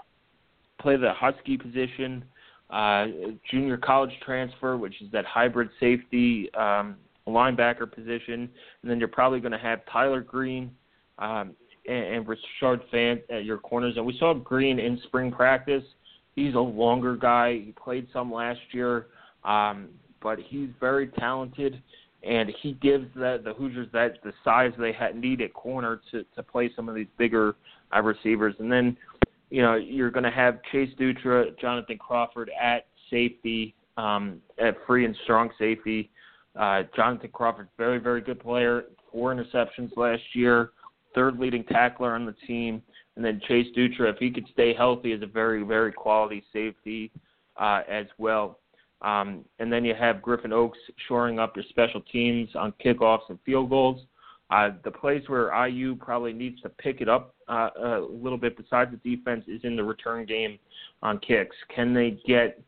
play 0.81 0.97
the 0.97 1.13
Husky 1.13 1.57
position, 1.57 2.25
uh, 2.71 3.05
junior 3.51 3.77
college 3.77 4.11
transfer, 4.25 4.77
which 4.77 4.99
is 5.01 5.11
that 5.11 5.25
hybrid 5.25 5.69
safety 5.79 6.49
um, 6.55 6.95
linebacker 7.27 7.91
position, 7.91 8.49
and 8.81 8.91
then 8.91 8.99
you're 8.99 9.07
probably 9.07 9.39
going 9.39 9.51
to 9.51 9.57
have 9.57 9.81
Tyler 9.91 10.21
Green 10.21 10.71
um, 11.19 11.55
and, 11.87 12.05
and 12.05 12.25
Rashard 12.25 12.81
Fant 12.91 13.21
at 13.29 13.45
your 13.45 13.57
corners. 13.57 13.93
And 13.97 14.05
we 14.05 14.17
saw 14.17 14.33
Green 14.33 14.79
in 14.79 14.99
spring 15.05 15.31
practice. 15.31 15.83
He's 16.35 16.55
a 16.55 16.59
longer 16.59 17.15
guy. 17.15 17.53
He 17.53 17.73
played 17.81 18.07
some 18.11 18.31
last 18.31 18.59
year, 18.71 19.07
um, 19.43 19.89
but 20.21 20.39
he's 20.39 20.69
very 20.79 21.07
talented, 21.07 21.81
and 22.23 22.51
he 22.61 22.73
gives 22.73 23.05
the, 23.13 23.41
the 23.43 23.53
Hoosiers 23.53 23.87
that 23.93 24.21
the 24.23 24.33
size 24.43 24.71
they 24.79 24.91
had 24.91 25.15
need 25.15 25.41
at 25.41 25.53
corner 25.53 26.01
to 26.11 26.25
to 26.35 26.43
play 26.43 26.71
some 26.75 26.89
of 26.89 26.95
these 26.95 27.07
bigger 27.17 27.55
uh, 27.95 28.01
receivers. 28.01 28.55
And 28.59 28.71
then, 28.71 28.97
you 29.49 29.61
know, 29.61 29.75
you're 29.75 30.11
going 30.11 30.23
to 30.23 30.31
have 30.31 30.59
Chase 30.71 30.89
Dutra, 30.99 31.57
Jonathan 31.59 31.97
Crawford 31.97 32.49
at 32.59 32.87
safety, 33.11 33.75
um, 33.97 34.41
at 34.57 34.75
free 34.87 35.05
and 35.05 35.15
strong 35.23 35.51
safety. 35.59 36.09
Uh, 36.55 36.83
Jonathan 36.95 37.29
Crawford, 37.33 37.67
very 37.77 37.97
very 37.99 38.21
good 38.21 38.39
player, 38.39 38.85
four 39.11 39.33
interceptions 39.33 39.95
last 39.97 40.23
year 40.33 40.71
third 41.13 41.39
leading 41.39 41.63
tackler 41.65 42.15
on 42.15 42.25
the 42.25 42.35
team, 42.47 42.81
and 43.15 43.23
then 43.23 43.41
Chase 43.47 43.67
Dutra, 43.77 44.11
if 44.11 44.17
he 44.17 44.31
could 44.31 44.47
stay 44.51 44.73
healthy, 44.73 45.11
is 45.11 45.21
a 45.21 45.27
very 45.27 45.63
very 45.63 45.91
quality 45.91 46.43
safety 46.51 47.11
uh, 47.57 47.81
as 47.89 48.05
well. 48.17 48.59
Um, 49.01 49.43
and 49.59 49.71
then 49.71 49.83
you 49.83 49.93
have 49.95 50.21
Griffin 50.21 50.53
Oakes 50.53 50.79
shoring 51.07 51.37
up 51.37 51.55
your 51.55 51.65
special 51.69 52.01
teams 52.01 52.49
on 52.55 52.73
kickoffs 52.83 53.29
and 53.29 53.37
field 53.45 53.69
goals. 53.69 54.01
Uh, 54.49 54.69
the 54.83 54.91
place 54.91 55.23
where 55.27 55.67
IU 55.67 55.95
probably 55.95 56.31
needs 56.31 56.61
to 56.61 56.69
pick 56.69 57.01
it 57.01 57.09
up 57.09 57.35
uh, 57.49 57.69
a 57.77 58.07
little 58.09 58.37
bit 58.37 58.55
besides 58.55 58.91
the 58.91 59.15
defense 59.15 59.43
is 59.47 59.61
in 59.63 59.75
the 59.75 59.83
return 59.83 60.25
game 60.25 60.57
on 61.01 61.19
kicks. 61.19 61.55
Can 61.75 61.93
they 61.93 62.17
get 62.25 62.61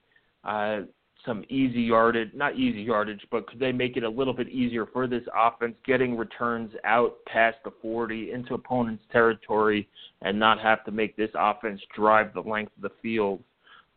uh, 0.43 0.81
some 1.25 1.43
easy 1.49 1.81
yardage, 1.81 2.29
not 2.33 2.55
easy 2.55 2.81
yardage, 2.81 3.25
but 3.31 3.47
could 3.47 3.59
they 3.59 3.71
make 3.71 3.97
it 3.97 4.03
a 4.03 4.09
little 4.09 4.33
bit 4.33 4.49
easier 4.49 4.85
for 4.85 5.07
this 5.07 5.23
offense 5.35 5.75
getting 5.85 6.15
returns 6.15 6.71
out 6.83 7.17
past 7.25 7.57
the 7.63 7.71
40 7.81 8.31
into 8.31 8.53
opponent's 8.53 9.03
territory 9.11 9.87
and 10.21 10.39
not 10.39 10.59
have 10.59 10.83
to 10.85 10.91
make 10.91 11.15
this 11.15 11.31
offense 11.35 11.81
drive 11.95 12.33
the 12.33 12.41
length 12.41 12.71
of 12.77 12.83
the 12.83 12.91
field 13.01 13.41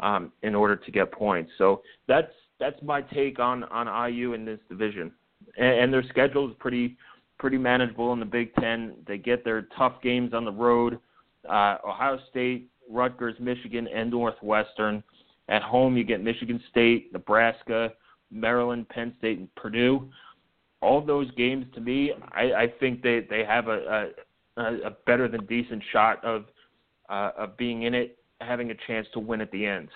um, 0.00 0.32
in 0.42 0.54
order 0.54 0.76
to 0.76 0.90
get 0.90 1.12
points. 1.12 1.50
So 1.58 1.82
that's 2.06 2.32
that's 2.60 2.80
my 2.82 3.02
take 3.02 3.38
on 3.38 3.64
on 3.64 4.12
IU 4.12 4.32
in 4.32 4.44
this 4.44 4.58
division, 4.68 5.12
and, 5.56 5.66
and 5.66 5.92
their 5.92 6.04
schedule 6.08 6.48
is 6.48 6.54
pretty 6.58 6.96
pretty 7.38 7.58
manageable 7.58 8.12
in 8.12 8.20
the 8.20 8.26
Big 8.26 8.54
Ten. 8.56 8.94
They 9.06 9.18
get 9.18 9.44
their 9.44 9.68
tough 9.76 10.00
games 10.02 10.34
on 10.34 10.44
the 10.44 10.52
road: 10.52 10.98
uh, 11.48 11.76
Ohio 11.86 12.18
State, 12.30 12.68
Rutgers, 12.90 13.34
Michigan, 13.38 13.88
and 13.88 14.10
Northwestern. 14.10 15.02
At 15.48 15.62
home, 15.62 15.96
you 15.96 16.04
get 16.04 16.22
Michigan 16.22 16.60
State, 16.70 17.12
Nebraska, 17.12 17.92
Maryland, 18.30 18.88
Penn 18.88 19.14
State, 19.18 19.38
and 19.38 19.54
Purdue. 19.54 20.10
All 20.80 21.00
those 21.00 21.30
games, 21.32 21.66
to 21.74 21.80
me, 21.80 22.12
I, 22.32 22.42
I 22.52 22.66
think 22.78 23.02
they 23.02 23.26
they 23.28 23.44
have 23.44 23.68
a, 23.68 24.10
a 24.56 24.62
a 24.86 24.90
better 25.06 25.28
than 25.28 25.46
decent 25.46 25.82
shot 25.92 26.24
of 26.24 26.44
uh, 27.08 27.30
of 27.36 27.56
being 27.56 27.84
in 27.84 27.94
it, 27.94 28.18
having 28.40 28.70
a 28.70 28.74
chance 28.86 29.06
to 29.14 29.20
win 29.20 29.40
at 29.40 29.50
the 29.50 29.64
end. 29.64 29.88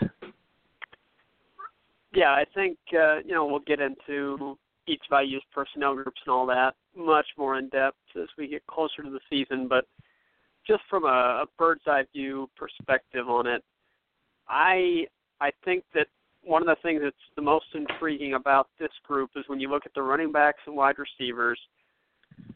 Yeah, 2.14 2.30
I 2.30 2.44
think 2.54 2.78
uh, 2.94 3.18
you 3.24 3.34
know 3.34 3.46
we'll 3.46 3.60
get 3.60 3.80
into 3.80 4.58
each 4.86 5.02
of 5.10 5.22
IU's 5.22 5.42
personnel 5.52 5.94
groups 5.94 6.20
and 6.26 6.32
all 6.32 6.46
that 6.46 6.74
much 6.96 7.26
more 7.38 7.58
in 7.58 7.68
depth 7.68 7.96
as 8.20 8.28
we 8.36 8.48
get 8.48 8.66
closer 8.66 9.02
to 9.02 9.10
the 9.10 9.20
season. 9.30 9.68
But 9.68 9.86
just 10.66 10.82
from 10.90 11.04
a, 11.04 11.42
a 11.42 11.46
bird's 11.58 11.82
eye 11.86 12.04
view 12.12 12.50
perspective 12.56 13.28
on 13.28 13.46
it, 13.46 13.62
I 14.48 15.06
I 15.42 15.50
think 15.64 15.82
that 15.92 16.06
one 16.44 16.62
of 16.62 16.68
the 16.68 16.76
things 16.84 17.00
that's 17.02 17.16
the 17.34 17.42
most 17.42 17.66
intriguing 17.74 18.34
about 18.34 18.68
this 18.78 18.92
group 19.04 19.30
is 19.34 19.42
when 19.48 19.58
you 19.58 19.68
look 19.68 19.84
at 19.84 19.92
the 19.92 20.02
running 20.02 20.30
backs 20.30 20.60
and 20.66 20.76
wide 20.76 20.94
receivers, 20.98 21.58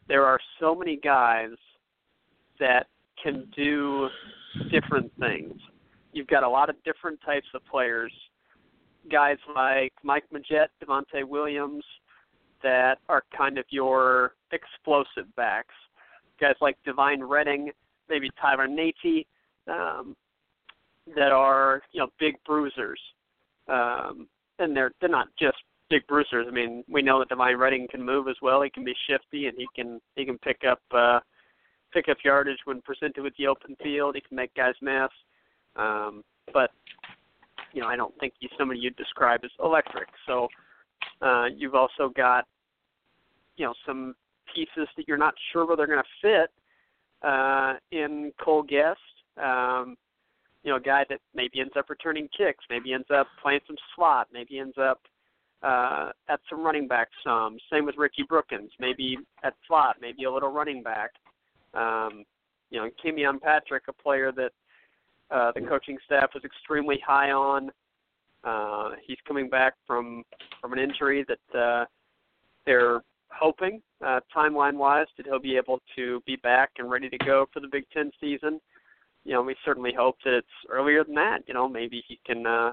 there 0.07 0.25
are 0.25 0.39
so 0.61 0.73
many 0.73 0.95
guys 0.95 1.49
that 2.61 2.87
can 3.21 3.45
do 3.53 4.07
different 4.71 5.11
things. 5.19 5.53
You've 6.13 6.27
got 6.27 6.43
a 6.43 6.49
lot 6.49 6.69
of 6.69 6.81
different 6.85 7.19
types 7.25 7.47
of 7.53 7.61
players. 7.65 8.13
Guys 9.11 9.37
like 9.53 9.91
Mike 10.01 10.23
Majette, 10.33 10.67
Devonte 10.81 11.27
Williams, 11.27 11.83
that 12.63 12.99
are 13.09 13.23
kind 13.37 13.57
of 13.57 13.65
your 13.69 14.35
explosive 14.53 15.33
backs. 15.35 15.75
Guys 16.39 16.55
like 16.61 16.77
Devine 16.85 17.21
Redding, 17.21 17.69
maybe 18.09 18.29
Tyler 18.41 18.67
Natee, 18.67 19.25
um, 19.67 20.15
that 21.15 21.31
are 21.31 21.81
you 21.91 21.99
know 21.99 22.07
big 22.19 22.35
bruisers, 22.45 22.99
um, 23.67 24.27
and 24.59 24.75
they're 24.75 24.91
they're 24.99 25.09
not 25.09 25.27
just 25.39 25.57
big 25.89 26.05
bruisers. 26.07 26.45
I 26.47 26.51
mean, 26.51 26.83
we 26.89 27.01
know 27.01 27.19
that 27.19 27.29
Devine 27.29 27.57
Redding 27.57 27.87
can 27.89 28.03
move 28.03 28.27
as 28.27 28.35
well. 28.41 28.61
He 28.61 28.69
can 28.69 28.83
be 28.83 28.95
shifty, 29.09 29.47
and 29.47 29.57
he 29.57 29.67
can 29.75 29.99
he 30.15 30.25
can 30.25 30.37
pick 30.39 30.61
up 30.69 30.81
uh, 30.95 31.19
pick 31.93 32.09
up 32.09 32.17
yardage 32.23 32.59
when 32.65 32.81
presented 32.81 33.23
with 33.23 33.33
the 33.37 33.47
open 33.47 33.75
field. 33.81 34.15
He 34.15 34.21
can 34.21 34.35
make 34.35 34.53
guys 34.53 34.75
miss, 34.81 35.09
um, 35.75 36.23
but 36.53 36.71
you 37.73 37.81
know 37.81 37.87
I 37.87 37.95
don't 37.95 38.17
think 38.19 38.33
he's 38.39 38.51
somebody 38.57 38.79
you'd 38.79 38.95
describe 38.95 39.41
as 39.43 39.51
electric. 39.63 40.09
So 40.25 40.47
uh, 41.21 41.45
you've 41.55 41.75
also 41.75 42.09
got 42.15 42.45
you 43.55 43.65
know 43.65 43.73
some 43.85 44.15
pieces 44.53 44.87
that 44.95 45.07
you're 45.07 45.17
not 45.17 45.33
sure 45.51 45.65
where 45.65 45.75
they're 45.75 45.87
going 45.87 45.99
to 45.99 46.21
fit 46.21 46.49
uh, 47.27 47.73
in 47.91 48.31
Cole 48.43 48.63
Gest. 48.63 48.99
Um, 49.41 49.95
you 50.67 50.73
know, 50.73 50.77
a 50.77 50.81
guy 50.81 51.05
that 51.07 51.21
maybe 51.33 51.61
ends 51.61 51.71
up 51.77 51.89
returning 51.89 52.27
kicks, 52.37 52.65
maybe 52.69 52.91
ends 52.91 53.07
up 53.09 53.25
playing 53.41 53.61
some 53.65 53.77
slot, 53.95 54.27
maybe 54.33 54.59
ends 54.59 54.75
up 54.77 54.99
uh, 55.63 56.11
at 56.27 56.41
some 56.49 56.61
running 56.61 56.89
back 56.89 57.07
some. 57.23 57.57
Same 57.71 57.85
with 57.85 57.95
Ricky 57.97 58.23
Brookins, 58.27 58.69
maybe 58.77 59.17
at 59.45 59.53
slot, 59.65 59.95
maybe 60.01 60.25
a 60.25 60.31
little 60.31 60.51
running 60.51 60.83
back. 60.83 61.11
Um, 61.73 62.25
you 62.69 62.81
know, 62.81 62.89
Camion 63.01 63.39
Patrick, 63.39 63.83
a 63.87 63.93
player 63.93 64.33
that 64.33 64.51
uh, 65.31 65.53
the 65.55 65.61
coaching 65.61 65.97
staff 66.05 66.31
was 66.33 66.43
extremely 66.43 66.99
high 67.07 67.31
on. 67.31 67.71
Uh, 68.43 68.89
he's 69.05 69.17
coming 69.25 69.49
back 69.49 69.73
from 69.87 70.21
from 70.59 70.73
an 70.73 70.79
injury 70.79 71.25
that 71.29 71.57
uh, 71.57 71.85
they're 72.65 72.99
hoping, 73.29 73.81
uh, 74.05 74.19
timeline 74.35 74.75
wise, 74.75 75.07
that 75.15 75.25
he'll 75.25 75.39
be 75.39 75.55
able 75.55 75.79
to 75.95 76.21
be 76.25 76.35
back 76.35 76.71
and 76.77 76.91
ready 76.91 77.07
to 77.07 77.17
go 77.19 77.45
for 77.53 77.61
the 77.61 77.69
Big 77.71 77.85
Ten 77.93 78.11
season. 78.19 78.59
You 79.27 79.33
know, 79.33 79.41
we 79.41 79.57
certainly 79.65 79.91
hope 79.93 80.15
that 80.23 80.33
it's 80.33 80.47
earlier 80.69 81.03
than 81.03 81.15
that. 81.15 81.39
You 81.47 81.53
know, 81.53 81.67
maybe 81.67 82.01
he 82.07 82.17
can 82.25 82.47
uh, 82.47 82.71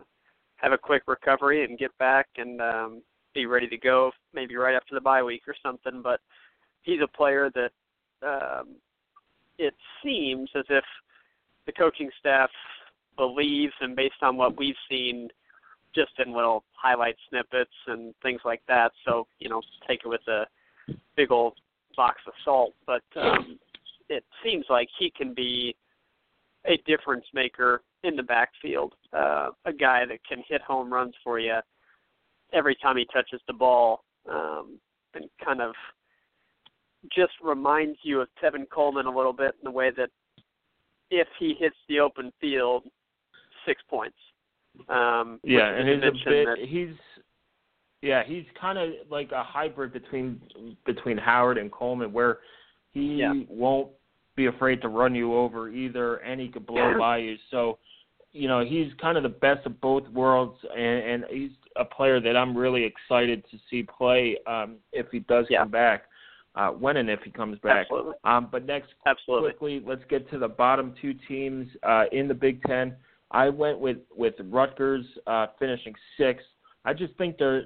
have 0.55 0.71
a 0.71 0.79
quick 0.79 1.03
recovery 1.09 1.65
and 1.65 1.77
get 1.77 1.91
back 1.99 2.29
and 2.37 2.61
um, 2.61 3.03
be 3.35 3.47
ready 3.47 3.67
to 3.67 3.77
go, 3.77 4.13
maybe 4.33 4.55
right 4.55 4.77
after 4.77 4.95
the 4.95 5.01
bye 5.01 5.21
week 5.21 5.43
or 5.49 5.57
something. 5.65 6.01
But 6.01 6.21
he's 6.83 7.01
a 7.03 7.09
player 7.09 7.51
that 7.57 7.73
um, 8.25 8.77
it 9.59 9.75
seems 10.01 10.49
as 10.55 10.65
if 10.71 10.85
the 11.67 11.73
coaching 11.73 12.09
staff 12.21 12.51
believes, 13.17 13.75
and 13.81 13.97
based 13.97 14.23
on 14.23 14.37
what 14.37 14.57
we've 14.57 14.77
seen, 14.89 15.31
just 15.93 16.13
in 16.25 16.33
little 16.33 16.63
highlight 16.73 17.17
snippets 17.31 17.75
and 17.89 18.15
things 18.23 18.43
like 18.45 18.63
that. 18.69 18.93
So 19.05 19.27
you 19.41 19.49
know, 19.49 19.61
take 19.89 20.03
it 20.05 20.09
with 20.09 20.27
a 20.29 20.45
big 21.17 21.33
old 21.33 21.55
box 21.97 22.21
of 22.29 22.33
salt. 22.45 22.75
But 22.87 23.03
um, 23.17 23.59
it 24.09 24.25
seems 24.45 24.67
like 24.71 24.89
he 25.01 25.11
can 25.11 25.35
be 25.35 25.75
a 26.67 26.77
difference 26.87 27.25
maker 27.35 27.83
in 28.03 28.17
the 28.17 28.23
backfield. 28.23 28.95
Uh, 29.13 29.49
a 29.65 29.73
guy 29.73 30.05
that 30.07 30.19
can 30.29 30.43
hit 30.49 30.61
home 30.63 30.93
runs 30.93 31.15
for 31.23 31.39
you 31.39 31.57
every 32.53 32.77
time 32.77 32.97
he 32.97 33.07
touches 33.13 33.41
the 33.47 33.53
ball, 33.53 34.05
um, 34.31 34.79
and 35.15 35.25
kind 35.45 35.61
of 35.61 35.75
just 37.15 37.33
reminds 37.43 37.99
you 38.03 38.21
of 38.21 38.29
Tevin 38.43 38.69
Coleman 38.71 39.07
a 39.07 39.15
little 39.15 39.33
bit 39.33 39.55
in 39.61 39.65
the 39.65 39.71
way 39.71 39.91
that 39.97 40.11
if 41.11 41.29
he 41.39 41.55
hits 41.59 41.77
the 41.89 42.01
open 42.01 42.33
field, 42.41 42.85
six 43.67 43.83
points. 43.89 44.17
Um, 44.89 45.39
yeah, 45.45 45.69
and 45.69 45.89
he's 45.89 45.99
a 46.27 46.31
bit. 46.31 46.47
that, 46.47 46.57
he's 46.67 46.95
yeah, 48.03 48.23
he's 48.27 48.45
kind 48.61 48.79
of 48.79 48.91
like 49.11 49.31
a 49.33 49.43
hybrid 49.43 49.93
between 49.93 50.41
between 50.85 51.17
Howard 51.17 51.59
and 51.59 51.71
Coleman, 51.71 52.13
where 52.13 52.39
he 52.93 53.17
Yeah. 53.17 53.33
won't 53.49 53.91
be 54.37 54.47
afraid 54.47 54.83
to 54.83 54.89
run 54.89 55.15
you 55.15 55.35
over 55.35 55.69
either, 55.69 56.17
and 56.17 56.41
he 56.41 56.49
could 56.49 56.67
blow 56.67 56.99
by 56.99 57.19
you. 57.19 57.37
So, 57.51 57.79
you 58.33 58.49
know, 58.49 58.65
he's 58.65 58.93
kind 59.01 59.17
of 59.17 59.23
the 59.23 59.29
best 59.29 59.65
of 59.67 59.81
both 59.81 60.09
worlds, 60.09 60.59
and, 60.77 61.23
and 61.23 61.25
he's 61.31 61.53
a 61.77 61.85
player 61.85 62.21
that 62.21 62.37
I'm 62.37 62.57
really 62.57 62.85
excited 62.85 63.45
to 63.51 63.59
see 63.71 63.83
play 63.83 64.39
um, 64.47 64.77
if 64.93 65.07
he 65.13 65.21
does 65.21 65.47
Yeah. 65.49 65.61
come 65.61 65.71
back, 65.71 66.05
uh, 66.57 66.71
when 66.71 66.97
and 66.97 67.09
if 67.09 67.21
he 67.23 67.31
comes 67.31 67.59
back. 67.61 67.87
Absolutely. 67.87 68.15
Um, 68.25 68.49
but 68.51 68.67
next 68.67 68.95
Absolutely. 69.07 69.51
quickly, 69.51 69.83
let's 69.87 70.05
get 70.09 70.29
to 70.31 70.39
the 70.39 70.49
bottom 70.49 70.95
two 71.01 71.15
teams 71.29 71.69
uh, 71.85 72.05
in 72.13 72.29
the 72.29 72.35
Big 72.35 72.63
Ten. 72.65 72.97
I 73.31 73.49
went 73.49 73.79
with 73.79 73.99
with 74.15 74.35
Rutgers 74.45 75.05
uh, 75.27 75.47
finishing 75.59 75.95
sixth. 76.17 76.47
I 76.85 76.93
just 76.93 77.15
think 77.17 77.39
they're, 77.39 77.65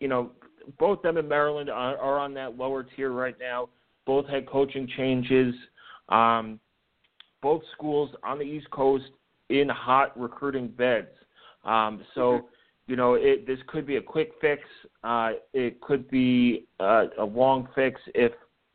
you 0.00 0.08
know, 0.08 0.32
both 0.78 1.00
them 1.00 1.16
and 1.16 1.28
Maryland 1.28 1.70
are, 1.70 1.96
are 1.96 2.18
on 2.18 2.34
that 2.34 2.56
lower 2.56 2.82
tier 2.82 3.12
right 3.12 3.36
now. 3.38 3.68
Both 4.04 4.28
had 4.28 4.46
coaching 4.46 4.88
changes. 4.96 5.54
Um, 6.08 6.60
both 7.42 7.62
schools 7.72 8.10
on 8.24 8.38
the 8.38 8.44
East 8.44 8.70
Coast 8.70 9.04
in 9.50 9.68
hot 9.68 10.18
recruiting 10.18 10.68
beds. 10.68 11.08
Um, 11.64 12.04
so, 12.14 12.48
you 12.86 12.96
know, 12.96 13.14
it, 13.14 13.46
this 13.46 13.58
could 13.66 13.86
be 13.86 13.96
a 13.96 14.02
quick 14.02 14.32
fix. 14.40 14.62
Uh, 15.04 15.32
it 15.52 15.80
could 15.80 16.10
be 16.10 16.66
uh, 16.80 17.06
a 17.18 17.24
long 17.24 17.68
fix 17.74 18.00
if 18.14 18.32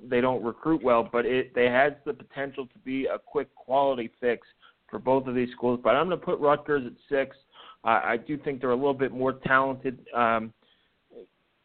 they 0.09 0.21
don't 0.21 0.43
recruit 0.43 0.81
well, 0.83 1.07
but 1.09 1.25
it 1.25 1.53
they 1.53 1.65
has 1.65 1.93
the 2.05 2.13
potential 2.13 2.65
to 2.65 2.79
be 2.79 3.05
a 3.05 3.19
quick 3.19 3.53
quality 3.55 4.09
fix 4.19 4.47
for 4.89 4.99
both 4.99 5.27
of 5.27 5.35
these 5.35 5.49
schools. 5.55 5.79
But 5.83 5.95
I'm 5.95 6.07
going 6.07 6.19
to 6.19 6.25
put 6.25 6.39
Rutgers 6.39 6.85
at 6.85 6.93
six. 7.09 7.35
Uh, 7.83 8.01
I 8.03 8.17
do 8.17 8.37
think 8.37 8.61
they're 8.61 8.71
a 8.71 8.75
little 8.75 8.93
bit 8.93 9.11
more 9.11 9.33
talented 9.33 9.99
um, 10.15 10.53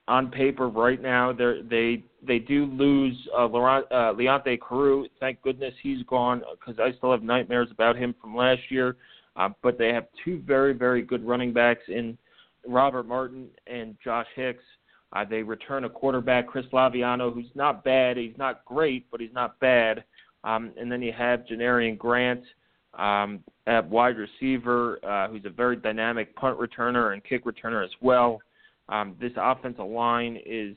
on 0.09 0.31
paper 0.31 0.69
right 0.69 1.01
now. 1.01 1.33
They 1.33 1.62
they 1.69 2.05
they 2.27 2.39
do 2.39 2.66
lose 2.66 3.16
uh, 3.37 3.47
Laurent, 3.47 3.87
uh, 3.91 4.12
Leonte 4.12 4.59
Carroo. 4.59 5.07
Thank 5.20 5.43
goodness 5.43 5.74
he's 5.83 6.03
gone 6.05 6.43
because 6.59 6.81
I 6.81 6.97
still 6.97 7.11
have 7.11 7.22
nightmares 7.22 7.68
about 7.70 7.97
him 7.97 8.14
from 8.20 8.37
last 8.37 8.62
year. 8.70 8.97
Uh, 9.37 9.51
but 9.62 9.79
they 9.79 9.89
have 9.89 10.07
two 10.24 10.43
very 10.47 10.72
very 10.72 11.03
good 11.03 11.24
running 11.27 11.53
backs 11.53 11.83
in 11.89 12.16
Robert 12.66 13.07
Martin 13.07 13.49
and 13.66 13.97
Josh 14.03 14.27
Hicks. 14.35 14.64
Uh, 15.12 15.24
they 15.24 15.43
return 15.43 15.85
a 15.85 15.89
quarterback, 15.89 16.47
Chris 16.47 16.66
Laviano, 16.72 17.33
who's 17.33 17.51
not 17.55 17.85
bad. 17.85 18.16
He's 18.16 18.37
not 18.37 18.64
great, 18.64 19.11
but 19.11 19.20
he's 19.20 19.33
not 19.33 19.59
bad. 19.61 20.05
Um, 20.45 20.72
and 20.79 20.91
then 20.91 21.03
you 21.03 21.12
have 21.12 21.41
Janarion 21.41 21.97
Grant 21.97 22.43
um, 22.99 23.43
at 23.66 23.89
wide 23.89 24.16
receiver, 24.16 24.99
uh, 25.05 25.29
who's 25.29 25.45
a 25.45 25.51
very 25.51 25.77
dynamic 25.77 26.35
punt 26.37 26.59
returner 26.59 27.12
and 27.12 27.22
kick 27.24 27.45
returner 27.45 27.85
as 27.85 27.91
well. 28.01 28.41
Um, 28.89 29.16
this 29.20 29.33
offensive 29.37 29.87
line 29.87 30.39
is 30.45 30.77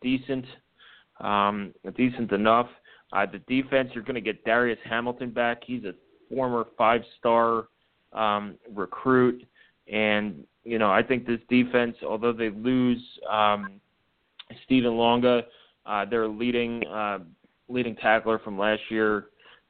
decent, 0.00 0.44
um, 1.20 1.72
decent 1.96 2.32
enough. 2.32 2.68
Uh, 3.12 3.26
the 3.26 3.38
defense, 3.40 3.90
you're 3.94 4.04
going 4.04 4.14
to 4.14 4.20
get 4.20 4.44
Darius 4.44 4.78
Hamilton 4.84 5.30
back. 5.30 5.62
He's 5.66 5.84
a 5.84 5.92
former 6.32 6.66
five-star 6.78 7.68
um, 8.12 8.56
recruit, 8.72 9.44
and 9.92 10.44
you 10.64 10.78
know 10.78 10.90
I 10.90 11.02
think 11.02 11.26
this 11.26 11.40
defense, 11.48 11.96
although 12.06 12.32
they 12.32 12.50
lose 12.50 13.02
um, 13.30 13.80
Stephen 14.64 14.96
Longa, 14.96 15.42
uh, 15.86 16.04
their 16.04 16.28
leading 16.28 16.86
uh, 16.86 17.18
leading 17.68 17.96
tackler 17.96 18.38
from 18.38 18.58
last 18.58 18.82
year, 18.90 19.26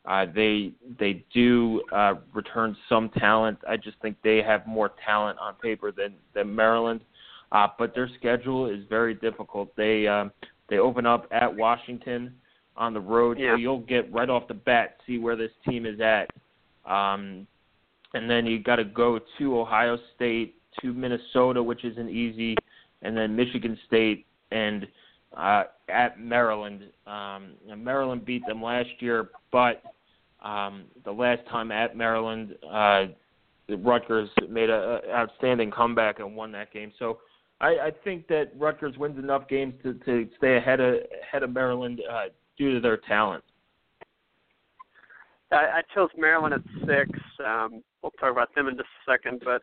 uh, 0.07 0.26
they 0.35 0.72
they 0.99 1.24
do 1.33 1.83
uh, 1.93 2.14
return 2.33 2.76
some 2.89 3.11
talent. 3.11 3.59
I 3.68 3.76
just 3.76 3.99
think 4.01 4.16
they 4.24 4.43
have 4.43 4.66
more 4.66 4.93
talent 5.05 5.39
on 5.39 5.55
paper 5.55 5.93
than 5.93 6.14
than 6.35 6.55
Maryland. 6.55 7.01
Uh, 7.53 7.66
but 7.78 7.94
their 7.94 8.09
schedule 8.18 8.66
is 8.70 8.84
very 8.88 9.14
difficult. 9.14 9.74
They 9.76 10.07
um, 10.07 10.30
they 10.68 10.78
open 10.78 11.05
up 11.07 11.26
at 11.32 11.55
Washington 11.55 12.34
on 12.76 12.94
the 12.94 13.01
road, 13.01 13.38
Yeah. 13.38 13.53
so 13.53 13.57
you'll 13.57 13.80
get 13.80 14.11
right 14.12 14.30
off 14.30 14.46
the 14.48 14.55
bat 14.55 14.96
see 15.07 15.18
where 15.18 15.36
this 15.36 15.51
team 15.68 15.84
is 15.84 16.01
at. 16.01 16.30
Um, 16.90 17.46
and 18.14 18.28
then 18.28 18.46
you 18.46 18.61
got 18.62 18.76
to 18.76 18.84
go 18.84 19.20
to 19.38 19.59
Ohio 19.59 19.98
State, 20.14 20.55
to 20.80 20.92
Minnesota, 20.92 21.62
which 21.62 21.84
isn't 21.84 22.09
easy, 22.09 22.57
and 23.03 23.16
then 23.16 23.34
Michigan 23.36 23.78
State 23.86 24.26
and 24.51 24.86
uh, 25.36 25.64
at 25.88 26.18
Maryland. 26.20 26.84
Um, 27.07 27.53
Maryland 27.76 28.24
beat 28.24 28.46
them 28.46 28.62
last 28.62 28.88
year, 29.01 29.30
but 29.53 29.82
um, 30.42 30.84
the 31.05 31.12
last 31.12 31.46
time 31.48 31.70
at 31.70 31.96
Maryland, 31.96 32.57
uh, 32.68 33.07
Rutgers 33.68 34.28
made 34.48 34.70
a, 34.70 35.01
a 35.05 35.12
outstanding 35.12 35.70
comeback 35.70 36.18
and 36.18 36.34
won 36.34 36.51
that 36.53 36.72
game. 36.72 36.92
So 36.98 37.18
I, 37.61 37.67
I 37.67 37.91
think 38.05 38.27
that 38.29 38.53
Rutgers 38.57 38.97
wins 38.97 39.19
enough 39.19 39.47
games 39.49 39.75
to, 39.83 39.95
to 39.95 40.29
stay 40.39 40.57
ahead 40.57 40.81
of 40.81 40.95
ahead 41.23 41.43
of 41.43 41.51
Maryland 41.51 42.01
uh, 42.11 42.25
due 42.57 42.75
to 42.75 42.81
their 42.81 42.97
talent. 42.97 43.45
I, 45.53 45.57
I 45.57 45.83
chose 45.95 46.09
Maryland 46.17 46.55
at 46.55 46.63
six. 46.87 47.11
Um, 47.45 47.83
we'll 48.03 48.13
talk 48.13 48.31
about 48.33 48.55
them 48.55 48.69
in 48.69 48.77
just 48.77 48.89
a 49.07 49.13
second, 49.13 49.43
but 49.45 49.63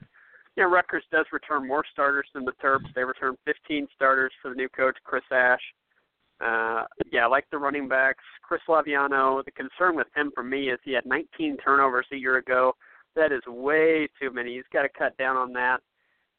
you 0.55 0.63
know, 0.63 0.69
Rutgers 0.69 1.03
does 1.11 1.25
return 1.31 1.67
more 1.67 1.83
starters 1.91 2.27
than 2.33 2.43
the 2.43 2.51
Terps. 2.63 2.93
They 2.95 3.03
return 3.03 3.35
15 3.45 3.87
starters 3.95 4.31
for 4.41 4.49
the 4.49 4.55
new 4.55 4.69
coach 4.69 4.97
Chris 5.03 5.23
Ash. 5.31 5.61
Uh, 6.41 6.83
yeah, 7.11 7.25
I 7.25 7.27
like 7.27 7.45
the 7.51 7.57
running 7.57 7.87
backs. 7.87 8.23
Chris 8.41 8.61
Laviano. 8.67 9.43
The 9.45 9.51
concern 9.51 9.95
with 9.95 10.07
him 10.15 10.31
for 10.35 10.43
me 10.43 10.69
is 10.69 10.79
he 10.83 10.93
had 10.93 11.05
19 11.05 11.57
turnovers 11.57 12.07
a 12.11 12.15
year 12.15 12.37
ago. 12.37 12.73
That 13.15 13.31
is 13.31 13.41
way 13.47 14.07
too 14.19 14.31
many. 14.31 14.55
He's 14.55 14.63
got 14.71 14.83
to 14.83 14.89
cut 14.89 15.17
down 15.17 15.37
on 15.37 15.53
that. 15.53 15.79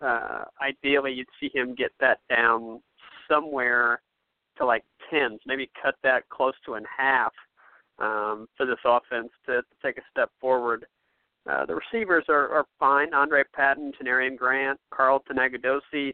Uh, 0.01 0.44
ideally, 0.62 1.12
you'd 1.12 1.26
see 1.40 1.51
him 1.53 1.74
get 1.74 1.90
that 2.01 2.18
down 2.28 2.80
somewhere 3.28 4.01
to 4.57 4.64
like 4.64 4.84
tens, 5.11 5.40
maybe 5.46 5.70
cut 5.80 5.94
that 6.03 6.28
close 6.28 6.55
to 6.64 6.74
in 6.74 6.84
half 6.96 7.32
um, 7.99 8.46
for 8.57 8.66
this 8.66 8.78
offense 8.84 9.30
to, 9.46 9.57
to 9.57 9.64
take 9.82 9.99
a 9.99 10.03
step 10.11 10.30
forward. 10.40 10.86
Uh, 11.49 11.64
the 11.66 11.74
receivers 11.74 12.24
are, 12.28 12.49
are 12.49 12.66
fine. 12.78 13.14
Andre 13.14 13.42
Patton, 13.55 13.92
Janarion 14.01 14.36
Grant, 14.36 14.78
Carlton 14.90 15.36
Agudosi, 15.36 16.12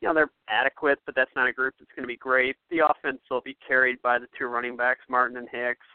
you 0.00 0.08
know, 0.08 0.14
they're 0.14 0.30
adequate, 0.48 0.98
but 1.04 1.14
that's 1.14 1.30
not 1.36 1.48
a 1.48 1.52
group 1.52 1.74
that's 1.78 1.90
going 1.94 2.04
to 2.04 2.08
be 2.08 2.16
great. 2.16 2.56
The 2.70 2.86
offense 2.88 3.20
will 3.30 3.42
be 3.42 3.56
carried 3.66 4.00
by 4.02 4.18
the 4.18 4.26
two 4.38 4.46
running 4.46 4.76
backs, 4.76 5.02
Martin 5.08 5.36
and 5.36 5.48
Hicks, 5.50 5.86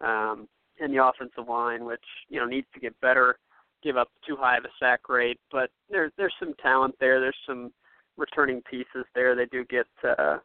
um, 0.00 0.48
and 0.80 0.92
the 0.92 1.04
offensive 1.04 1.48
line, 1.48 1.84
which, 1.84 2.04
you 2.28 2.40
know, 2.40 2.46
needs 2.46 2.66
to 2.72 2.80
get 2.80 2.98
better, 3.00 3.38
give 3.82 3.96
up 3.96 4.08
too 4.26 4.36
high 4.36 4.56
of 4.56 4.64
a 4.64 4.68
sack 4.78 5.08
rate. 5.08 5.38
But 5.50 5.70
there, 5.90 6.10
there's 6.16 6.34
some 6.38 6.54
talent 6.62 6.94
there. 7.00 7.20
There's 7.20 7.36
some 7.46 7.72
returning 8.16 8.62
pieces 8.70 9.04
there. 9.14 9.34
They 9.34 9.46
do 9.46 9.64
get 9.64 9.86
uh, 10.18 10.38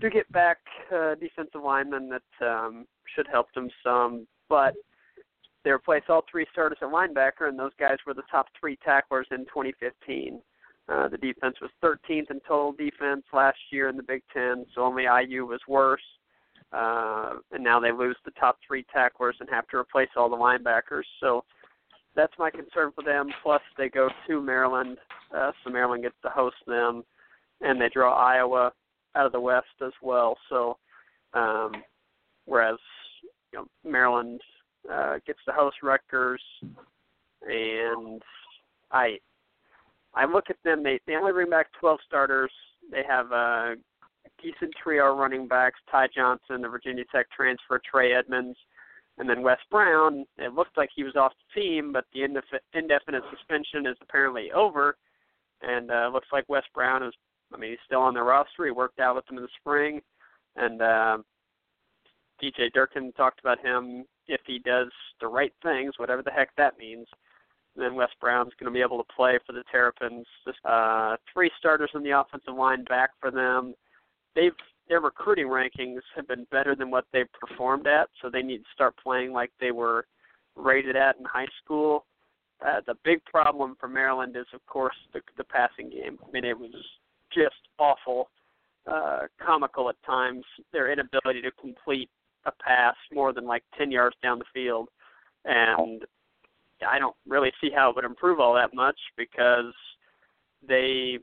do 0.00 0.10
get 0.10 0.30
back 0.32 0.58
uh, 0.94 1.14
defensive 1.16 1.62
linemen 1.64 2.10
that 2.10 2.46
um, 2.46 2.86
should 3.14 3.26
help 3.30 3.46
them 3.54 3.68
some, 3.82 4.26
but 4.48 4.74
they 5.64 5.70
replace 5.70 6.02
all 6.08 6.24
three 6.30 6.46
starters 6.52 6.78
at 6.80 6.88
linebacker, 6.88 7.48
and 7.48 7.58
those 7.58 7.72
guys 7.78 7.98
were 8.06 8.14
the 8.14 8.22
top 8.30 8.46
three 8.58 8.76
tacklers 8.84 9.26
in 9.30 9.38
2015. 9.46 10.40
Uh, 10.88 11.08
the 11.08 11.18
defense 11.18 11.56
was 11.60 11.70
13th 11.84 12.30
in 12.30 12.40
total 12.46 12.72
defense 12.72 13.22
last 13.32 13.58
year 13.70 13.88
in 13.88 13.96
the 13.96 14.02
Big 14.02 14.22
Ten, 14.32 14.64
so 14.74 14.82
only 14.82 15.04
IU 15.04 15.46
was 15.46 15.60
worse. 15.68 16.02
Uh, 16.72 17.34
and 17.52 17.62
now 17.62 17.80
they 17.80 17.92
lose 17.92 18.16
the 18.24 18.30
top 18.32 18.58
three 18.66 18.84
tacklers 18.92 19.36
and 19.40 19.48
have 19.50 19.66
to 19.68 19.76
replace 19.76 20.08
all 20.16 20.30
the 20.30 20.36
linebackers. 20.36 21.04
So 21.18 21.44
that's 22.16 22.32
my 22.38 22.50
concern 22.50 22.92
for 22.94 23.04
them. 23.04 23.28
Plus, 23.42 23.62
they 23.78 23.88
go 23.88 24.08
to 24.26 24.40
Maryland, 24.40 24.98
uh, 25.36 25.52
so 25.62 25.70
Maryland 25.70 26.02
gets 26.02 26.16
to 26.22 26.28
host 26.28 26.56
them, 26.66 27.04
and 27.60 27.80
they 27.80 27.88
draw 27.88 28.14
Iowa 28.14 28.72
out 29.14 29.26
of 29.26 29.32
the 29.32 29.40
West 29.40 29.66
as 29.84 29.92
well. 30.02 30.36
So, 30.48 30.76
um, 31.34 31.72
whereas 32.46 32.78
you 33.52 33.60
know, 33.60 33.66
Maryland 33.88 34.40
uh, 34.90 35.18
gets 35.26 35.38
to 35.46 35.52
host 35.52 35.76
Rutgers, 35.82 36.42
and 37.42 38.22
I 38.90 39.18
I 40.14 40.24
look 40.26 40.50
at 40.50 40.56
them. 40.64 40.82
They 40.82 41.00
they 41.06 41.14
only 41.14 41.32
bring 41.32 41.50
back 41.50 41.68
12 41.78 41.98
starters. 42.06 42.52
They 42.90 43.02
have 43.08 43.30
a 43.32 43.76
decent 44.42 44.72
trio 44.82 45.12
of 45.12 45.18
running 45.18 45.46
backs: 45.46 45.78
Ty 45.90 46.08
Johnson, 46.14 46.62
the 46.62 46.68
Virginia 46.68 47.04
Tech 47.12 47.26
transfer, 47.30 47.80
Trey 47.90 48.12
Edmunds, 48.14 48.58
and 49.20 49.28
then 49.28 49.42
Wes 49.42 49.58
Brown. 49.70 50.24
It 50.38 50.54
looked 50.54 50.76
like 50.76 50.90
he 50.94 51.04
was 51.04 51.14
off 51.14 51.32
the 51.54 51.60
team, 51.60 51.92
but 51.92 52.06
the 52.12 52.22
indefinite 52.24 53.22
suspension 53.30 53.86
is 53.86 53.96
apparently 54.02 54.50
over, 54.52 54.96
and 55.62 55.90
uh, 55.90 56.10
looks 56.12 56.28
like 56.32 56.48
Wes 56.48 56.64
Brown 56.74 57.02
is. 57.02 57.14
I 57.52 57.56
mean, 57.56 57.70
he's 57.70 57.78
still 57.84 58.00
on 58.00 58.14
the 58.14 58.22
roster. 58.22 58.64
He 58.64 58.70
worked 58.70 59.00
out 59.00 59.16
with 59.16 59.26
them 59.26 59.36
in 59.36 59.42
the 59.42 59.48
spring, 59.60 60.00
and 60.56 60.80
uh, 60.80 61.18
DJ 62.42 62.72
Durkin 62.72 63.12
talked 63.12 63.40
about 63.40 63.64
him 63.64 64.04
if 64.26 64.40
he 64.46 64.60
does 64.60 64.88
the 65.20 65.26
right 65.26 65.52
things, 65.62 65.94
whatever 65.98 66.22
the 66.22 66.30
heck 66.30 66.54
that 66.56 66.78
means 66.78 67.06
then 67.76 67.94
Wes 67.94 68.08
Brown's 68.20 68.52
going 68.58 68.72
to 68.72 68.76
be 68.76 68.82
able 68.82 69.02
to 69.02 69.14
play 69.14 69.38
for 69.46 69.52
the 69.52 69.64
Terrapins. 69.70 70.26
Uh, 70.64 71.16
three 71.32 71.50
starters 71.58 71.90
on 71.94 72.02
the 72.02 72.10
offensive 72.10 72.54
line 72.54 72.84
back 72.84 73.10
for 73.20 73.30
them. 73.30 73.74
They've 74.34 74.52
their 74.90 75.00
recruiting 75.00 75.46
rankings 75.46 76.00
have 76.16 76.26
been 76.26 76.46
better 76.50 76.74
than 76.74 76.90
what 76.90 77.06
they've 77.12 77.32
performed 77.32 77.86
at, 77.86 78.10
so 78.20 78.28
they 78.28 78.42
need 78.42 78.58
to 78.58 78.70
start 78.74 78.92
playing 79.00 79.32
like 79.32 79.52
they 79.60 79.70
were 79.70 80.04
rated 80.56 80.96
at 80.96 81.16
in 81.16 81.24
high 81.24 81.46
school. 81.62 82.04
Uh, 82.60 82.80
the 82.88 82.96
big 83.04 83.24
problem 83.24 83.76
for 83.78 83.88
Maryland 83.88 84.36
is, 84.36 84.46
of 84.52 84.60
course, 84.66 84.96
the, 85.14 85.20
the 85.38 85.44
passing 85.44 85.88
game. 85.90 86.18
I 86.26 86.30
mean, 86.32 86.44
it 86.44 86.58
was 86.58 86.72
just 87.32 87.54
awful, 87.78 88.30
uh, 88.90 89.20
comical 89.40 89.88
at 89.88 90.02
times. 90.04 90.44
Their 90.72 90.92
inability 90.92 91.40
to 91.42 91.52
complete 91.52 92.10
a 92.44 92.50
pass 92.50 92.96
more 93.14 93.32
than 93.32 93.46
like 93.46 93.62
10 93.78 93.92
yards 93.92 94.16
down 94.24 94.40
the 94.40 94.44
field, 94.52 94.88
and 95.44 96.04
I 96.86 96.98
don't 96.98 97.16
really 97.28 97.52
see 97.60 97.70
how 97.72 97.90
it 97.90 97.96
would 97.96 98.04
improve 98.04 98.40
all 98.40 98.54
that 98.54 98.74
much 98.74 98.98
because 99.16 99.72
they 100.66 101.20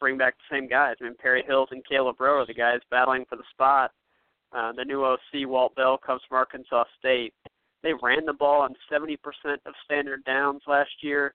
bring 0.00 0.18
back 0.18 0.34
the 0.36 0.56
same 0.56 0.68
guys. 0.68 0.96
I 1.00 1.04
mean, 1.04 1.14
Perry 1.20 1.42
Hills 1.46 1.68
and 1.70 1.84
Caleb 1.86 2.20
Rowe 2.20 2.40
are 2.40 2.46
the 2.46 2.54
guys 2.54 2.80
battling 2.90 3.24
for 3.28 3.36
the 3.36 3.44
spot. 3.50 3.90
Uh, 4.52 4.72
the 4.72 4.84
new 4.84 5.04
OC, 5.04 5.48
Walt 5.48 5.74
Bell, 5.74 5.98
comes 5.98 6.22
from 6.28 6.38
Arkansas 6.38 6.84
State. 6.98 7.34
They 7.82 7.92
ran 8.02 8.24
the 8.24 8.32
ball 8.32 8.62
on 8.62 8.74
70% 8.90 9.16
of 9.66 9.74
standard 9.84 10.24
downs 10.24 10.62
last 10.66 10.92
year. 11.02 11.34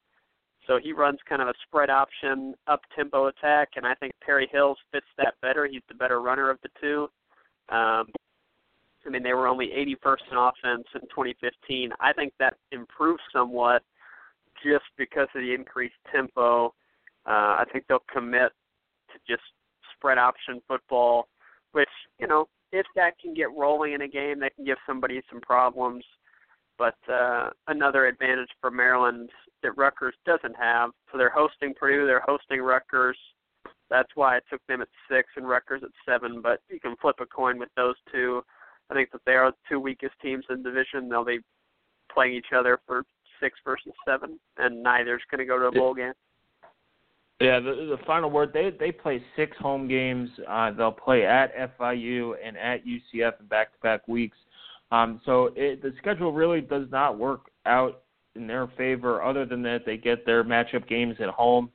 So 0.68 0.78
he 0.82 0.94
runs 0.94 1.20
kind 1.28 1.42
of 1.42 1.48
a 1.48 1.54
spread 1.66 1.90
option, 1.90 2.54
up 2.68 2.82
tempo 2.96 3.28
attack, 3.28 3.70
and 3.76 3.86
I 3.86 3.96
think 3.96 4.14
Perry 4.24 4.48
Hills 4.52 4.78
fits 4.92 5.06
that 5.18 5.34
better. 5.42 5.66
He's 5.66 5.82
the 5.90 5.96
better 5.96 6.22
runner 6.22 6.50
of 6.50 6.60
the 6.64 6.70
two. 6.80 7.08
Um, 7.70 8.08
I 9.06 9.10
mean, 9.10 9.24
they 9.24 9.34
were 9.34 9.48
only 9.48 9.68
81st 9.68 10.32
in 10.32 10.38
offense 10.38 10.88
in 10.94 11.02
2015. 11.02 11.92
I 12.00 12.14
think 12.14 12.34
that 12.40 12.56
improved 12.72 13.22
somewhat 13.34 13.82
just 14.64 14.86
because 14.98 15.28
of 15.34 15.42
the 15.42 15.54
increased 15.54 15.96
tempo. 16.12 16.74
Uh, 17.26 17.62
I 17.62 17.66
think 17.72 17.86
they'll 17.88 18.04
commit 18.12 18.52
to 19.12 19.20
just 19.28 19.44
spread 19.96 20.18
option 20.18 20.62
football, 20.68 21.28
which, 21.74 21.90
you 22.20 22.28
know, 22.28 22.48
if 22.72 22.86
that 22.96 23.20
can 23.20 23.34
get 23.34 23.52
rolling 23.56 23.94
in 23.94 24.02
a 24.02 24.08
game, 24.08 24.40
that 24.40 24.56
can 24.56 24.66
give 24.66 24.78
somebody 24.86 25.22
some 25.30 25.42
problems. 25.42 26.04
But 26.78 26.96
uh, 27.12 27.50
another 27.68 28.06
advantage 28.06 28.50
for 28.62 28.72
Maryland 28.72 29.30
that 29.64 29.78
Rutgers 29.78 30.16
doesn't 30.26 30.56
have. 30.56 30.92
So 31.12 31.18
they're 31.18 31.30
hosting 31.30 31.74
Purdue, 31.78 32.06
they're 32.06 32.24
hosting 32.26 32.62
Rutgers. 32.62 33.18
That's 33.90 34.10
why 34.16 34.38
it 34.38 34.44
took 34.50 34.62
them 34.68 34.82
at 34.82 34.88
six 35.12 35.30
and 35.36 35.50
Rutgers 35.50 35.82
at 35.84 35.90
seven. 36.08 36.42
But 36.42 36.62
you 36.70 36.80
can 36.80 36.96
flip 37.02 37.18
a 37.20 37.26
coin 37.26 37.60
with 37.60 37.70
those 37.76 37.96
two. 38.12 38.44
I 38.90 38.94
think 38.94 39.12
that 39.12 39.22
they 39.26 39.34
are 39.34 39.52
the 39.52 39.58
two 39.68 39.80
weakest 39.80 40.14
teams 40.22 40.46
in 40.50 40.64
the 40.64 40.70
division. 40.70 41.10
They'll 41.10 41.26
be 41.26 41.40
playing 42.12 42.34
each 42.34 42.54
other 42.56 42.80
for 42.88 43.04
six 43.42 43.60
versus 43.66 43.94
seven, 44.08 44.40
and 44.58 44.82
neither's 44.82 45.22
going 45.30 45.40
to 45.40 45.46
go 45.46 45.60
to 45.60 45.66
a 45.66 45.72
bowl 45.72 45.94
game. 45.94 46.14
Yeah, 47.40 47.60
the, 47.60 47.96
the 47.98 47.98
final 48.06 48.30
word. 48.30 48.52
They 48.54 48.72
they 48.78 48.92
play 48.92 49.24
six 49.38 49.56
home 49.58 49.88
games. 49.88 50.30
Uh, 50.48 50.72
they'll 50.72 50.92
play 50.92 51.26
at 51.26 51.54
FIU 51.78 52.34
and 52.44 52.58
at 52.58 52.82
UCF 52.86 53.40
in 53.40 53.46
back-to-back 53.48 54.08
weeks. 54.10 54.38
Um, 54.92 55.22
so 55.26 55.52
it, 55.56 55.82
the 55.82 55.94
schedule 56.00 56.34
really 56.34 56.60
does 56.60 56.88
not 56.92 57.18
work 57.18 57.52
out 57.66 58.02
in 58.36 58.46
their 58.46 58.68
favor. 58.76 59.24
Other 59.24 59.46
than 59.46 59.62
that, 59.64 59.86
they 59.86 59.96
get 59.96 60.26
their 60.26 60.44
matchup 60.44 60.88
games 60.88 61.16
at 61.22 61.30
home 61.30 61.70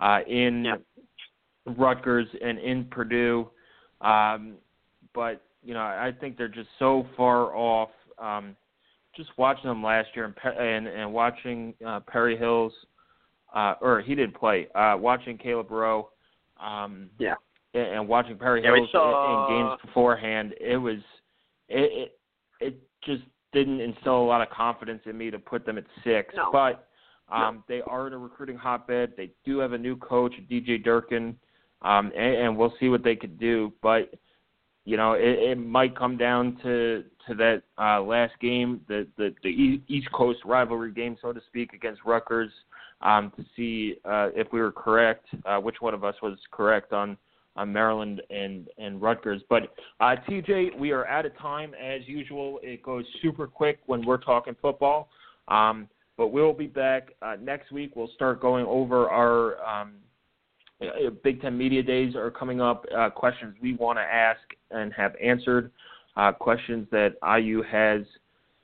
uh, 0.00 0.20
in 0.28 0.66
yeah. 0.66 0.76
Rutgers 1.76 2.28
and 2.40 2.58
in 2.58 2.84
Purdue. 2.84 3.48
Um, 4.00 4.54
but 5.14 5.42
you 5.64 5.74
know, 5.74 5.80
I 5.80 6.12
think 6.20 6.38
they're 6.38 6.48
just 6.48 6.68
so 6.78 7.06
far 7.16 7.56
off. 7.56 7.90
Um, 8.18 8.56
just 9.16 9.30
watching 9.36 9.68
them 9.68 9.82
last 9.82 10.08
year 10.14 10.26
and 10.26 10.58
and, 10.58 10.86
and 10.86 11.12
watching 11.12 11.74
uh, 11.84 12.00
Perry 12.00 12.36
Hills, 12.36 12.72
uh, 13.54 13.74
or 13.80 14.00
he 14.00 14.14
didn't 14.14 14.34
play. 14.34 14.68
Uh, 14.74 14.96
watching 14.98 15.38
Caleb 15.38 15.70
Rowe, 15.70 16.10
um, 16.62 17.10
yeah, 17.18 17.34
and, 17.74 17.86
and 17.86 18.08
watching 18.08 18.36
Perry 18.36 18.62
yeah, 18.62 18.74
Hills 18.74 18.88
saw... 18.92 19.48
in, 19.48 19.54
in 19.54 19.60
games 19.60 19.80
beforehand, 19.84 20.54
it 20.60 20.76
was 20.76 20.98
it, 21.68 22.10
it 22.10 22.18
it 22.60 22.76
just 23.04 23.22
didn't 23.52 23.80
instill 23.80 24.20
a 24.20 24.26
lot 24.26 24.42
of 24.42 24.50
confidence 24.50 25.02
in 25.06 25.16
me 25.16 25.30
to 25.30 25.38
put 25.38 25.64
them 25.64 25.78
at 25.78 25.84
six. 26.04 26.34
No. 26.36 26.50
But 26.52 26.88
um, 27.30 27.56
no. 27.56 27.62
they 27.68 27.80
are 27.82 28.06
in 28.06 28.12
a 28.12 28.18
recruiting 28.18 28.56
hotbed. 28.56 29.14
They 29.16 29.30
do 29.44 29.58
have 29.58 29.72
a 29.72 29.78
new 29.78 29.96
coach, 29.96 30.32
DJ 30.50 30.82
Durkin, 30.82 31.36
um, 31.82 32.12
and, 32.16 32.34
and 32.34 32.56
we'll 32.56 32.74
see 32.80 32.88
what 32.88 33.02
they 33.02 33.16
could 33.16 33.38
do. 33.38 33.72
But 33.82 34.12
you 34.84 34.96
know, 34.96 35.12
it, 35.12 35.38
it 35.38 35.58
might 35.58 35.96
come 35.96 36.16
down 36.16 36.58
to 36.62 37.04
to 37.26 37.34
that 37.34 37.62
uh, 37.78 38.00
last 38.00 38.32
game, 38.40 38.80
the, 38.88 39.06
the 39.16 39.34
the 39.42 39.82
East 39.88 40.10
Coast 40.12 40.40
rivalry 40.44 40.92
game, 40.92 41.16
so 41.20 41.32
to 41.32 41.40
speak, 41.46 41.72
against 41.74 42.00
Rutgers, 42.04 42.50
um, 43.00 43.32
to 43.36 43.44
see 43.56 43.96
uh, 44.04 44.28
if 44.34 44.52
we 44.52 44.60
were 44.60 44.72
correct, 44.72 45.26
uh, 45.46 45.58
which 45.58 45.76
one 45.80 45.94
of 45.94 46.04
us 46.04 46.14
was 46.22 46.38
correct 46.50 46.92
on 46.92 47.16
on 47.56 47.72
Maryland 47.72 48.22
and 48.30 48.68
and 48.78 49.02
Rutgers. 49.02 49.42
But 49.48 49.74
uh, 50.00 50.16
TJ, 50.28 50.78
we 50.78 50.92
are 50.92 51.06
out 51.06 51.26
of 51.26 51.36
time 51.38 51.74
as 51.74 52.02
usual. 52.06 52.60
It 52.62 52.82
goes 52.82 53.04
super 53.22 53.46
quick 53.46 53.80
when 53.86 54.04
we're 54.04 54.18
talking 54.18 54.56
football. 54.60 55.08
Um, 55.48 55.88
but 56.16 56.28
we'll 56.28 56.52
be 56.52 56.66
back 56.66 57.12
uh, 57.22 57.36
next 57.40 57.70
week. 57.70 57.94
We'll 57.94 58.10
start 58.14 58.40
going 58.40 58.66
over 58.66 59.08
our 59.08 59.64
um, 59.64 59.92
uh, 60.82 61.10
Big 61.22 61.40
Ten 61.40 61.56
Media 61.56 61.82
Days 61.82 62.16
are 62.16 62.30
coming 62.30 62.60
up. 62.60 62.84
Uh, 62.94 63.08
questions 63.08 63.54
we 63.62 63.74
want 63.74 63.98
to 63.98 64.02
ask 64.02 64.40
and 64.70 64.92
have 64.92 65.14
answered. 65.22 65.70
Uh, 66.16 66.32
questions 66.32 66.88
that 66.90 67.14
IU 67.22 67.62
has 67.62 68.02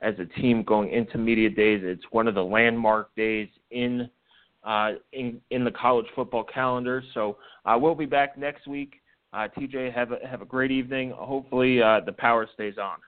as 0.01 0.15
a 0.19 0.41
team 0.41 0.65
going 0.65 0.91
into 0.91 1.17
Media 1.17 1.49
Days. 1.49 1.81
It's 1.85 2.05
one 2.11 2.27
of 2.27 2.35
the 2.35 2.43
landmark 2.43 3.15
days 3.15 3.49
in 3.71 4.11
uh, 4.65 4.93
in 5.13 5.41
in 5.51 5.65
the 5.65 5.71
college 5.71 6.07
football 6.15 6.45
calendar. 6.45 7.03
So 7.13 7.37
uh, 7.65 7.77
we'll 7.79 7.95
be 7.95 8.07
back 8.07 8.39
next 8.39 8.67
week. 8.67 9.01
Uh, 9.33 9.49
TJ, 9.59 9.93
have 9.93 10.13
a, 10.13 10.27
have 10.27 10.43
a 10.43 10.47
great 10.47 10.71
evening. 10.71 11.13
Hopefully 11.17 11.83
uh, 11.83 12.01
the 12.07 12.13
power 12.13 12.49
stays 12.55 12.75
on. 12.79 12.99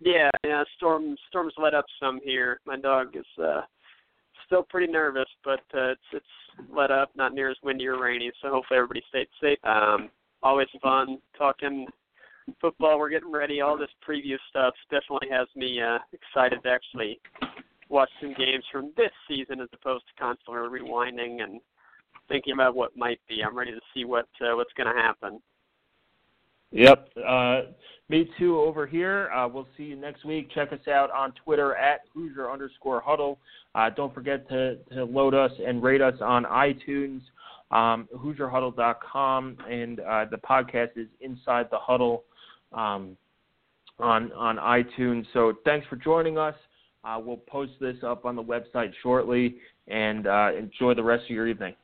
Yeah, 0.00 0.30
yeah. 0.44 0.62
Storm 0.76 1.16
storms 1.28 1.54
let 1.56 1.74
up 1.74 1.86
some 2.00 2.20
here. 2.22 2.60
My 2.66 2.76
dog 2.76 3.16
is 3.16 3.24
uh, 3.42 3.62
still 4.46 4.64
pretty 4.68 4.92
nervous, 4.92 5.28
but 5.44 5.60
uh, 5.74 5.92
it's 5.92 6.00
it's 6.12 6.26
let 6.74 6.90
up, 6.90 7.10
not 7.16 7.34
near 7.34 7.50
as 7.50 7.56
windy 7.62 7.86
or 7.86 8.00
rainy. 8.00 8.30
So 8.42 8.50
hopefully 8.50 8.78
everybody 8.78 9.02
stays 9.08 9.28
safe. 9.40 9.58
Um, 9.64 10.10
always 10.42 10.68
fun 10.82 11.18
talking 11.38 11.86
football. 12.60 12.98
We're 12.98 13.10
getting 13.10 13.32
ready. 13.32 13.60
All 13.60 13.78
this 13.78 13.88
preview 14.06 14.36
stuff 14.50 14.74
definitely 14.90 15.28
has 15.30 15.48
me 15.56 15.80
uh, 15.80 15.98
excited 16.12 16.62
to 16.64 16.68
actually 16.68 17.20
watch 17.92 18.10
some 18.20 18.34
games 18.34 18.64
from 18.72 18.92
this 18.96 19.10
season 19.28 19.60
as 19.60 19.68
opposed 19.72 20.04
to 20.06 20.20
constantly 20.20 20.80
rewinding 20.80 21.42
and 21.42 21.60
thinking 22.28 22.54
about 22.54 22.74
what 22.74 22.96
might 22.96 23.20
be. 23.28 23.42
I'm 23.42 23.56
ready 23.56 23.72
to 23.72 23.80
see 23.94 24.04
what 24.04 24.26
uh, 24.40 24.56
what's 24.56 24.72
going 24.76 24.92
to 24.92 25.00
happen. 25.00 25.40
Yep. 26.72 27.10
Uh, 27.26 27.60
me 28.08 28.30
too 28.38 28.58
over 28.58 28.86
here. 28.86 29.30
Uh, 29.30 29.46
we'll 29.46 29.68
see 29.76 29.84
you 29.84 29.96
next 29.96 30.24
week. 30.24 30.50
Check 30.54 30.72
us 30.72 30.88
out 30.88 31.10
on 31.10 31.32
Twitter 31.44 31.76
at 31.76 32.00
Hoosier 32.14 32.50
underscore 32.50 33.02
huddle. 33.04 33.38
Uh, 33.74 33.90
don't 33.90 34.12
forget 34.14 34.48
to, 34.48 34.76
to 34.94 35.04
load 35.04 35.34
us 35.34 35.52
and 35.64 35.82
rate 35.82 36.00
us 36.00 36.14
on 36.22 36.44
iTunes, 36.44 37.20
um, 37.70 38.08
HoosierHuddle.com, 38.16 39.58
and 39.70 40.00
uh, 40.00 40.24
the 40.30 40.38
podcast 40.38 40.96
is 40.96 41.08
Inside 41.20 41.66
the 41.70 41.78
Huddle 41.78 42.24
um, 42.72 43.18
on, 43.98 44.32
on 44.32 44.56
iTunes. 44.56 45.26
So 45.34 45.52
thanks 45.66 45.86
for 45.88 45.96
joining 45.96 46.38
us. 46.38 46.54
Uh, 47.04 47.20
we'll 47.24 47.36
post 47.36 47.72
this 47.80 47.96
up 48.04 48.24
on 48.24 48.36
the 48.36 48.42
website 48.42 48.92
shortly 49.02 49.56
and 49.88 50.26
uh, 50.26 50.50
enjoy 50.56 50.94
the 50.94 51.02
rest 51.02 51.24
of 51.24 51.30
your 51.30 51.48
evening. 51.48 51.74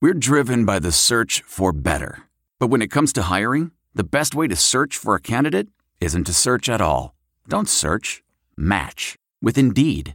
We're 0.00 0.14
driven 0.14 0.64
by 0.64 0.78
the 0.78 0.92
search 0.92 1.42
for 1.44 1.72
better. 1.72 2.22
But 2.60 2.68
when 2.68 2.82
it 2.82 2.90
comes 2.90 3.12
to 3.14 3.22
hiring, 3.22 3.72
the 3.94 4.04
best 4.04 4.32
way 4.34 4.46
to 4.46 4.54
search 4.54 4.96
for 4.96 5.16
a 5.16 5.20
candidate 5.20 5.68
isn't 6.00 6.24
to 6.24 6.32
search 6.32 6.68
at 6.68 6.80
all. 6.80 7.14
Don't 7.48 7.68
search, 7.68 8.22
match 8.56 9.16
with 9.42 9.58
Indeed. 9.58 10.14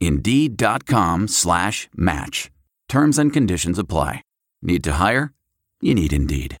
Indeed.com 0.00 1.28
slash 1.28 1.88
match. 1.96 2.50
Terms 2.88 3.18
and 3.18 3.32
conditions 3.32 3.78
apply. 3.78 4.22
Need 4.62 4.84
to 4.84 4.92
hire? 4.92 5.32
You 5.80 5.94
need 5.94 6.12
Indeed. 6.12 6.56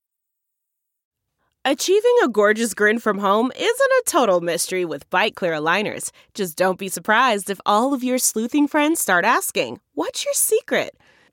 Achieving 1.64 2.16
a 2.22 2.28
gorgeous 2.28 2.74
grin 2.74 3.00
from 3.00 3.18
home 3.18 3.50
isn't 3.56 3.66
a 3.66 4.02
total 4.06 4.40
mystery 4.40 4.84
with 4.84 5.10
Byte 5.10 5.34
Clear 5.34 5.52
aligners. 5.52 6.12
Just 6.32 6.56
don't 6.56 6.78
be 6.78 6.88
surprised 6.88 7.50
if 7.50 7.60
all 7.66 7.92
of 7.92 8.04
your 8.04 8.18
sleuthing 8.18 8.68
friends 8.68 9.00
start 9.00 9.24
asking, 9.24 9.80
What's 9.94 10.24
your 10.24 10.34
secret? 10.34 10.94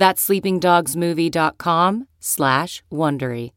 That's 0.00 0.26
sleepingdogsmovie.com 0.26 2.06
slash 2.20 2.82
Wondery. 2.90 3.50